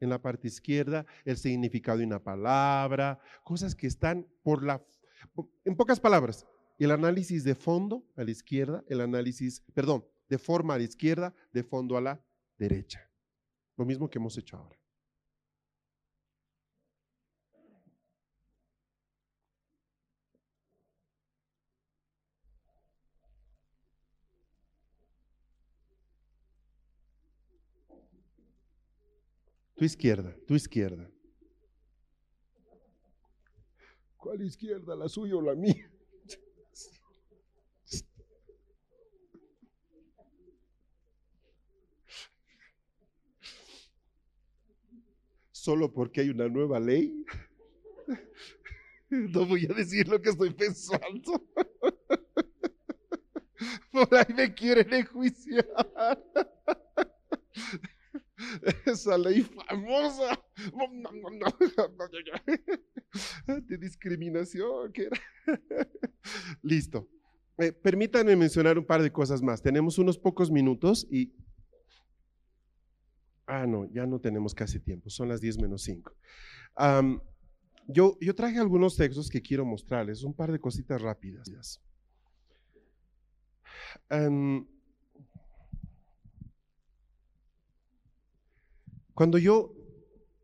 En 0.00 0.08
la 0.08 0.20
parte 0.20 0.48
izquierda, 0.48 1.06
el 1.24 1.36
significado 1.36 1.98
de 1.98 2.06
una 2.06 2.22
palabra, 2.22 3.20
cosas 3.44 3.74
que 3.74 3.86
están 3.86 4.26
por 4.42 4.64
la... 4.64 4.84
En 5.64 5.76
pocas 5.76 6.00
palabras, 6.00 6.46
el 6.78 6.90
análisis 6.90 7.44
de 7.44 7.54
fondo 7.54 8.04
a 8.16 8.24
la 8.24 8.30
izquierda, 8.30 8.82
el 8.88 9.00
análisis, 9.00 9.60
perdón, 9.74 10.04
de 10.28 10.38
forma 10.38 10.74
a 10.74 10.78
la 10.78 10.84
izquierda, 10.84 11.34
de 11.52 11.62
fondo 11.62 11.96
a 11.96 12.00
la 12.00 12.24
derecha. 12.58 13.08
Lo 13.76 13.84
mismo 13.84 14.10
que 14.10 14.18
hemos 14.18 14.36
hecho 14.36 14.56
ahora. 14.56 14.81
Tu 29.82 29.86
izquierda, 29.86 30.32
tu 30.46 30.54
izquierda. 30.54 31.10
¿Cuál 34.16 34.42
izquierda? 34.42 34.94
¿La 34.94 35.08
suya 35.08 35.34
o 35.34 35.42
la 35.42 35.56
mía? 35.56 35.90
Solo 45.50 45.92
porque 45.92 46.20
hay 46.20 46.30
una 46.30 46.48
nueva 46.48 46.78
ley. 46.78 47.26
No 49.10 49.44
voy 49.46 49.66
a 49.68 49.74
decir 49.74 50.06
lo 50.06 50.22
que 50.22 50.30
estoy 50.30 50.54
pensando. 50.54 51.44
Por 53.90 54.14
ahí 54.14 54.32
me 54.32 54.54
quieren 54.54 54.94
enjuiciar. 54.94 55.66
esa 58.86 59.18
ley 59.18 59.42
famosa 59.42 60.40
de 63.46 63.78
discriminación. 63.78 64.92
Listo. 66.62 67.08
Eh, 67.58 67.72
permítanme 67.72 68.36
mencionar 68.36 68.78
un 68.78 68.86
par 68.86 69.02
de 69.02 69.12
cosas 69.12 69.42
más. 69.42 69.62
Tenemos 69.62 69.98
unos 69.98 70.18
pocos 70.18 70.50
minutos 70.50 71.06
y... 71.10 71.34
Ah, 73.46 73.66
no, 73.66 73.90
ya 73.92 74.06
no 74.06 74.20
tenemos 74.20 74.54
casi 74.54 74.80
tiempo. 74.80 75.10
Son 75.10 75.28
las 75.28 75.40
10 75.40 75.58
menos 75.58 75.82
5. 75.82 76.14
yo, 77.88 78.16
yo 78.20 78.34
traje 78.34 78.58
algunos 78.58 78.96
textos 78.96 79.28
que 79.28 79.42
quiero 79.42 79.64
mostrarles, 79.64 80.22
un 80.22 80.34
par 80.34 80.52
de 80.52 80.60
cositas 80.60 81.02
rápidas. 81.02 81.80
Cuando 89.14 89.38
yo 89.38 89.74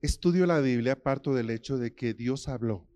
estudio 0.02 0.46
la 0.46 0.60
Biblia, 0.60 1.02
parto 1.02 1.34
del 1.34 1.50
hecho 1.50 1.78
de 1.78 1.94
que 1.94 2.12
Dios 2.12 2.48
habló, 2.48 2.86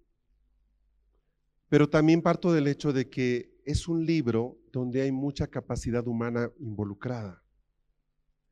pero 1.68 1.88
también 1.88 2.20
parto 2.20 2.52
del 2.52 2.68
hecho 2.68 2.92
de 2.92 3.08
que 3.08 3.58
es 3.64 3.88
un 3.88 4.04
libro 4.04 4.58
donde 4.72 5.02
hay 5.02 5.12
mucha 5.12 5.46
capacidad 5.46 6.06
humana 6.06 6.50
involucrada. 6.58 7.42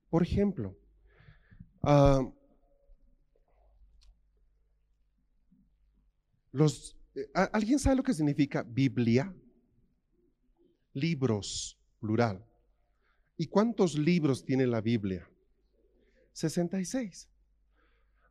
Por 0.08 0.22
ejemplo, 0.22 0.76
ah, 1.82 2.22
eh, 7.14 7.30
¿alguien 7.52 7.78
sabe 7.78 7.96
lo 7.96 8.02
que 8.02 8.14
significa 8.14 8.62
Biblia? 8.62 9.34
Libros, 10.94 11.78
plural. 12.00 12.44
¿Y 13.36 13.46
cuántos 13.46 13.96
libros 13.96 14.44
tiene 14.44 14.66
la 14.66 14.80
Biblia? 14.80 15.29
66. 16.32 17.28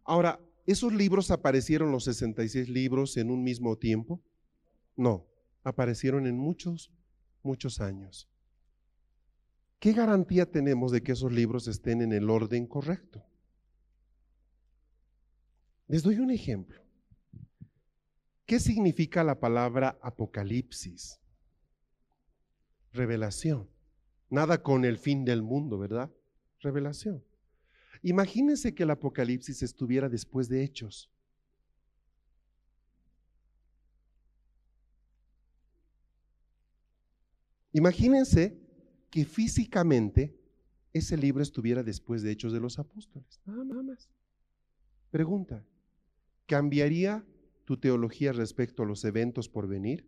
Ahora, 0.03 0.39
¿esos 0.65 0.93
libros 0.93 1.31
aparecieron 1.31 1.91
los 1.91 2.05
66 2.05 2.69
libros 2.69 3.17
en 3.17 3.29
un 3.29 3.43
mismo 3.43 3.77
tiempo? 3.77 4.21
No, 4.95 5.27
aparecieron 5.63 6.27
en 6.27 6.37
muchos, 6.37 6.91
muchos 7.43 7.79
años. 7.79 8.29
¿Qué 9.79 9.93
garantía 9.93 10.45
tenemos 10.45 10.91
de 10.91 11.01
que 11.01 11.13
esos 11.13 11.31
libros 11.31 11.67
estén 11.67 12.01
en 12.01 12.11
el 12.11 12.29
orden 12.29 12.67
correcto? 12.67 13.25
Les 15.87 16.03
doy 16.03 16.19
un 16.19 16.31
ejemplo. 16.31 16.81
¿Qué 18.45 18.59
significa 18.59 19.23
la 19.23 19.39
palabra 19.39 19.97
apocalipsis? 20.01 21.19
Revelación. 22.91 23.69
Nada 24.29 24.61
con 24.61 24.85
el 24.85 24.97
fin 24.97 25.23
del 25.23 25.41
mundo, 25.41 25.77
¿verdad? 25.77 26.11
Revelación. 26.59 27.23
Imagínense 28.01 28.73
que 28.73 28.83
el 28.83 28.91
apocalipsis 28.91 29.61
estuviera 29.61 30.09
después 30.09 30.47
de 30.47 30.63
hechos. 30.63 31.09
Imagínense 37.73 38.57
que 39.09 39.25
físicamente 39.25 40.35
ese 40.93 41.17
libro 41.17 41.43
estuviera 41.43 41.83
después 41.83 42.23
de 42.23 42.31
Hechos 42.31 42.51
de 42.51 42.59
los 42.59 42.79
Apóstoles. 42.79 43.39
Nada 43.45 43.63
más. 43.63 44.09
Pregunta, 45.11 45.65
¿cambiaría 46.45 47.25
tu 47.65 47.77
teología 47.77 48.31
respecto 48.31 48.83
a 48.83 48.85
los 48.85 49.05
eventos 49.05 49.49
por 49.49 49.67
venir? 49.67 50.07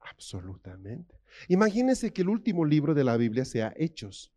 Absolutamente. 0.00 1.20
Imagínense 1.48 2.12
que 2.12 2.22
el 2.22 2.28
último 2.28 2.64
libro 2.64 2.94
de 2.94 3.04
la 3.04 3.16
Biblia 3.16 3.44
sea 3.44 3.72
Hechos. 3.76 4.32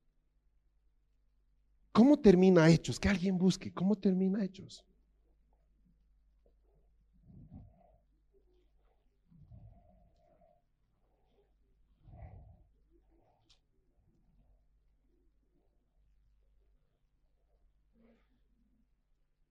¿Cómo 1.92 2.18
termina 2.20 2.70
Hechos? 2.70 3.00
Que 3.00 3.10
alguien 3.10 3.38
busque. 3.38 3.74
¿Cómo 3.74 3.98
termina 3.98 4.44
Hechos? 4.44 4.86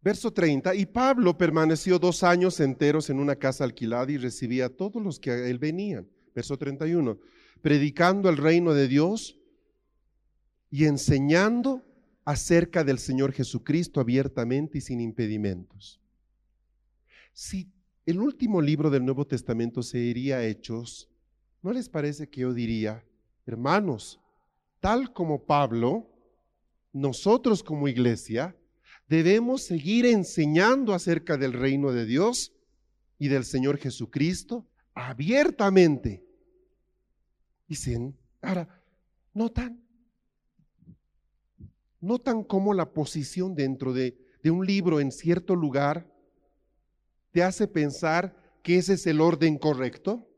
Verso 0.02 0.32
30, 0.32 0.74
y 0.76 0.86
Pablo 0.86 1.36
permaneció 1.36 1.98
dos 1.98 2.22
años 2.22 2.58
enteros 2.60 3.10
en 3.10 3.20
una 3.20 3.36
casa 3.36 3.64
alquilada 3.64 4.10
y 4.10 4.16
recibía 4.16 4.66
a 4.66 4.68
todos 4.70 5.02
los 5.02 5.20
que 5.20 5.30
a 5.30 5.46
él 5.46 5.58
venían. 5.58 6.08
Verso 6.34 6.56
31, 6.56 7.18
predicando 7.60 8.30
el 8.30 8.38
reino 8.38 8.72
de 8.72 8.88
Dios 8.88 9.38
y 10.70 10.86
enseñando 10.86 11.84
acerca 12.24 12.84
del 12.84 12.98
Señor 12.98 13.32
Jesucristo 13.32 14.00
abiertamente 14.00 14.78
y 14.78 14.80
sin 14.80 15.00
impedimentos. 15.00 16.00
Si 17.32 17.70
el 18.06 18.20
último 18.20 18.60
libro 18.60 18.90
del 18.90 19.04
Nuevo 19.04 19.26
Testamento 19.26 19.82
se 19.82 19.98
iría 19.98 20.44
Hechos, 20.44 21.08
¿no 21.62 21.72
les 21.72 21.88
parece 21.88 22.28
que 22.28 22.42
yo 22.42 22.52
diría, 22.52 23.04
hermanos, 23.46 24.20
tal 24.80 25.12
como 25.12 25.44
Pablo, 25.44 26.08
nosotros 26.92 27.62
como 27.62 27.88
iglesia, 27.88 28.56
debemos 29.08 29.62
seguir 29.62 30.06
enseñando 30.06 30.94
acerca 30.94 31.36
del 31.36 31.52
reino 31.52 31.92
de 31.92 32.06
Dios 32.06 32.52
y 33.18 33.28
del 33.28 33.44
Señor 33.44 33.78
Jesucristo 33.78 34.66
abiertamente. 34.94 36.24
Dicen, 37.68 38.16
ahora, 38.42 38.82
notan, 39.34 39.80
notan 42.00 42.44
cómo 42.44 42.74
la 42.74 42.92
posición 42.92 43.54
dentro 43.54 43.92
de, 43.92 44.18
de 44.42 44.50
un 44.50 44.66
libro 44.66 45.00
en 45.00 45.12
cierto 45.12 45.54
lugar 45.54 46.10
te 47.30 47.42
hace 47.42 47.68
pensar 47.68 48.36
que 48.62 48.78
ese 48.78 48.94
es 48.94 49.06
el 49.06 49.20
orden 49.20 49.58
correcto. 49.58 50.28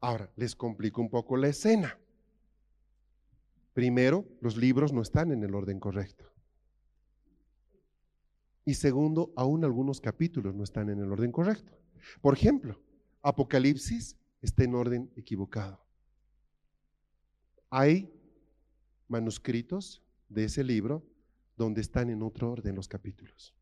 Ahora, 0.00 0.30
les 0.36 0.54
complico 0.54 1.00
un 1.00 1.08
poco 1.08 1.36
la 1.36 1.48
escena. 1.48 1.98
Primero, 3.72 4.24
los 4.40 4.56
libros 4.56 4.92
no 4.92 5.02
están 5.02 5.32
en 5.32 5.42
el 5.42 5.54
orden 5.54 5.80
correcto. 5.80 6.30
Y 8.64 8.74
segundo, 8.74 9.32
aún 9.36 9.64
algunos 9.64 10.00
capítulos 10.00 10.54
no 10.54 10.64
están 10.64 10.88
en 10.88 11.00
el 11.00 11.10
orden 11.10 11.32
correcto. 11.32 11.72
Por 12.20 12.34
ejemplo, 12.34 12.80
Apocalipsis 13.22 14.16
está 14.40 14.64
en 14.64 14.74
orden 14.74 15.10
equivocado. 15.16 15.80
Hay 17.70 18.12
manuscritos 19.08 20.03
de 20.28 20.44
ese 20.44 20.64
libro 20.64 21.04
donde 21.56 21.80
están 21.80 22.10
en 22.10 22.22
otro 22.22 22.50
orden 22.50 22.74
los 22.74 22.88
capítulos. 22.88 23.54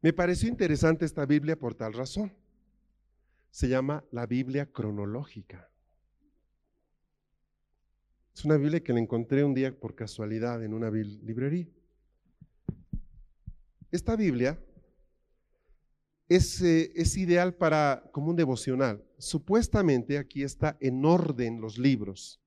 Me 0.00 0.12
pareció 0.12 0.48
interesante 0.48 1.04
esta 1.04 1.26
Biblia 1.26 1.58
por 1.58 1.74
tal 1.74 1.92
razón. 1.92 2.32
Se 3.50 3.68
llama 3.68 4.04
la 4.10 4.26
Biblia 4.26 4.66
cronológica. 4.66 5.70
Es 8.34 8.44
una 8.44 8.56
Biblia 8.56 8.82
que 8.82 8.92
la 8.92 9.00
encontré 9.00 9.44
un 9.44 9.54
día 9.54 9.78
por 9.78 9.94
casualidad 9.94 10.64
en 10.64 10.72
una 10.72 10.90
librería. 10.90 11.68
Esta 13.90 14.16
Biblia 14.16 14.58
es, 16.36 16.62
eh, 16.62 16.92
es, 16.94 17.16
ideal 17.16 17.54
para 17.54 18.08
como 18.12 18.30
un 18.30 18.36
devocional. 18.36 19.04
Supuestamente 19.18 20.18
aquí 20.18 20.42
está 20.42 20.76
en 20.80 21.04
orden 21.04 21.60
los 21.60 21.78
libros, 21.78 22.40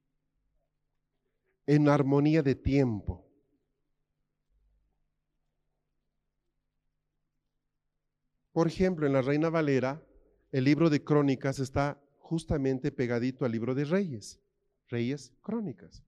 en 1.65 1.87
armonía 1.87 2.41
de 2.41 2.55
tiempo. 2.55 3.25
Por 8.51 8.67
ejemplo, 8.67 9.05
en 9.05 9.13
la 9.13 9.21
Reina 9.21 9.49
Valera, 9.49 10.01
el 10.51 10.63
libro 10.63 10.89
de 10.89 11.03
Crónicas 11.03 11.59
está 11.59 12.01
justamente 12.17 12.91
pegadito 12.91 13.45
al 13.45 13.51
libro 13.51 13.75
de 13.75 13.83
Reyes. 13.83 14.39
Reyes, 14.87 15.33
Crónicas. 15.41 16.03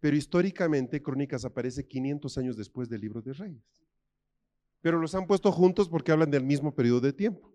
Pero 0.00 0.16
históricamente 0.16 1.02
Crónicas 1.02 1.44
aparece 1.44 1.86
500 1.86 2.38
años 2.38 2.56
después 2.56 2.88
del 2.88 3.02
libro 3.02 3.20
de 3.20 3.32
Reyes. 3.34 3.81
Pero 4.82 4.98
los 4.98 5.14
han 5.14 5.26
puesto 5.26 5.50
juntos 5.50 5.88
porque 5.88 6.12
hablan 6.12 6.30
del 6.30 6.44
mismo 6.44 6.74
periodo 6.74 7.00
de 7.00 7.12
tiempo. 7.12 7.50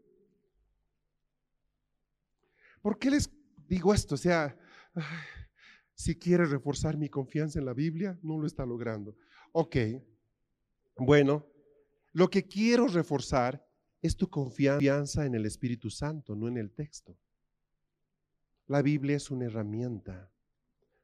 ¿Por 2.81 2.97
qué 2.97 3.11
les 3.11 3.29
digo 3.67 3.93
esto? 3.93 4.15
O 4.15 4.17
sea, 4.17 4.57
si 5.93 6.15
quiere 6.15 6.45
reforzar 6.45 6.97
mi 6.97 7.09
confianza 7.09 7.59
en 7.59 7.65
la 7.65 7.73
Biblia, 7.73 8.17
no 8.23 8.39
lo 8.39 8.47
está 8.47 8.65
logrando. 8.65 9.15
Ok, 9.51 9.75
bueno, 10.97 11.45
lo 12.13 12.29
que 12.29 12.47
quiero 12.47 12.87
reforzar 12.87 13.67
es 14.01 14.15
tu 14.15 14.29
confianza 14.29 15.25
en 15.25 15.35
el 15.35 15.45
Espíritu 15.45 15.89
Santo, 15.89 16.35
no 16.35 16.47
en 16.47 16.57
el 16.57 16.71
texto. 16.71 17.17
La 18.67 18.81
Biblia 18.81 19.17
es 19.17 19.29
una 19.31 19.45
herramienta 19.45 20.31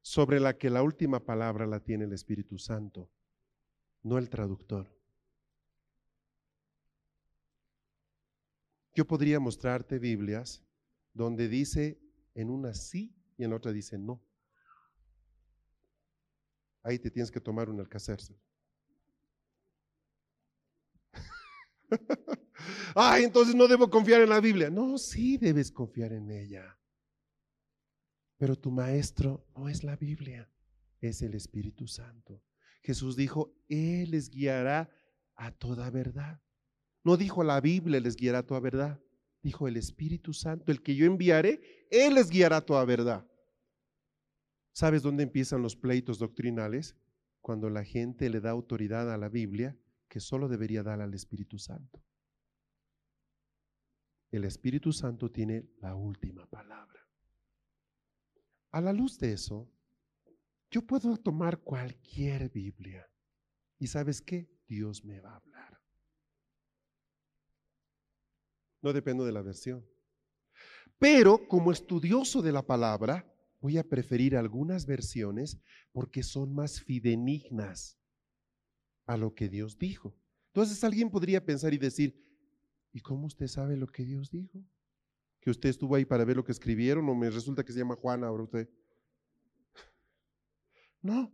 sobre 0.01 0.39
la 0.39 0.57
que 0.57 0.69
la 0.69 0.83
última 0.83 1.25
palabra 1.25 1.65
la 1.65 1.79
tiene 1.79 2.05
el 2.05 2.13
Espíritu 2.13 2.57
Santo, 2.57 3.09
no 4.03 4.17
el 4.17 4.29
traductor. 4.29 5.02
Yo 8.93 9.05
podría 9.05 9.39
mostrarte 9.39 9.97
Biblias 9.99 10.63
donde 11.13 11.47
dice 11.47 11.99
en 12.35 12.49
una 12.49 12.73
sí 12.73 13.15
y 13.37 13.43
en 13.43 13.49
la 13.51 13.57
otra 13.57 13.71
dice 13.71 13.97
no. 13.97 14.23
Ahí 16.83 16.99
te 16.99 17.09
tienes 17.09 17.31
que 17.31 17.39
tomar 17.39 17.69
un 17.69 17.79
alcacerse. 17.79 18.37
Ay, 22.95 23.23
entonces 23.23 23.55
no 23.55 23.67
debo 23.67 23.89
confiar 23.89 24.21
en 24.21 24.29
la 24.29 24.39
Biblia. 24.39 24.69
No, 24.69 24.97
sí 24.97 25.37
debes 25.37 25.71
confiar 25.71 26.13
en 26.13 26.29
ella. 26.29 26.77
Pero 28.37 28.57
tu 28.57 28.69
maestro 28.71 29.47
no 29.55 29.69
es 29.69 29.83
la 29.83 29.95
Biblia, 29.95 30.51
es 30.99 31.21
el 31.21 31.33
Espíritu 31.35 31.87
Santo. 31.87 32.43
Jesús 32.81 33.15
dijo, 33.15 33.55
Él 33.69 34.11
les 34.11 34.29
guiará 34.29 34.89
a 35.35 35.51
toda 35.51 35.89
verdad. 35.89 36.42
No 37.03 37.17
dijo 37.17 37.43
la 37.43 37.59
Biblia 37.59 37.99
les 37.99 38.15
guiará 38.15 38.43
toda 38.43 38.59
verdad. 38.59 38.99
Dijo 39.41 39.67
el 39.67 39.75
Espíritu 39.75 40.33
Santo, 40.33 40.71
el 40.71 40.81
que 40.81 40.95
yo 40.95 41.05
enviaré, 41.05 41.87
Él 41.91 42.15
les 42.15 42.29
guiará 42.29 42.61
toda 42.61 42.85
verdad. 42.85 43.27
¿Sabes 44.71 45.03
dónde 45.03 45.23
empiezan 45.23 45.61
los 45.61 45.75
pleitos 45.75 46.17
doctrinales? 46.17 46.95
Cuando 47.41 47.69
la 47.69 47.83
gente 47.83 48.29
le 48.29 48.39
da 48.39 48.51
autoridad 48.51 49.11
a 49.13 49.17
la 49.17 49.27
Biblia 49.27 49.77
que 50.07 50.19
solo 50.19 50.47
debería 50.47 50.81
dar 50.81 51.01
al 51.01 51.13
Espíritu 51.13 51.59
Santo. 51.59 52.01
El 54.31 54.45
Espíritu 54.45 54.93
Santo 54.93 55.29
tiene 55.29 55.67
la 55.79 55.95
última 55.95 56.45
palabra. 56.47 57.01
A 58.71 58.81
la 58.81 58.93
luz 58.93 59.19
de 59.19 59.33
eso, 59.33 59.69
yo 60.71 60.81
puedo 60.81 61.17
tomar 61.17 61.59
cualquier 61.59 62.49
Biblia 62.49 63.07
y 63.77 63.87
sabes 63.87 64.21
qué? 64.21 64.49
Dios 64.67 65.05
me 65.05 65.19
va 65.19 65.33
a 65.33 65.35
hablar. 65.35 65.52
No 68.83 68.93
dependo 68.93 69.25
de 69.25 69.31
la 69.31 69.41
versión. 69.41 69.83
Pero 70.99 71.47
como 71.47 71.71
estudioso 71.71 72.41
de 72.41 72.51
la 72.51 72.61
palabra, 72.61 73.25
voy 73.59 73.77
a 73.77 73.83
preferir 73.83 74.35
algunas 74.35 74.85
versiones 74.85 75.57
porque 75.91 76.21
son 76.21 76.53
más 76.53 76.81
fidenignas 76.81 77.97
a 79.05 79.17
lo 79.17 79.33
que 79.33 79.49
Dios 79.49 79.79
dijo. 79.79 80.15
Entonces 80.47 80.83
alguien 80.83 81.09
podría 81.09 81.43
pensar 81.43 81.73
y 81.73 81.77
decir, 81.77 82.21
¿y 82.91 82.99
cómo 82.99 83.25
usted 83.25 83.47
sabe 83.47 83.77
lo 83.77 83.87
que 83.87 84.05
Dios 84.05 84.29
dijo? 84.29 84.63
Que 85.39 85.49
usted 85.49 85.69
estuvo 85.69 85.95
ahí 85.95 86.05
para 86.05 86.25
ver 86.25 86.35
lo 86.35 86.43
que 86.43 86.51
escribieron 86.51 87.07
o 87.09 87.15
me 87.15 87.29
resulta 87.29 87.63
que 87.63 87.71
se 87.73 87.79
llama 87.79 87.95
Juana 87.95 88.27
ahora 88.27 88.43
usted. 88.43 88.69
No. 91.01 91.33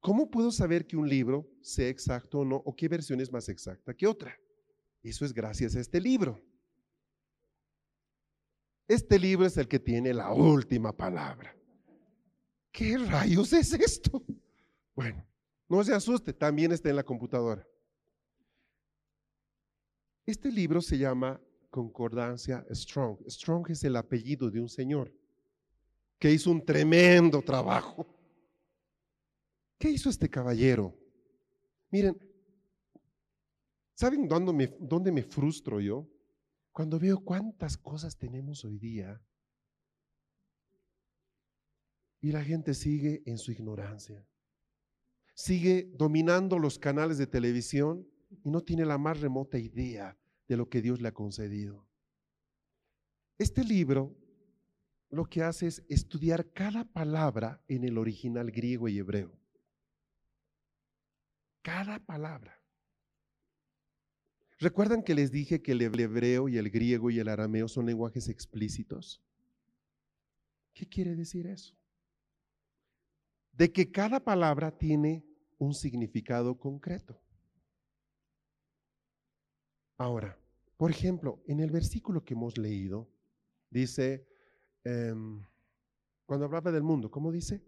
¿Cómo 0.00 0.30
puedo 0.30 0.52
saber 0.52 0.86
que 0.86 0.96
un 0.96 1.08
libro 1.08 1.48
sea 1.62 1.88
exacto 1.88 2.40
o 2.40 2.44
no? 2.44 2.56
¿O 2.64 2.74
qué 2.76 2.88
versión 2.88 3.20
es 3.20 3.32
más 3.32 3.48
exacta 3.48 3.92
que 3.92 4.06
otra? 4.06 4.38
Eso 5.08 5.24
es 5.24 5.32
gracias 5.32 5.76
a 5.76 5.80
este 5.80 6.00
libro. 6.00 6.42
Este 8.88 9.18
libro 9.18 9.46
es 9.46 9.56
el 9.56 9.68
que 9.68 9.78
tiene 9.78 10.12
la 10.12 10.32
última 10.32 10.96
palabra. 10.96 11.56
¿Qué 12.72 12.98
rayos 12.98 13.52
es 13.52 13.72
esto? 13.72 14.24
Bueno, 14.94 15.24
no 15.68 15.84
se 15.84 15.94
asuste, 15.94 16.32
también 16.32 16.72
está 16.72 16.90
en 16.90 16.96
la 16.96 17.04
computadora. 17.04 17.66
Este 20.24 20.50
libro 20.50 20.80
se 20.80 20.98
llama 20.98 21.40
Concordancia 21.70 22.66
Strong. 22.70 23.18
Strong 23.28 23.70
es 23.70 23.84
el 23.84 23.94
apellido 23.94 24.50
de 24.50 24.60
un 24.60 24.68
señor 24.68 25.14
que 26.18 26.32
hizo 26.32 26.50
un 26.50 26.64
tremendo 26.64 27.42
trabajo. 27.42 28.06
¿Qué 29.78 29.90
hizo 29.90 30.10
este 30.10 30.28
caballero? 30.28 30.98
Miren, 31.90 32.18
¿saben 33.96 34.28
dónde 34.28 35.12
me, 35.12 35.22
frustro 35.22 35.80
yo? 35.80 36.08
Cuando 36.70 37.00
veo 37.00 37.18
cuántas 37.24 37.76
cosas 37.76 38.16
tenemos 38.16 38.64
hoy 38.64 38.78
día 38.78 39.20
y 42.20 42.30
la 42.30 42.44
gente 42.44 42.74
sigue 42.74 43.22
en 43.24 43.38
su 43.38 43.50
ignorancia, 43.50 44.24
sigue 45.34 45.90
dominando 45.94 46.58
los 46.58 46.78
canales 46.78 47.16
de 47.18 47.26
televisión 47.26 48.06
y 48.44 48.50
no 48.50 48.60
tiene 48.60 48.84
la 48.84 48.98
más 48.98 49.20
remota 49.20 49.58
idea 49.58 50.18
de 50.46 50.56
lo 50.56 50.68
que 50.68 50.82
Dios 50.82 51.00
le 51.00 51.08
ha 51.08 51.14
concedido. 51.14 51.88
Este 53.38 53.64
libro 53.64 54.14
lo 55.08 55.24
que 55.24 55.42
hace 55.42 55.68
es 55.68 55.84
estudiar 55.88 56.52
cada 56.52 56.84
palabra 56.84 57.62
en 57.68 57.84
el 57.84 57.96
original 57.96 58.50
griego 58.50 58.88
y 58.88 58.98
hebreo. 58.98 59.40
Cada 61.62 61.98
palabra. 61.98 62.65
¿Recuerdan 64.58 65.02
que 65.02 65.14
les 65.14 65.30
dije 65.30 65.60
que 65.60 65.72
el 65.72 65.82
hebreo 65.82 66.48
y 66.48 66.56
el 66.56 66.70
griego 66.70 67.10
y 67.10 67.18
el 67.18 67.28
arameo 67.28 67.68
son 67.68 67.86
lenguajes 67.86 68.28
explícitos? 68.28 69.22
¿Qué 70.72 70.86
quiere 70.86 71.14
decir 71.14 71.46
eso? 71.46 71.74
De 73.52 73.72
que 73.72 73.90
cada 73.90 74.20
palabra 74.20 74.76
tiene 74.76 75.24
un 75.58 75.74
significado 75.74 76.58
concreto. 76.58 77.20
Ahora, 79.98 80.38
por 80.76 80.90
ejemplo, 80.90 81.42
en 81.46 81.60
el 81.60 81.70
versículo 81.70 82.24
que 82.24 82.34
hemos 82.34 82.58
leído, 82.58 83.08
dice, 83.70 84.26
em, 84.84 85.42
cuando 86.26 86.44
hablaba 86.44 86.70
del 86.70 86.82
mundo, 86.82 87.10
¿cómo 87.10 87.32
dice? 87.32 87.62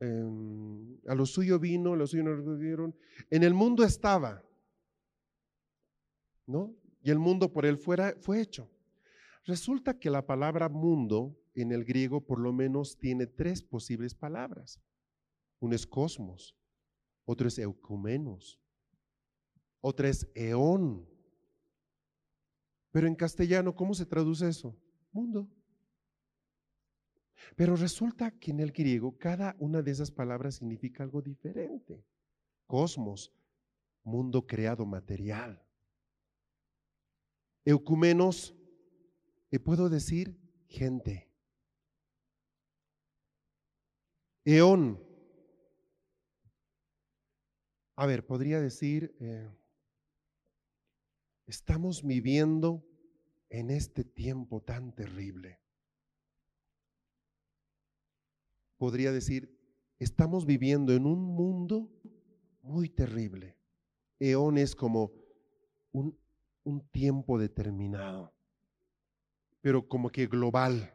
Em, 0.00 0.98
a 1.06 1.14
lo 1.14 1.26
suyo 1.26 1.58
vino, 1.58 1.92
a 1.92 1.96
lo 1.96 2.06
suyo 2.06 2.22
no 2.22 2.34
lo 2.34 2.56
dieron. 2.56 2.94
En 3.30 3.42
el 3.42 3.54
mundo 3.54 3.84
estaba, 3.84 4.42
¿no? 6.46 6.74
Y 7.02 7.10
el 7.10 7.18
mundo 7.18 7.52
por 7.52 7.66
él 7.66 7.78
fuera, 7.78 8.14
fue 8.20 8.40
hecho. 8.40 8.70
Resulta 9.44 9.98
que 9.98 10.10
la 10.10 10.26
palabra 10.26 10.68
mundo 10.68 11.38
en 11.54 11.72
el 11.72 11.84
griego 11.84 12.20
por 12.20 12.40
lo 12.40 12.52
menos 12.52 12.98
tiene 12.98 13.26
tres 13.26 13.62
posibles 13.62 14.14
palabras. 14.14 14.80
Uno 15.60 15.74
es 15.74 15.86
cosmos, 15.86 16.56
otro 17.24 17.48
es 17.48 17.58
eucumenos, 17.58 18.58
otro 19.80 20.08
es 20.08 20.28
eón. 20.34 21.08
Pero 22.90 23.06
en 23.06 23.14
castellano, 23.14 23.74
¿cómo 23.74 23.94
se 23.94 24.06
traduce 24.06 24.48
eso? 24.48 24.76
Mundo. 25.12 25.48
Pero 27.54 27.76
resulta 27.76 28.30
que 28.30 28.50
en 28.50 28.60
el 28.60 28.72
griego 28.72 29.16
cada 29.16 29.54
una 29.58 29.82
de 29.82 29.90
esas 29.90 30.10
palabras 30.10 30.56
significa 30.56 31.02
algo 31.02 31.22
diferente. 31.22 32.04
Cosmos, 32.66 33.32
mundo 34.02 34.46
creado 34.46 34.84
material. 34.84 35.65
Eucumenos, 37.66 38.54
y 39.50 39.58
puedo 39.58 39.88
decir 39.88 40.38
gente. 40.68 41.28
Eón. 44.44 45.02
A 47.96 48.06
ver, 48.06 48.24
podría 48.24 48.60
decir, 48.60 49.16
eh, 49.18 49.50
estamos 51.46 52.04
viviendo 52.04 52.86
en 53.50 53.70
este 53.70 54.04
tiempo 54.04 54.62
tan 54.62 54.94
terrible. 54.94 55.58
Podría 58.76 59.10
decir, 59.10 59.58
estamos 59.98 60.46
viviendo 60.46 60.92
en 60.92 61.04
un 61.04 61.20
mundo 61.20 61.90
muy 62.62 62.88
terrible. 62.88 63.56
Eón 64.20 64.56
es 64.56 64.76
como 64.76 65.10
un 65.90 66.16
un 66.66 66.80
tiempo 66.90 67.38
determinado, 67.38 68.34
pero 69.60 69.86
como 69.86 70.10
que 70.10 70.26
global. 70.26 70.92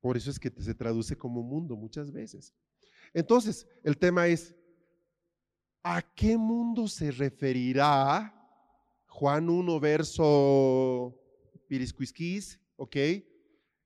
Por 0.00 0.16
eso 0.16 0.30
es 0.30 0.38
que 0.38 0.50
se 0.50 0.74
traduce 0.74 1.16
como 1.18 1.42
mundo 1.42 1.76
muchas 1.76 2.10
veces. 2.10 2.54
Entonces, 3.12 3.68
el 3.84 3.98
tema 3.98 4.26
es, 4.26 4.56
¿a 5.82 6.00
qué 6.14 6.38
mundo 6.38 6.88
se 6.88 7.10
referirá 7.10 8.32
Juan 9.06 9.50
1, 9.50 9.80
verso 9.80 11.14
pirisquisquis? 11.68 12.58
¿Ok? 12.76 12.96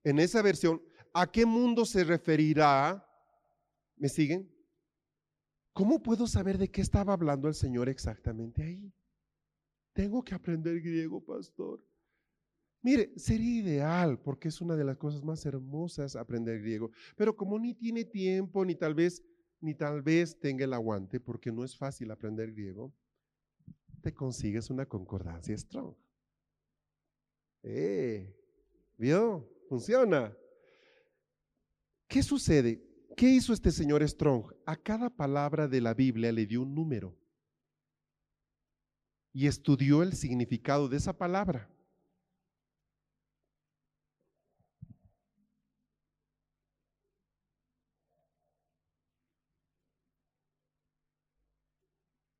En 0.04 0.20
esa 0.20 0.42
versión, 0.42 0.80
¿a 1.12 1.30
qué 1.30 1.44
mundo 1.44 1.84
se 1.84 2.04
referirá? 2.04 3.04
¿Me 3.96 4.08
siguen? 4.08 4.48
¿Cómo 5.72 6.00
puedo 6.00 6.28
saber 6.28 6.56
de 6.56 6.70
qué 6.70 6.82
estaba 6.82 7.14
hablando 7.14 7.48
el 7.48 7.54
Señor 7.54 7.88
exactamente 7.88 8.62
ahí? 8.62 8.92
Tengo 9.92 10.22
que 10.22 10.34
aprender 10.34 10.80
griego, 10.80 11.24
pastor. 11.24 11.84
Mire, 12.82 13.12
sería 13.16 13.60
ideal 13.60 14.18
porque 14.18 14.48
es 14.48 14.60
una 14.60 14.74
de 14.74 14.84
las 14.84 14.96
cosas 14.96 15.22
más 15.22 15.44
hermosas 15.44 16.16
aprender 16.16 16.60
griego, 16.60 16.90
pero 17.16 17.36
como 17.36 17.58
ni 17.58 17.74
tiene 17.74 18.04
tiempo, 18.04 18.64
ni 18.64 18.74
tal 18.74 18.94
vez, 18.94 19.22
ni 19.60 19.74
tal 19.74 20.00
vez 20.00 20.38
tenga 20.38 20.64
el 20.64 20.72
aguante, 20.72 21.20
porque 21.20 21.52
no 21.52 21.62
es 21.62 21.76
fácil 21.76 22.10
aprender 22.10 22.52
griego, 22.52 22.94
te 24.00 24.14
consigues 24.14 24.70
una 24.70 24.86
concordancia 24.86 25.56
strong. 25.58 25.94
Eh, 27.62 28.34
¿Vio? 28.96 29.46
Funciona. 29.68 30.34
¿Qué 32.08 32.22
sucede? 32.22 32.82
¿Qué 33.16 33.28
hizo 33.28 33.52
este 33.52 33.70
señor 33.70 34.06
Strong? 34.08 34.52
A 34.64 34.76
cada 34.76 35.10
palabra 35.10 35.68
de 35.68 35.80
la 35.80 35.94
Biblia 35.94 36.32
le 36.32 36.46
dio 36.46 36.62
un 36.62 36.74
número 36.74 37.19
y 39.32 39.46
estudió 39.46 40.02
el 40.02 40.14
significado 40.14 40.88
de 40.88 40.96
esa 40.96 41.16
palabra. 41.16 41.68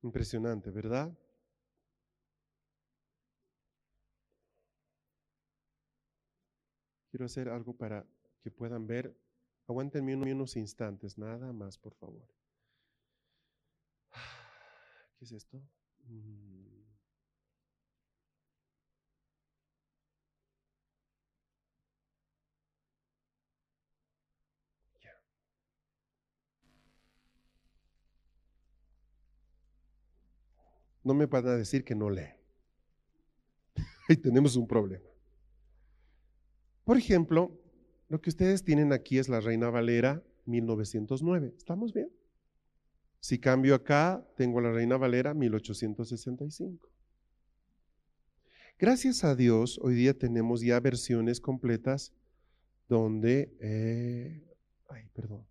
Impresionante, 0.03 0.71
¿verdad? 0.71 1.15
Quiero 7.11 7.25
hacer 7.25 7.49
algo 7.49 7.73
para 7.73 8.05
que 8.41 8.49
puedan 8.49 8.87
ver. 8.87 9.15
Aguántenme 9.67 10.15
unos 10.15 10.55
instantes, 10.57 11.17
nada 11.17 11.53
más, 11.53 11.77
por 11.77 11.93
favor. 11.93 12.27
¿Qué 15.19 15.25
es 15.25 15.31
esto? 15.33 15.61
Mm. 16.07 16.70
No 31.03 31.13
me 31.13 31.25
van 31.25 31.47
a 31.47 31.55
decir 31.55 31.83
que 31.83 31.95
no 31.95 32.09
lee. 32.09 32.33
Ahí 34.09 34.17
tenemos 34.17 34.55
un 34.55 34.67
problema. 34.67 35.09
Por 36.83 36.97
ejemplo, 36.97 37.59
lo 38.09 38.21
que 38.21 38.29
ustedes 38.29 38.63
tienen 38.63 38.93
aquí 38.93 39.17
es 39.17 39.29
la 39.29 39.39
Reina 39.39 39.69
Valera 39.69 40.23
1909. 40.45 41.53
¿Estamos 41.57 41.93
bien? 41.93 42.11
Si 43.19 43.39
cambio 43.39 43.75
acá, 43.75 44.27
tengo 44.35 44.59
la 44.61 44.71
Reina 44.71 44.97
Valera 44.97 45.33
1865. 45.33 46.89
Gracias 48.79 49.23
a 49.23 49.35
Dios, 49.35 49.79
hoy 49.83 49.93
día 49.93 50.17
tenemos 50.17 50.61
ya 50.61 50.79
versiones 50.79 51.39
completas 51.39 52.13
donde, 52.89 53.55
eh, 53.61 54.43
ay, 54.89 55.07
perdón, 55.13 55.45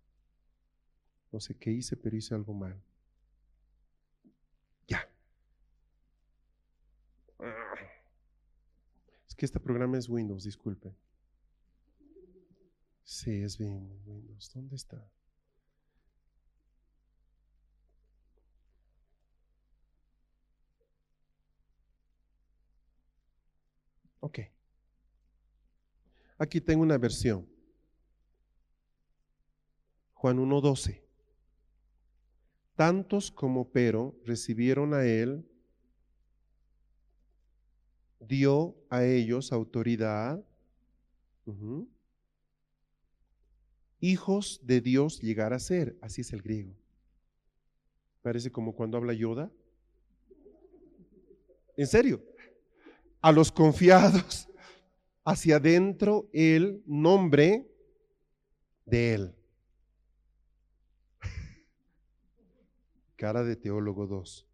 no 1.31 1.39
sé 1.39 1.55
qué 1.55 1.71
hice, 1.71 1.95
pero 1.95 2.17
hice 2.17 2.35
algo 2.35 2.53
mal. 2.53 2.77
Ya. 4.85 5.09
Es 9.25 9.30
que 9.41 9.45
este 9.45 9.59
programa 9.59 9.97
es 9.97 10.07
Windows, 10.07 10.43
disculpe. 10.43 10.95
Sí, 13.03 13.41
es 13.41 13.59
Windows. 13.59 14.51
¿Dónde 14.53 14.75
está? 14.75 15.11
Ok. 24.19 24.41
Aquí 26.37 26.61
tengo 26.61 26.83
una 26.83 26.99
versión. 26.99 27.49
Juan 30.13 30.37
1.12. 30.37 31.01
Tantos 32.75 33.31
como 33.31 33.71
pero 33.71 34.15
recibieron 34.23 34.93
a 34.93 35.03
él, 35.03 35.50
dio 38.21 38.75
a 38.89 39.03
ellos 39.03 39.51
autoridad. 39.51 40.43
Hijos 43.99 44.61
de 44.63 44.81
Dios 44.81 45.21
llegar 45.21 45.53
a 45.53 45.59
ser. 45.59 45.97
Así 46.01 46.21
es 46.21 46.31
el 46.33 46.41
griego. 46.41 46.73
Parece 48.21 48.51
como 48.51 48.75
cuando 48.75 48.97
habla 48.97 49.13
Yoda. 49.13 49.51
En 51.75 51.87
serio 51.87 52.23
a 53.21 53.31
los 53.31 53.51
confiados 53.51 54.47
hacia 55.23 55.57
adentro 55.57 56.29
el 56.33 56.83
nombre 56.85 57.67
de 58.85 59.13
Él. 59.13 59.35
Cara 63.15 63.43
de 63.43 63.55
teólogo 63.55 64.07
2. 64.07 64.47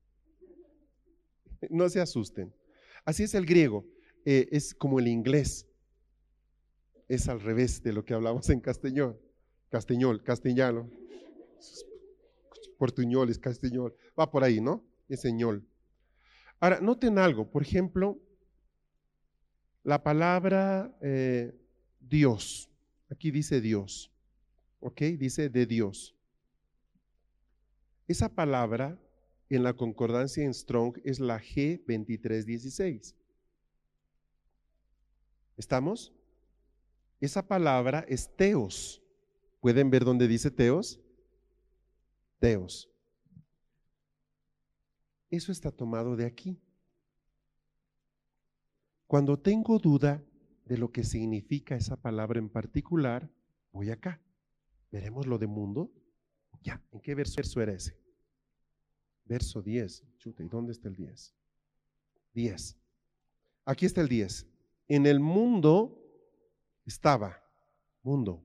No 1.69 1.87
se 1.89 2.01
asusten. 2.01 2.53
Así 3.07 3.23
es 3.23 3.33
el 3.35 3.45
griego. 3.45 3.85
Eh, 4.25 4.49
es 4.51 4.75
como 4.75 4.99
el 4.99 5.07
inglés. 5.07 5.65
Es 7.07 7.29
al 7.29 7.39
revés 7.39 7.81
de 7.81 7.93
lo 7.93 8.03
que 8.03 8.13
hablamos 8.13 8.49
en 8.49 8.59
castellón. 8.59 9.17
Castellol, 9.69 10.21
castellano. 10.23 10.91
Portuñol 12.77 13.29
castellol. 13.39 13.95
Va 14.19 14.29
por 14.29 14.43
ahí, 14.43 14.59
¿no? 14.59 14.83
Es 15.07 15.21
señor. 15.21 15.63
Ahora, 16.59 16.81
noten 16.81 17.17
algo. 17.17 17.49
Por 17.49 17.61
ejemplo, 17.61 18.19
la 19.83 20.03
palabra 20.03 20.93
eh, 21.01 21.57
Dios, 22.01 22.69
aquí 23.09 23.31
dice 23.31 23.61
Dios, 23.61 24.11
¿ok? 24.81 25.01
Dice 25.17 25.47
de 25.47 25.65
Dios. 25.65 26.13
Esa 28.05 28.27
palabra 28.27 28.99
en 29.49 29.63
la 29.63 29.73
concordancia 29.73 30.43
en 30.43 30.53
Strong 30.53 30.99
es 31.03 31.19
la 31.19 31.39
G2316. 31.39 33.15
¿Estamos? 35.55 36.13
Esa 37.19 37.47
palabra 37.47 38.05
es 38.07 38.35
teos. 38.35 39.01
¿Pueden 39.59 39.89
ver 39.89 40.03
dónde 40.03 40.27
dice 40.27 40.51
teos? 40.51 40.99
Teos. 42.39 42.89
Eso 45.29 45.51
está 45.51 45.71
tomado 45.71 46.15
de 46.15 46.25
aquí. 46.25 46.61
Cuando 49.07 49.39
tengo 49.39 49.79
duda 49.79 50.23
de 50.65 50.77
lo 50.77 50.91
que 50.91 51.03
significa 51.03 51.75
esa 51.75 51.95
palabra 51.95 52.39
en 52.39 52.49
particular, 52.49 53.29
voy 53.71 53.89
acá. 53.89 54.21
¿Veremos 54.91 55.25
lo 55.25 55.37
de 55.37 55.47
mundo? 55.47 55.91
Ya, 56.61 56.81
¿en 56.91 56.99
qué 56.99 57.15
verso 57.15 57.61
era 57.61 57.73
ese? 57.73 57.97
Verso 59.27 59.61
10. 59.61 60.03
Chuta, 60.17 60.43
¿y 60.43 60.47
dónde 60.47 60.71
está 60.71 60.87
el 60.87 60.95
10? 60.95 61.33
10. 62.33 62.77
Aquí 63.65 63.85
está 63.85 64.01
el 64.01 64.07
10. 64.07 64.47
En 64.87 65.05
el 65.05 65.19
mundo 65.19 66.01
estaba, 66.85 67.43
mundo, 68.01 68.43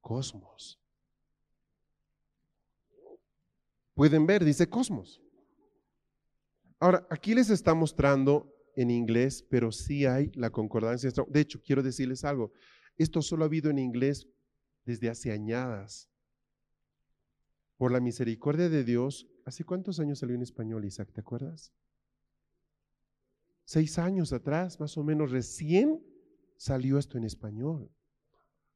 cosmos. 0.00 0.80
Pueden 3.94 4.26
ver, 4.26 4.44
dice 4.44 4.68
cosmos. 4.68 5.20
Ahora, 6.78 7.06
aquí 7.10 7.34
les 7.34 7.50
está 7.50 7.74
mostrando 7.74 8.54
en 8.76 8.90
inglés, 8.90 9.44
pero 9.48 9.72
sí 9.72 10.04
hay 10.04 10.30
la 10.34 10.50
concordancia. 10.50 11.10
De 11.28 11.40
hecho, 11.40 11.60
quiero 11.62 11.82
decirles 11.82 12.22
algo. 12.22 12.52
Esto 12.96 13.22
solo 13.22 13.44
ha 13.44 13.46
habido 13.46 13.70
en 13.70 13.78
inglés 13.78 14.28
desde 14.84 15.08
hace 15.08 15.32
añadas. 15.32 16.08
Por 17.76 17.92
la 17.92 18.00
misericordia 18.00 18.68
de 18.68 18.84
Dios, 18.84 19.26
¿hace 19.44 19.64
cuántos 19.64 20.00
años 20.00 20.18
salió 20.18 20.34
en 20.34 20.42
español, 20.42 20.84
Isaac? 20.84 21.10
¿Te 21.12 21.20
acuerdas? 21.20 21.72
Seis 23.64 23.98
años 23.98 24.32
atrás, 24.32 24.80
más 24.80 24.96
o 24.96 25.04
menos, 25.04 25.30
recién 25.30 26.02
salió 26.56 26.98
esto 26.98 27.18
en 27.18 27.24
español. 27.24 27.90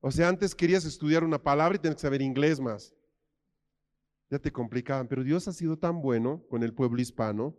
O 0.01 0.11
sea, 0.11 0.29
antes 0.29 0.55
querías 0.55 0.85
estudiar 0.85 1.25
una 1.25 1.43
palabra 1.43 1.77
y 1.77 1.79
tenías 1.79 1.97
que 1.97 2.03
saber 2.03 2.23
inglés 2.23 2.61
más. 2.61 2.95
Ya 4.31 4.39
te 4.39 4.53
complicaban, 4.53 5.09
pero 5.09 5.25
Dios 5.25 5.49
ha 5.49 5.53
sido 5.53 5.79
tan 5.79 6.01
bueno 6.01 6.45
con 6.49 6.63
el 6.63 6.73
pueblo 6.73 7.01
hispano 7.01 7.57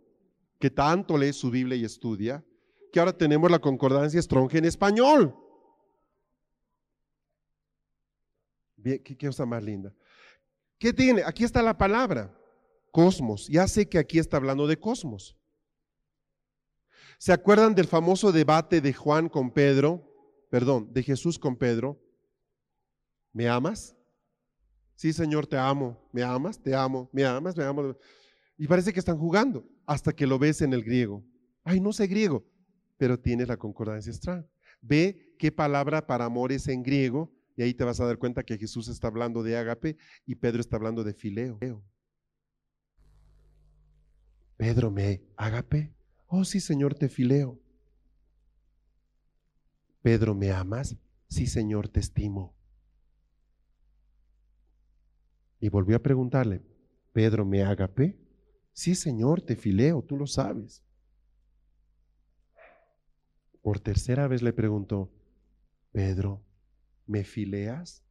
que 0.58 0.70
tanto 0.70 1.18
lee 1.18 1.32
su 1.32 1.50
Biblia 1.50 1.76
y 1.76 1.84
estudia, 1.84 2.44
que 2.92 3.00
ahora 3.00 3.16
tenemos 3.16 3.50
la 3.50 3.58
concordancia 3.58 4.22
Strong 4.22 4.54
en 4.54 4.64
español. 4.64 5.36
Qué, 8.82 9.16
cosa 9.18 9.46
más 9.46 9.62
linda. 9.62 9.94
¿Qué 10.82 10.92
tiene? 10.92 11.22
Aquí 11.24 11.44
está 11.44 11.62
la 11.62 11.78
palabra, 11.78 12.36
cosmos. 12.90 13.46
Ya 13.46 13.68
sé 13.68 13.88
que 13.88 13.98
aquí 13.98 14.18
está 14.18 14.36
hablando 14.36 14.66
de 14.66 14.76
cosmos. 14.76 15.38
¿Se 17.18 17.32
acuerdan 17.32 17.76
del 17.76 17.86
famoso 17.86 18.32
debate 18.32 18.80
de 18.80 18.92
Juan 18.92 19.28
con 19.28 19.52
Pedro? 19.52 20.02
Perdón, 20.50 20.92
de 20.92 21.04
Jesús 21.04 21.38
con 21.38 21.54
Pedro. 21.54 22.02
¿Me 23.32 23.48
amas? 23.48 23.94
Sí, 24.96 25.12
Señor, 25.12 25.46
te 25.46 25.56
amo. 25.56 26.04
¿Me 26.10 26.24
amas? 26.24 26.60
Te 26.60 26.74
amo. 26.74 27.08
¿Me 27.12 27.24
amas? 27.24 27.56
Me 27.56 27.62
amo. 27.62 27.96
Y 28.58 28.66
parece 28.66 28.92
que 28.92 28.98
están 28.98 29.18
jugando 29.18 29.64
hasta 29.86 30.12
que 30.12 30.26
lo 30.26 30.36
ves 30.36 30.62
en 30.62 30.72
el 30.72 30.82
griego. 30.82 31.24
Ay, 31.62 31.78
no 31.78 31.92
sé 31.92 32.08
griego, 32.08 32.44
pero 32.96 33.20
tienes 33.20 33.46
la 33.46 33.56
concordancia 33.56 34.10
extra. 34.10 34.44
Ve 34.80 35.36
qué 35.38 35.52
palabra 35.52 36.08
para 36.08 36.24
amor 36.24 36.50
es 36.50 36.66
en 36.66 36.82
griego 36.82 37.32
y 37.56 37.62
ahí 37.62 37.74
te 37.74 37.84
vas 37.84 38.00
a 38.00 38.06
dar 38.06 38.18
cuenta 38.18 38.42
que 38.42 38.58
Jesús 38.58 38.88
está 38.88 39.08
hablando 39.08 39.42
de 39.42 39.56
ágape 39.56 39.96
y 40.26 40.36
Pedro 40.36 40.60
está 40.60 40.76
hablando 40.76 41.04
de 41.04 41.14
fileo. 41.14 41.58
Pedro, 44.56 44.90
¿me 44.90 45.22
ágape? 45.36 45.92
Oh, 46.26 46.44
sí, 46.44 46.60
Señor, 46.60 46.94
te 46.94 47.08
fileo. 47.08 47.60
Pedro, 50.02 50.34
¿me 50.34 50.50
amas? 50.50 50.96
Sí, 51.28 51.46
Señor, 51.46 51.88
te 51.88 52.00
estimo. 52.00 52.54
Y 55.60 55.68
volvió 55.68 55.96
a 55.96 56.02
preguntarle, 56.02 56.62
Pedro, 57.12 57.44
¿me 57.44 57.62
ágape? 57.62 58.18
Sí, 58.72 58.94
Señor, 58.94 59.42
te 59.42 59.56
fileo, 59.56 60.02
tú 60.02 60.16
lo 60.16 60.26
sabes. 60.26 60.82
Por 63.62 63.78
tercera 63.78 64.26
vez 64.26 64.42
le 64.42 64.52
preguntó, 64.52 65.12
Pedro, 65.92 66.42
¿me 67.06 67.24
fileas? 67.24 68.02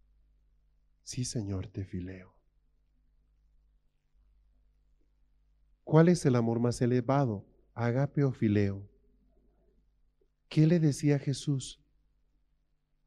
Sí, 1.03 1.25
Señor, 1.25 1.67
te 1.67 1.83
fileo. 1.83 2.33
¿Cuál 5.83 6.09
es 6.09 6.25
el 6.25 6.35
amor 6.35 6.59
más 6.59 6.81
elevado? 6.81 7.45
¿Agape 7.73 8.23
o 8.23 8.31
fileo? 8.31 8.87
¿Qué 10.49 10.67
le 10.67 10.79
decía 10.79 11.19
Jesús? 11.19 11.81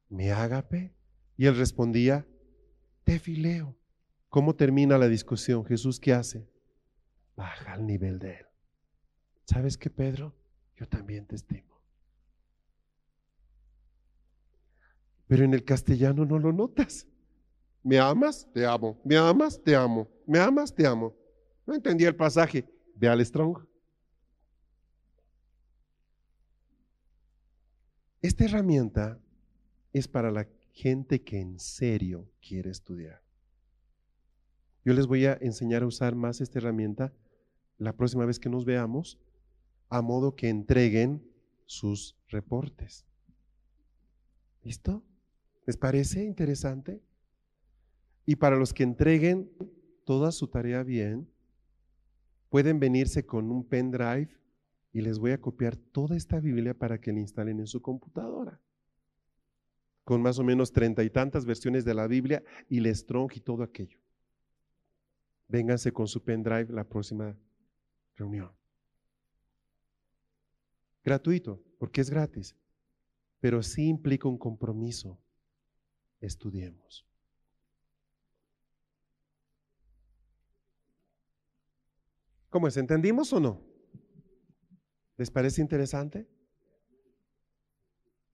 ¿Me 0.09 0.32
agape? 0.32 0.95
Y 1.37 1.47
él 1.47 1.57
respondía, 1.57 2.26
te 3.05 3.18
fileo. 3.18 3.76
¿Cómo 4.28 4.55
termina 4.55 4.99
la 4.99 5.09
discusión? 5.09 5.64
Jesús, 5.64 6.01
¿qué 6.01 6.12
hace? 6.12 6.49
baja 7.37 7.72
al 7.72 7.87
nivel 7.87 8.18
de 8.18 8.37
Él. 8.37 8.47
¿Sabes 9.45 9.76
qué, 9.76 9.91
Pedro? 9.91 10.35
Yo 10.76 10.89
también 10.89 11.26
te 11.26 11.37
estimo. 11.37 11.74
Pero 15.27 15.45
en 15.45 15.55
el 15.55 15.64
castellano 15.64 16.25
no 16.25 16.39
lo 16.39 16.53
notas. 16.53 17.07
¿Me 17.83 17.99
amas? 17.99 18.49
Te 18.53 18.64
amo. 18.64 19.01
¿Me 19.05 19.16
amas? 19.16 19.62
Te 19.62 19.77
amo. 19.77 20.09
¿Me 20.27 20.39
amas? 20.39 20.75
Te 20.75 20.87
amo. 20.87 21.14
No 21.66 21.75
entendía 21.75 22.09
el 22.09 22.16
pasaje. 22.16 22.68
Ve 22.95 23.09
al 23.09 23.25
Strong. 23.25 23.59
Esta 28.22 28.45
herramienta 28.45 29.20
es 29.93 30.09
para 30.09 30.31
la 30.31 30.49
gente 30.72 31.22
que 31.22 31.41
en 31.41 31.59
serio 31.61 32.31
quiere 32.41 32.70
estudiar. 32.70 33.22
Yo 34.85 34.93
les 34.93 35.07
voy 35.07 35.27
a 35.27 35.39
enseñar 35.41 35.83
a 35.83 35.87
usar 35.87 36.14
más 36.14 36.41
esta 36.41 36.59
herramienta 36.59 37.12
la 37.79 37.95
próxima 37.95 38.25
vez 38.25 38.39
que 38.39 38.49
nos 38.49 38.64
veamos, 38.64 39.18
a 39.89 40.03
modo 40.03 40.37
que 40.37 40.49
entreguen 40.49 41.22
sus 41.66 42.16
reportes. 42.29 43.05
¿Listo? 44.62 45.03
¿Les 45.66 45.76
parece 45.76 46.24
interesante? 46.24 47.02
Y 48.26 48.36
para 48.36 48.56
los 48.56 48.72
que 48.72 48.82
entreguen 48.82 49.50
toda 50.04 50.32
su 50.32 50.48
tarea 50.48 50.82
bien, 50.82 51.28
pueden 52.48 52.78
venirse 52.78 53.26
con 53.26 53.50
un 53.50 53.64
pendrive 53.64 54.28
y 54.92 55.00
les 55.00 55.18
voy 55.18 55.32
a 55.32 55.40
copiar 55.40 55.76
toda 55.76 56.16
esta 56.16 56.38
Biblia 56.40 56.72
para 56.72 57.00
que 57.00 57.12
la 57.12 57.20
instalen 57.20 57.58
en 57.60 57.66
su 57.66 57.82
computadora. 57.82 58.60
Con 60.04 60.22
más 60.22 60.38
o 60.38 60.44
menos 60.44 60.72
treinta 60.72 61.02
y 61.02 61.10
tantas 61.10 61.46
versiones 61.46 61.84
de 61.84 61.94
la 61.94 62.06
Biblia 62.06 62.44
y 62.68 62.78
el 62.78 62.94
strong 62.94 63.32
y 63.34 63.40
todo 63.40 63.62
aquello. 63.62 63.98
Vénganse 65.48 65.92
con 65.92 66.06
su 66.06 66.22
pendrive 66.22 66.72
la 66.72 66.84
próxima 66.84 67.36
reunión. 68.16 68.52
Gratuito, 71.02 71.62
porque 71.78 72.00
es 72.00 72.10
gratis, 72.10 72.56
pero 73.40 73.62
sí 73.62 73.88
implica 73.88 74.28
un 74.28 74.38
compromiso. 74.38 75.18
Estudiemos. 76.25 77.07
¿Cómo 82.49 82.66
es? 82.66 82.77
¿Entendimos 82.79 83.33
o 83.33 83.41
no? 83.41 83.61
¿Les 85.16 85.31
parece 85.31 85.61
interesante? 85.61 86.27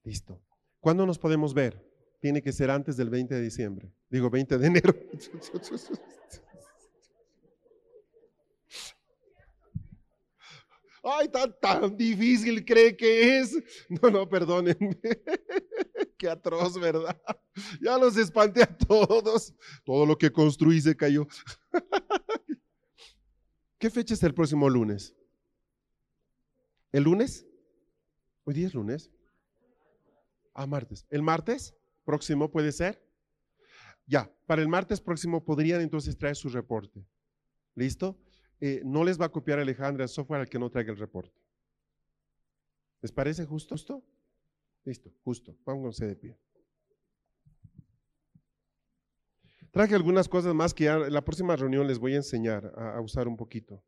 Listo. 0.05 0.41
¿Cuándo 0.78 1.05
nos 1.05 1.18
podemos 1.18 1.53
ver? 1.53 1.84
Tiene 2.20 2.43
que 2.43 2.53
ser 2.53 2.70
antes 2.70 2.97
del 2.97 3.11
20 3.11 3.34
de 3.34 3.43
diciembre. 3.43 3.93
Digo, 4.09 4.30
20 4.30 4.59
de 4.59 4.66
enero. 4.66 4.95
Ay, 11.03 11.28
tan, 11.28 11.55
tan 11.61 11.96
difícil 11.96 12.64
cree 12.64 12.96
que 12.96 13.38
es. 13.38 13.57
No, 13.88 14.11
no, 14.11 14.28
perdónenme. 14.28 14.98
Qué 16.18 16.28
atroz, 16.28 16.78
¿verdad? 16.78 17.20
Ya 17.80 17.96
los 17.96 18.16
espanté 18.16 18.62
a 18.62 18.76
todos. 18.76 19.55
Todo 19.84 20.05
lo 20.05 20.18
que 20.18 20.30
construí 20.30 20.80
se 20.80 20.94
cayó. 20.94 21.26
¿Qué 23.78 23.88
fecha 23.88 24.12
es 24.12 24.22
el 24.22 24.34
próximo 24.34 24.68
lunes? 24.68 25.14
¿El 26.92 27.05
lunes? 27.05 27.46
Hoy 28.44 28.55
día 28.55 28.66
es 28.66 28.74
lunes. 28.74 29.11
Ah, 30.53 30.66
martes. 30.66 31.07
¿El 31.09 31.22
martes 31.22 31.74
próximo 32.05 32.51
puede 32.51 32.72
ser? 32.72 33.03
Ya, 34.07 34.30
para 34.46 34.61
el 34.61 34.68
martes 34.68 35.01
próximo 35.01 35.44
podrían 35.44 35.80
entonces 35.80 36.18
traer 36.18 36.36
su 36.36 36.51
reporte. 36.51 37.07
¿Listo? 37.74 38.18
Eh, 38.61 38.82
no 38.84 39.04
les 39.04 39.18
va 39.18 39.26
a 39.26 39.32
copiar 39.32 39.58
Alejandra 39.58 40.04
el 40.04 40.08
software 40.08 40.42
al 40.42 40.48
que 40.48 40.58
no 40.58 40.70
traiga 40.70 40.92
el 40.92 40.98
reporte. 40.98 41.40
¿Les 43.00 43.11
parece 43.11 43.46
justo? 43.46 43.74
¿Justo? 43.74 44.04
Listo, 44.84 45.11
justo. 45.24 45.56
Pónganse 45.64 46.06
de 46.06 46.16
pie. 46.16 46.38
Traje 49.70 49.94
algunas 49.94 50.28
cosas 50.28 50.54
más 50.54 50.74
que 50.74 50.86
en 50.86 51.12
la 51.12 51.24
próxima 51.24 51.56
reunión 51.56 51.86
les 51.86 51.98
voy 51.98 52.14
a 52.14 52.16
enseñar 52.16 52.72
a, 52.76 52.96
a 52.96 53.00
usar 53.00 53.28
un 53.28 53.36
poquito. 53.36 53.82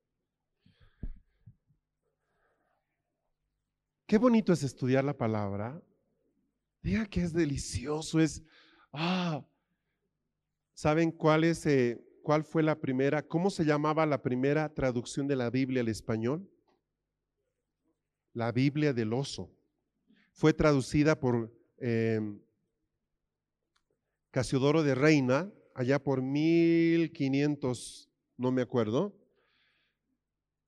Qué 4.07 4.19
bonito 4.19 4.53
es 4.53 4.63
estudiar 4.63 5.05
la 5.05 5.17
palabra. 5.17 5.83
Diga 6.83 7.07
que 7.07 7.23
es 7.23 7.33
delicioso, 7.33 8.21
es, 8.21 8.43
ah, 8.93 9.45
¿saben 10.75 11.11
cuál 11.13 11.45
es, 11.45 11.65
eh, 11.67 11.99
cuál 12.23 12.45
fue 12.45 12.63
la 12.63 12.81
primera, 12.81 13.23
cómo 13.23 13.51
se 13.51 13.65
llamaba 13.65 14.07
la 14.07 14.23
primera 14.23 14.73
traducción 14.73 15.27
de 15.27 15.37
la 15.37 15.51
Biblia 15.51 15.83
al 15.83 15.89
español? 15.89 16.49
La 18.33 18.53
Biblia 18.53 18.93
del 18.93 19.13
oso. 19.13 19.51
Fue 20.33 20.55
traducida 20.55 21.21
por 21.21 21.53
eh, 21.79 22.21
Casiodoro 24.31 24.83
de 24.83 24.95
Reina, 24.95 25.53
allá 25.75 26.03
por 26.03 26.23
1500, 26.23 28.11
no 28.39 28.51
me 28.51 28.63
acuerdo. 28.63 29.15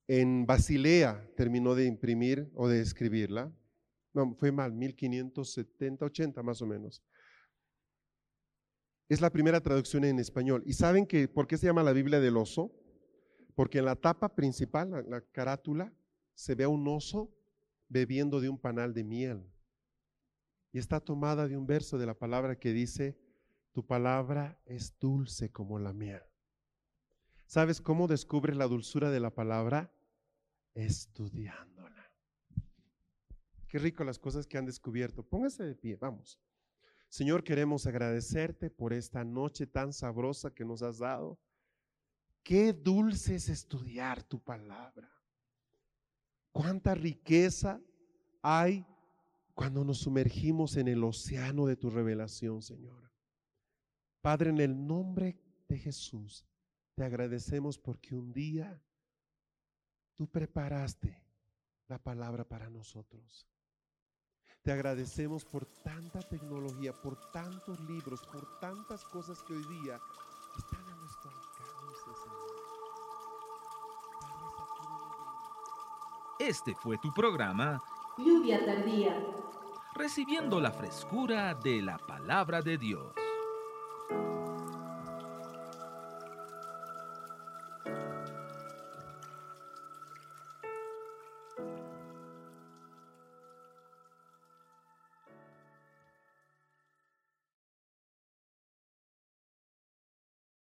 En 0.07 0.45
Basilea 0.45 1.27
terminó 1.35 1.75
de 1.75 1.87
imprimir 1.87 2.51
o 2.55 2.69
de 2.69 2.83
escribirla. 2.83 3.51
No, 4.13 4.35
fue 4.35 4.53
mal, 4.53 4.73
1570, 4.73 6.05
80 6.05 6.43
más 6.43 6.61
o 6.61 6.67
menos. 6.67 7.03
Es 9.09 9.21
la 9.21 9.31
primera 9.31 9.61
traducción 9.61 10.05
en 10.05 10.19
español. 10.19 10.63
¿Y 10.67 10.73
saben 10.73 11.07
que 11.07 11.29
por 11.29 11.47
qué 11.47 11.59
se 11.59 11.67
llama 11.67 11.83
la 11.83 11.93
Biblia 11.93 12.21
del 12.21 12.37
oso? 12.37 12.73
Porque 13.55 13.79
en 13.79 13.85
la 13.85 13.97
tapa 13.97 14.35
principal, 14.35 14.91
la, 14.91 15.03
la 15.03 15.21
carátula, 15.21 15.93
se 16.35 16.55
ve 16.55 16.65
a 16.65 16.69
un 16.69 16.87
oso 16.89 17.31
bebiendo 17.89 18.41
de 18.41 18.49
un 18.49 18.59
panal 18.59 18.95
de 18.95 19.05
miel. 19.05 19.51
Y 20.73 20.79
está 20.79 21.01
tomada 21.01 21.47
de 21.47 21.57
un 21.57 21.67
verso 21.67 21.99
de 21.99 22.07
la 22.07 22.15
palabra 22.15 22.59
que 22.59 22.73
dice, 22.73 23.17
tu 23.73 23.87
palabra 23.87 24.59
es 24.65 24.99
dulce 24.99 25.53
como 25.53 25.79
la 25.79 25.93
miel. 25.93 26.23
¿Sabes 27.47 27.81
cómo 27.81 28.09
descubres 28.09 28.57
la 28.57 28.67
dulzura 28.67 29.11
de 29.11 29.21
la 29.21 29.31
palabra? 29.31 29.93
Estudiándola. 30.75 32.11
Qué 33.69 33.79
rico 33.79 34.03
las 34.03 34.19
cosas 34.19 34.47
que 34.47 34.59
han 34.59 34.67
descubierto. 34.67 35.23
Póngase 35.23 35.65
de 35.65 35.75
pie, 35.75 35.97
vamos. 35.97 36.41
Señor, 37.15 37.45
queremos 37.45 37.87
agradecerte 37.87 38.71
por 38.71 38.93
esta 38.93 39.23
noche 39.23 39.69
tan 39.69 39.93
sabrosa 39.93 40.53
que 40.53 40.65
nos 40.65 40.83
has 40.83 40.99
dado. 40.99 41.39
Qué 42.43 42.73
dulce 42.73 43.37
es 43.37 43.49
estudiar 43.49 44.25
tu 44.25 44.43
palabra. 44.43 45.09
Cuánta 46.51 46.93
riqueza 46.93 47.81
hay 48.43 48.85
cuando 49.55 49.85
nos 49.85 49.99
sumergimos 49.99 50.77
en 50.77 50.89
el 50.89 51.05
océano 51.05 51.67
de 51.67 51.77
tu 51.77 51.89
revelación, 51.89 52.63
Señor. 52.63 53.13
Padre, 54.21 54.51
en 54.51 54.59
el 54.59 54.85
nombre 54.85 55.39
de 55.69 55.79
Jesús, 55.79 56.45
te 56.97 57.05
agradecemos 57.05 57.79
porque 57.79 58.17
un 58.17 58.33
día 58.33 58.83
tú 60.17 60.27
preparaste 60.27 61.23
la 61.87 62.03
palabra 62.03 62.43
para 62.43 62.69
nosotros. 62.69 63.54
Te 64.65 64.73
agradecemos 64.73 65.45
por 65.45 65.67
tanta 65.67 66.21
tecnología, 66.21 66.95
por 66.95 67.17
tantos 67.31 67.79
libros, 67.81 68.23
por 68.33 68.59
tantas 68.61 69.05
cosas 69.05 69.43
que 69.43 69.53
hoy 69.53 69.63
día 69.65 70.01
están 70.57 70.81
a 70.89 70.97
nuestro 70.97 71.31
alcance, 71.31 72.23
Señor. 72.23 72.55
Este 76.39 76.75
fue 76.77 76.97
tu 76.97 77.13
programa 77.13 77.83
Lluvia 78.17 78.65
tardía. 78.65 79.15
Recibiendo 79.95 80.59
la 80.61 80.71
frescura 80.71 81.55
de 81.55 81.83
la 81.83 81.99
palabra 81.99 82.63
de 82.63 82.79
Dios. 82.79 83.24